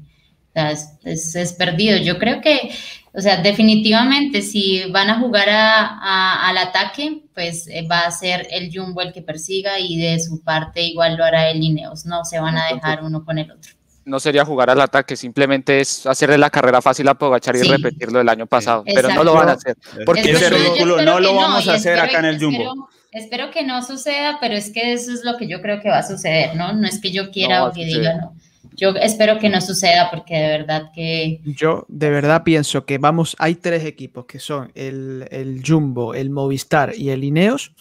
[1.05, 1.97] es, es perdido.
[1.97, 2.71] Yo creo que
[3.17, 8.47] o sea, definitivamente si van a jugar a, al ataque, pues eh, va a ser
[8.51, 12.23] el Jumbo el que persiga y de su parte igual lo hará el Ineos, no
[12.25, 13.71] se van a dejar uno con el otro.
[14.05, 18.19] No sería jugar al ataque, simplemente es hacerle la carrera fácil a Pogachar y repetirlo
[18.19, 19.75] del año pasado, pero no lo van a hacer.
[20.05, 22.87] Porque ese ridículo no lo vamos a hacer acá en el Jumbo.
[23.11, 25.99] Espero, que no suceda, pero es que eso es lo que yo creo que va
[25.99, 26.73] a suceder, ¿no?
[26.73, 28.35] No es que yo quiera o que diga no
[28.77, 31.41] yo espero que no suceda porque de verdad que...
[31.43, 36.29] Yo de verdad pienso que vamos, hay tres equipos que son el, el Jumbo, el
[36.29, 37.73] Movistar y el Ineos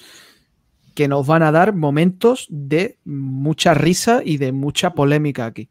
[0.95, 5.69] que nos van a dar momentos de mucha risa y de mucha polémica aquí.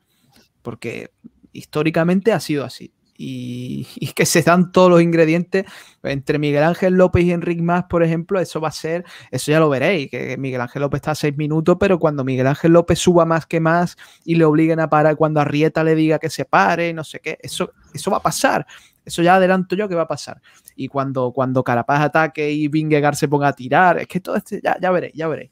[0.62, 1.10] Porque
[1.52, 2.94] históricamente ha sido así.
[3.18, 3.86] Y,
[4.16, 5.66] que se dan todos los ingredientes
[6.04, 9.60] entre Miguel Ángel López y Enrique Más, por ejemplo, eso va a ser, eso ya
[9.60, 13.00] lo veréis, que Miguel Ángel López está a seis minutos, pero cuando Miguel Ángel López
[13.00, 16.46] suba más que más y le obliguen a parar, cuando Arrieta le diga que se
[16.46, 18.66] pare, no sé qué, eso, eso va a pasar.
[19.06, 20.42] Eso ya adelanto yo que va a pasar.
[20.76, 24.60] Y cuando, cuando Carapaz ataque y Vingegaard se ponga a tirar, es que todo este,
[24.64, 25.52] ya, ya veréis, ya veréis.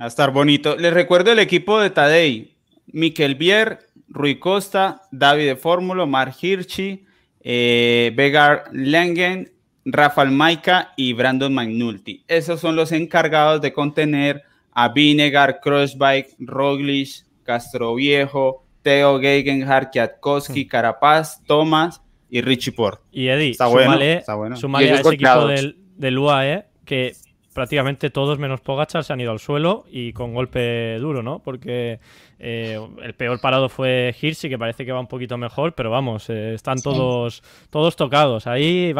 [0.00, 0.76] Va a estar bonito.
[0.76, 2.56] Les recuerdo el equipo de Tadei.
[2.86, 7.04] Miquel Bier, Rui Costa, David de Fórmula, Mar Hirschi,
[7.40, 9.52] eh, Vegar Langen,
[9.84, 12.24] Rafael Maika y Brandon McNulty.
[12.26, 14.42] Esos son los encargados de contener
[14.72, 20.66] a Vinegar, Crossbike, Roglic, Castroviejo, Theo Gegenhardt, Kwiatkowski.
[20.66, 23.00] Carapaz, Thomas y Richie Port.
[23.12, 24.56] Y Eddie, está bueno, está bueno.
[24.56, 27.14] a ese equipo del, del, UAE que
[27.56, 31.38] prácticamente todos menos Pogachar se han ido al suelo y con golpe duro, ¿no?
[31.38, 32.00] Porque
[32.38, 36.28] eh, el peor parado fue Hirschi, que parece que va un poquito mejor, pero vamos,
[36.28, 38.46] eh, están todos, todos tocados.
[38.46, 38.94] Ahí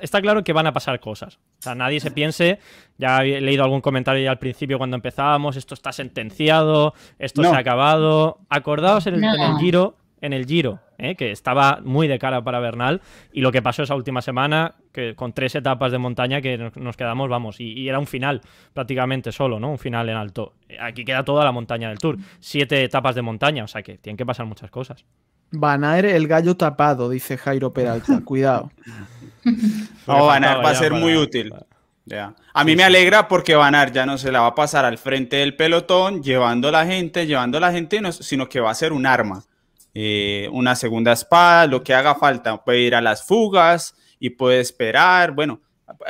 [0.00, 1.40] está claro que van a pasar cosas.
[1.58, 2.60] O sea, nadie se piense,
[2.98, 7.48] ya he leído algún comentario ya al principio cuando empezábamos, esto está sentenciado, esto se
[7.48, 8.38] ha acabado.
[8.48, 11.14] Acordaos en el Giro en el Giro, ¿eh?
[11.14, 13.00] que estaba muy de cara para Bernal,
[13.32, 16.96] y lo que pasó esa última semana, que con tres etapas de montaña que nos
[16.96, 18.42] quedamos, vamos, y, era un final
[18.74, 19.70] prácticamente solo, ¿no?
[19.70, 20.54] Un final en alto.
[20.80, 24.16] Aquí queda toda la montaña del Tour, siete etapas de montaña, o sea que tienen
[24.16, 25.04] que pasar muchas cosas.
[25.50, 28.70] Van a el gallo tapado, dice Jairo Peralta, cuidado.
[30.06, 31.52] no, Vanar va a ser muy útil.
[32.54, 35.36] A mí me alegra porque Vanar ya no se la va a pasar al frente
[35.36, 38.92] del pelotón, llevando a la gente, llevando a la gente, sino que va a ser
[38.92, 39.44] un arma.
[39.94, 42.64] Eh, una segunda espada, lo que haga falta.
[42.64, 45.32] Puede ir a las fugas y puede esperar.
[45.32, 45.60] Bueno,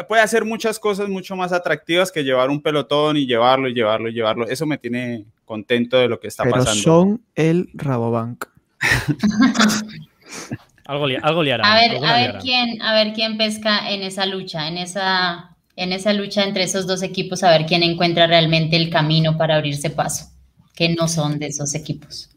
[0.09, 4.09] puede hacer muchas cosas mucho más atractivas que llevar un pelotón y llevarlo y llevarlo
[4.09, 4.49] y llevarlo.
[4.49, 6.83] Eso me tiene contento de lo que está Pero pasando.
[6.83, 8.45] Son el Rabobank.
[10.85, 11.67] algo, algo liarán.
[11.67, 15.93] A ver, a ver quién, a ver quién pesca en esa lucha, en esa, en
[15.93, 19.91] esa lucha entre esos dos equipos, a ver quién encuentra realmente el camino para abrirse
[19.91, 20.31] paso,
[20.75, 22.31] que no son de esos equipos.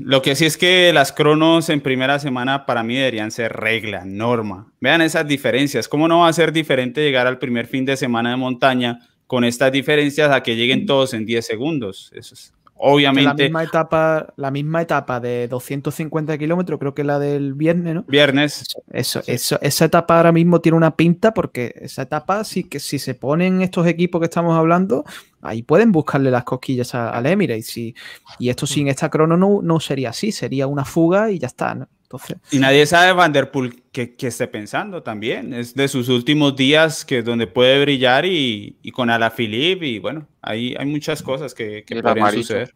[0.00, 4.04] Lo que sí es que las cronos en primera semana para mí deberían ser regla,
[4.04, 4.72] norma.
[4.80, 5.88] Vean esas diferencias.
[5.88, 9.44] ¿Cómo no va a ser diferente llegar al primer fin de semana de montaña con
[9.44, 12.12] estas diferencias a que lleguen todos en 10 segundos?
[12.14, 13.44] Eso es obviamente.
[13.44, 18.04] La misma etapa, la misma etapa de 250 kilómetros, creo que la del viernes, ¿no?
[18.06, 18.64] Viernes.
[18.92, 22.98] Eso, eso, esa etapa ahora mismo tiene una pinta porque esa etapa sí que si
[22.98, 25.04] se ponen estos equipos que estamos hablando,
[25.44, 27.76] ahí pueden buscarle las cosquillas al Emirates.
[27.76, 27.94] Y,
[28.38, 31.74] y esto sin esta crono no, no, sería así, sería una fuga y ya está.
[31.74, 31.88] ¿no?
[32.02, 35.52] Entonces, y nadie sabe Vanderpool que, que esté pensando también.
[35.54, 40.26] Es de sus últimos días que donde puede brillar y, y con Alaphilippe y bueno,
[40.42, 42.74] ahí hay muchas cosas que, que podrían suceder.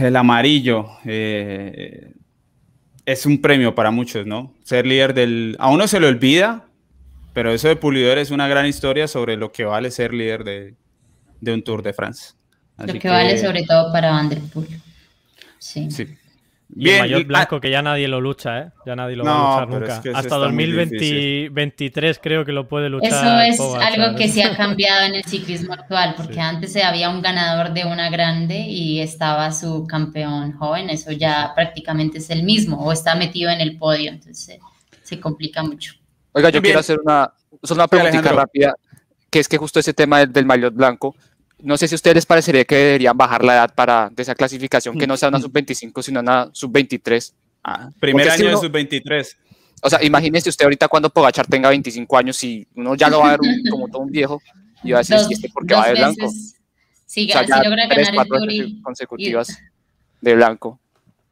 [0.00, 2.12] El amarillo eh,
[3.04, 4.54] es un premio para muchos, ¿no?
[4.62, 5.56] Ser líder del...
[5.58, 6.66] A uno se le olvida,
[7.34, 10.74] pero eso de Pulidor es una gran historia sobre lo que vale ser líder de,
[11.40, 12.32] de un Tour de France.
[12.78, 14.80] lo que, vale sobre todo para Van Der Poel.
[15.58, 15.90] Sí.
[15.90, 16.06] sí.
[16.76, 18.70] Y el mayor blanco que ya nadie lo lucha, ¿eh?
[18.86, 20.18] Ya nadie lo va a luchar nunca.
[20.18, 23.48] Hasta 2023 creo que lo puede luchar.
[23.48, 27.20] Eso es algo que se ha cambiado en el ciclismo actual, porque antes había un
[27.20, 30.90] ganador de una grande y estaba su campeón joven.
[30.90, 34.58] Eso ya prácticamente es el mismo o está metido en el podio, entonces
[35.02, 35.94] se complica mucho.
[36.34, 37.32] Oiga, yo quiero hacer una,
[37.70, 38.74] una preguntita rápida,
[39.30, 41.14] que es que justo ese tema del, del maillot blanco,
[41.60, 44.34] no sé si a ustedes les parecería que deberían bajar la edad para de esa
[44.34, 47.32] clasificación, que no sea una sub-25, sino una sub-23.
[47.62, 49.36] Ah, primer año de sub-23.
[49.80, 53.28] O sea, imagínese usted ahorita cuando Pogachar tenga 25 años y uno ya lo va
[53.28, 53.40] a ver
[53.70, 54.42] como todo un viejo
[54.82, 56.30] y va a decir, es que porque va de blanco.
[57.06, 59.58] Sí, o sea, si logra tres, ganar cuatro el consecutivas
[60.20, 60.80] de blanco.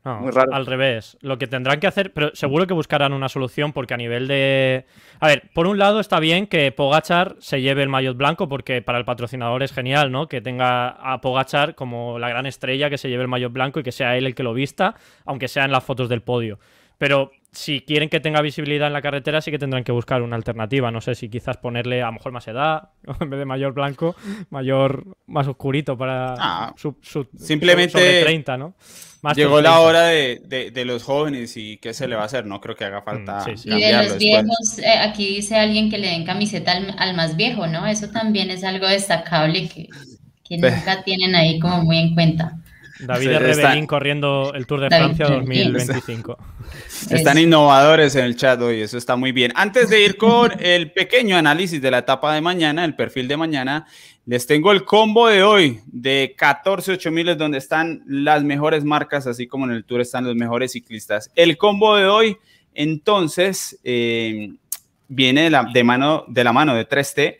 [0.05, 0.53] Muy raro.
[0.53, 1.17] Al revés.
[1.21, 4.85] Lo que tendrán que hacer, pero seguro que buscarán una solución porque a nivel de.
[5.21, 8.83] A ver, por un lado está bien que Pogachar se lleve el maillot blanco porque
[8.83, 10.27] para el patrocinador es genial, ¿no?
[10.27, 13.85] Que tenga a Pogachar como la gran estrella que se lleve el maillot blanco y
[13.85, 16.59] que sea él el que lo vista, aunque sea en las fotos del podio.
[16.99, 20.37] Pero si quieren que tenga visibilidad en la carretera, sí que tendrán que buscar una
[20.37, 20.91] alternativa.
[20.91, 24.17] No sé si quizás ponerle a lo mejor más edad, en vez de mayor blanco,
[24.51, 26.97] mayor más oscurito para ah, su,
[27.37, 28.75] simplemente 30, ¿no?
[29.37, 30.41] llegó la hora de,
[30.73, 32.47] de, los jóvenes y qué se le va a hacer.
[32.47, 33.45] No creo que haga mm, falta.
[33.65, 37.67] Y de los viejos, eh, aquí dice alguien que le den camiseta al, más viejo,
[37.67, 37.87] ¿no?
[37.87, 39.89] Eso también es algo destacable que,
[40.43, 42.62] que nunca tienen ahí como muy en cuenta.
[43.07, 46.39] David Rebelín corriendo el Tour de Francia 2025.
[47.11, 49.53] Están innovadores en el chat hoy, eso está muy bien.
[49.57, 53.37] Antes de ir con el pequeño análisis de la etapa de mañana, el perfil de
[53.37, 53.87] mañana,
[54.25, 59.47] les tengo el combo de hoy de 14 8000 donde están las mejores marcas, así
[59.47, 61.31] como en el Tour están los mejores ciclistas.
[61.35, 62.37] El combo de hoy,
[62.75, 64.53] entonces, eh,
[65.09, 67.39] viene de la, de, mano, de la mano de 3T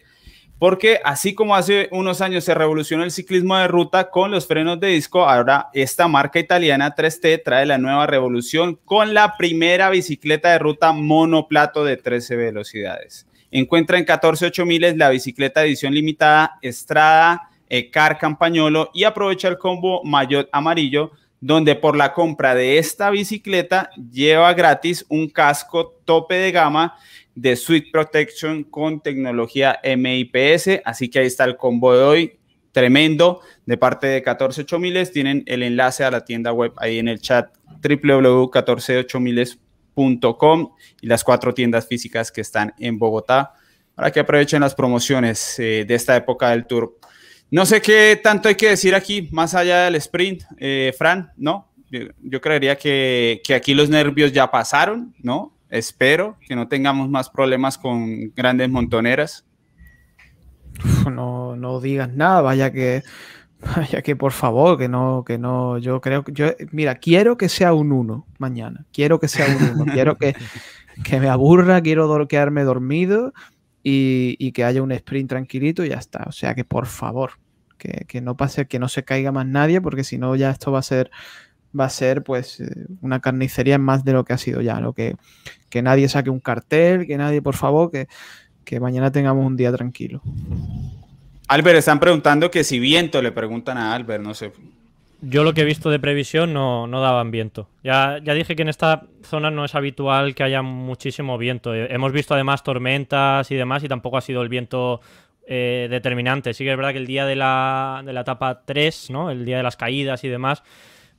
[0.63, 4.79] porque así como hace unos años se revolucionó el ciclismo de ruta con los frenos
[4.79, 10.53] de disco, ahora esta marca italiana 3T trae la nueva revolución con la primera bicicleta
[10.53, 13.27] de ruta monoplato de 13 velocidades.
[13.51, 17.51] Encuentra en 14 miles la bicicleta edición limitada Estrada
[17.91, 21.11] Car Campagnolo y aprovecha el combo Maillot amarillo
[21.43, 26.97] donde por la compra de esta bicicleta lleva gratis un casco tope de gama
[27.35, 30.83] de Sweet Protection con tecnología MIPS.
[30.85, 32.39] Así que ahí está el combo de hoy.
[32.73, 37.21] Tremendo de parte de 148 Tienen el enlace a la tienda web ahí en el
[37.21, 37.51] chat
[37.83, 40.73] www.148miles.com
[41.03, 43.53] y las cuatro tiendas físicas que están en Bogotá
[43.95, 46.99] para que aprovechen las promociones eh, de esta época del tour.
[47.51, 51.71] No sé qué tanto hay que decir aquí, más allá del sprint, eh, Fran, ¿no?
[52.23, 55.55] Yo, creería que, que, aquí los nervios ya pasaron, ¿no?
[55.73, 59.47] Espero que no tengamos más problemas con grandes montoneras.
[61.11, 63.03] No, no digas nada, vaya que,
[63.75, 67.49] vaya que por favor, que no, que no, yo creo que yo, mira, quiero que
[67.49, 70.37] sea un 1 mañana, quiero que sea un 1, quiero que,
[71.05, 73.33] que me aburra, quiero quedarme dormido
[73.83, 76.25] y, y, que haya un sprint tranquilito y ya está.
[76.27, 77.39] O sea que por favor,
[77.79, 80.71] que, que no pase, que no se caiga más nadie, porque si no ya esto
[80.71, 81.11] va a ser
[81.79, 84.81] va a ser pues eh, una carnicería en más de lo que ha sido ya.
[84.81, 85.17] Lo que,
[85.69, 88.09] que nadie saque un cartel, que nadie, por favor, que,
[88.65, 90.23] que mañana tengamos un día tranquilo.
[91.49, 94.53] Albert, están preguntando que si viento, le preguntan a Albert, no sé.
[95.25, 97.69] Yo lo que he visto de previsión no, no daban viento.
[97.85, 101.75] Ya, ya dije que en esta zona no es habitual que haya muchísimo viento.
[101.75, 105.01] Eh, hemos visto además tormentas y demás y tampoco ha sido el viento
[105.47, 106.55] eh, determinante.
[106.55, 109.31] Sí que es verdad que el día de la, de la etapa 3, ¿no?
[109.31, 110.65] el día de las caídas y demás,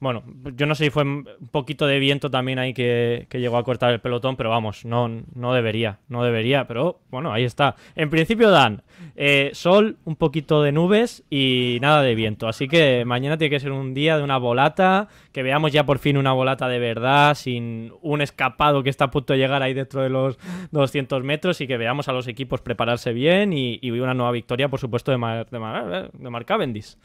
[0.04, 0.24] bueno,
[0.56, 3.94] yo no sé si fue un poquito de viento también ahí que, llegó a cortar
[3.94, 7.76] el pelotón, pero vamos, no, no debería, no debería, pero bueno, ahí está.
[7.96, 8.84] En principio dan
[9.16, 13.60] eh, sol, un poquito de nubes y nada de viento, así que mañana tiene que
[13.62, 17.34] ser un día de una volata, que veamos ya por fin una volata de verdad,
[17.36, 20.38] sin un escapado que está a punto de llegar ahí dentro de los
[20.72, 24.82] 200 metros y que veamos a los equipos prepararse bien y, una nueva victoria, por
[24.82, 26.98] supuesto, de, Mar, de, Mar, de Cavendish.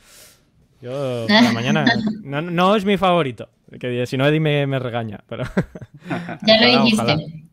[0.80, 1.84] Yo, para mañana,
[2.22, 3.48] no, es mi favorito.
[3.80, 5.20] Que si no, Eddie me, regaña.
[5.28, 5.44] Pero...
[6.46, 7.48] Ya lo dijiste.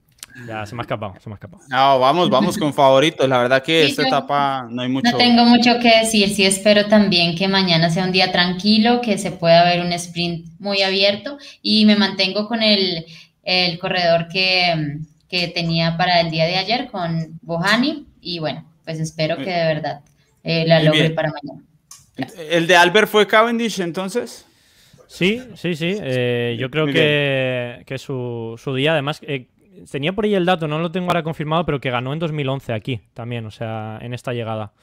[0.47, 1.63] Ya, se me ha escapado, se me ha escapado.
[1.69, 3.27] No, vamos, vamos con favoritos.
[3.27, 5.09] La verdad que esta etapa no hay mucho.
[5.11, 6.29] No tengo mucho que decir.
[6.29, 10.47] Sí, espero también que mañana sea un día tranquilo, que se pueda ver un sprint
[10.59, 13.05] muy abierto y me mantengo con el,
[13.79, 14.99] corredor que,
[15.53, 20.01] tenía para el día de ayer con Bohani y bueno, pues espero que de verdad
[20.43, 21.65] eh, la logre para mañana.
[22.17, 24.47] ¿El de Albert fue Cavendish entonces?
[25.07, 25.97] Sí, sí, sí.
[26.01, 29.47] Eh, yo creo que, que su, su, día, además, eh,
[29.91, 32.73] tenía por ahí el dato, no lo tengo ahora confirmado, pero que ganó en 2011
[32.73, 34.73] aquí también, o sea, en esta llegada.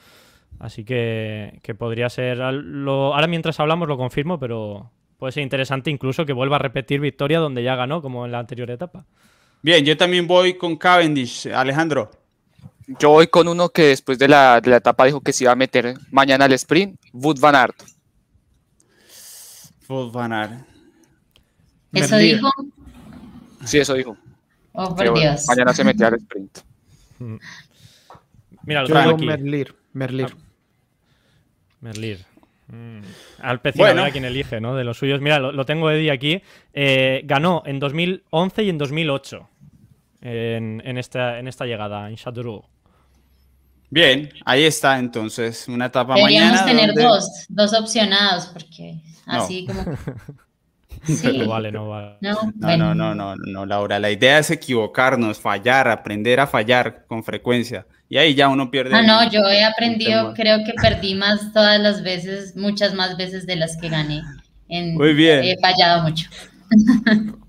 [0.59, 2.39] Así que, que podría ser.
[2.39, 7.01] Lo, ahora mientras hablamos lo confirmo, pero puede ser interesante incluso que vuelva a repetir
[7.01, 9.05] victoria donde ya ganó, como en la anterior etapa.
[9.63, 12.11] Bien, yo también voy con Cavendish, Alejandro.
[12.99, 15.53] Yo voy con uno que después de la, de la etapa dijo que se iba
[15.53, 17.83] a meter mañana al sprint, Wood Van Aert.
[19.89, 20.53] Wood Van Aert.
[21.93, 22.51] ¿Eso dijo?
[23.65, 24.17] Sí, eso dijo.
[24.73, 25.45] Oh, por Dios.
[25.47, 26.59] mañana se mete al sprint.
[27.19, 27.37] Mm.
[28.65, 29.27] Mira, lo Yo tengo aquí.
[29.27, 29.75] Merlir.
[29.93, 30.27] Merlir.
[30.31, 30.37] Ah.
[31.81, 32.25] Merlir.
[32.69, 33.01] Mm.
[33.41, 34.05] Al bueno.
[34.11, 34.75] quien elige, ¿no?
[34.75, 35.21] De los suyos.
[35.21, 36.43] Mira, lo, tengo Eddie aquí.
[36.73, 39.49] Eh, ganó en 2011 y en 2008
[40.23, 42.65] en, esta, en esta llegada, en Châteauroux.
[43.93, 46.67] Bien, ahí está entonces, una etapa Deberíamos mañana.
[46.67, 48.97] tener dos, dos opcionados, porque
[49.27, 49.85] así como...
[51.35, 52.17] No vale, no vale.
[52.21, 53.99] No, no, no, no, no, Laura.
[53.99, 57.85] La idea es equivocarnos, fallar, aprender a fallar con frecuencia.
[58.09, 58.95] Y ahí ya uno pierde.
[58.95, 63.47] Ah, no, yo he aprendido, creo que perdí más todas las veces, muchas más veces
[63.47, 64.23] de las que gané.
[64.69, 65.43] Muy bien.
[65.43, 66.31] He fallado mucho.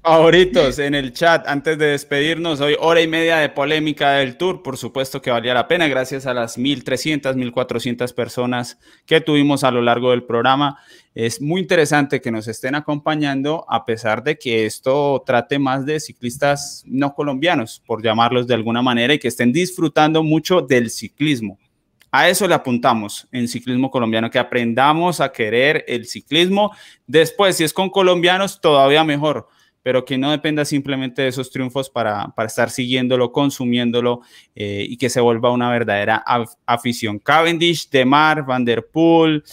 [0.03, 4.61] Favoritos en el chat, antes de despedirnos, hoy hora y media de polémica del tour,
[4.61, 9.71] por supuesto que valía la pena, gracias a las 1.300, 1.400 personas que tuvimos a
[9.71, 10.77] lo largo del programa.
[11.15, 15.99] Es muy interesante que nos estén acompañando, a pesar de que esto trate más de
[15.99, 21.57] ciclistas no colombianos, por llamarlos de alguna manera, y que estén disfrutando mucho del ciclismo.
[22.15, 26.71] A eso le apuntamos en ciclismo colombiano, que aprendamos a querer el ciclismo.
[27.07, 29.47] Después, si es con colombianos, todavía mejor,
[29.81, 34.21] pero que no dependa simplemente de esos triunfos para, estar siguiéndolo, consumiéndolo
[34.53, 36.23] eh, y que se vuelva una verdadera
[36.67, 37.17] afición.
[37.17, 39.43] Cavendish, Demar, Van Der Poel,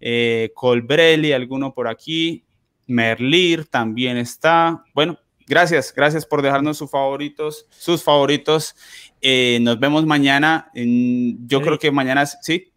[0.00, 2.42] eh, Colbrelli, alguno por aquí,
[2.88, 4.82] Merlir también está.
[4.94, 5.16] Bueno,
[5.46, 8.74] gracias, gracias por dejarnos sus favoritos, sus favoritos
[9.20, 10.70] eh, nos vemos mañana.
[10.74, 12.70] yo creo que mañana, ¿sí?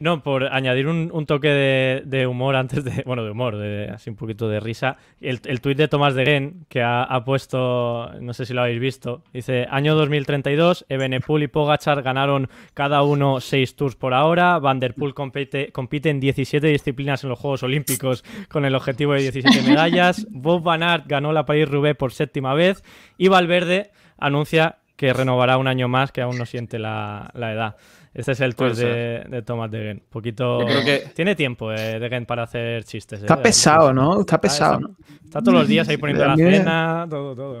[0.00, 1.48] no, por añadir un, toque
[2.04, 4.96] de, humor antes de, bueno, de humor, de, así un poquito de risa.
[5.20, 9.24] El, el tuit de Tomás de que ha, puesto, no sé si lo habéis visto,
[9.32, 14.94] dice, año 2032, Ebenepul y Pogachar ganaron cada uno 6 tours por ahora, Van Der
[14.94, 19.62] Poel compite, compite en 17 disciplinas en los Juegos Olímpicos con el objetivo de 17
[19.62, 22.82] medallas, Bob Van Aert ganó la París-Roubaix por séptima vez
[23.18, 27.76] y Valverde anuncia que renovará un año más, que aún no siente la, edad.
[28.14, 30.02] Este es el tweet de, de, Thomas Degen.
[30.10, 30.66] Poquito.
[30.84, 31.10] que...
[31.14, 33.22] Tiene tiempo eh, Degen para hacer chistes.
[33.22, 34.20] Está eh, pesado, ¿no?
[34.20, 34.96] Está pesado.
[35.24, 37.60] Está, todos los días ahí poniendo la cena, todo, todo.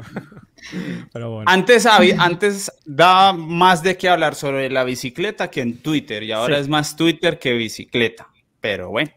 [1.12, 1.50] Pero bueno.
[1.50, 6.58] Antes, antes daba más de qué hablar sobre la bicicleta que en Twitter y ahora
[6.58, 8.28] es más Twitter que bicicleta.
[8.60, 9.10] Pero bueno.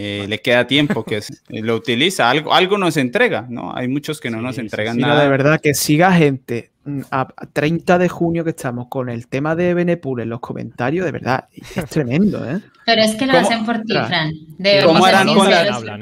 [0.00, 3.74] Eh, le queda tiempo que lo utiliza, algo, algo nos entrega, ¿no?
[3.74, 5.24] Hay muchos que no nos entregan nada.
[5.24, 9.56] de verdad, que siga gente mm, a 30 de junio que estamos con el tema
[9.56, 12.60] de Benepul en los comentarios, de verdad, es tremendo, ¿eh?
[12.86, 14.32] Pero es que lo hacen por ti, Fran.
[14.84, 15.52] ¿Cómo harán con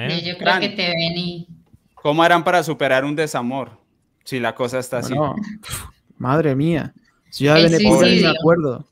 [0.02, 0.22] ¿eh?
[0.22, 1.48] Yo creo que te ven y...
[1.94, 3.80] ¿Cómo harán para superar un desamor
[4.24, 5.14] si la cosa está así?
[6.18, 6.92] madre mía.
[7.30, 8.86] Si yo de Benepul me acuerdo.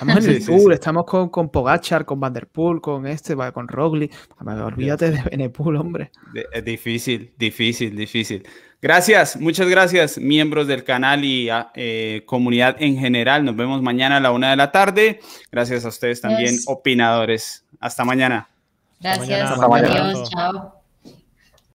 [0.00, 4.14] Estamos en el Tour, estamos con, con Pogachar, con Vanderpool, con este, con Roglic.
[4.40, 6.10] Olvídate de Benepool, hombre.
[6.52, 8.48] Es difícil, difícil, difícil.
[8.80, 13.44] Gracias, muchas gracias, miembros del canal y ah, eh, comunidad en general.
[13.44, 15.20] Nos vemos mañana a la una de la tarde.
[15.52, 17.66] Gracias a ustedes también, opinadores.
[17.78, 18.48] Hasta mañana.
[19.00, 19.50] Gracias.
[19.50, 20.00] Hasta mañana.
[20.00, 20.79] Adiós, chao.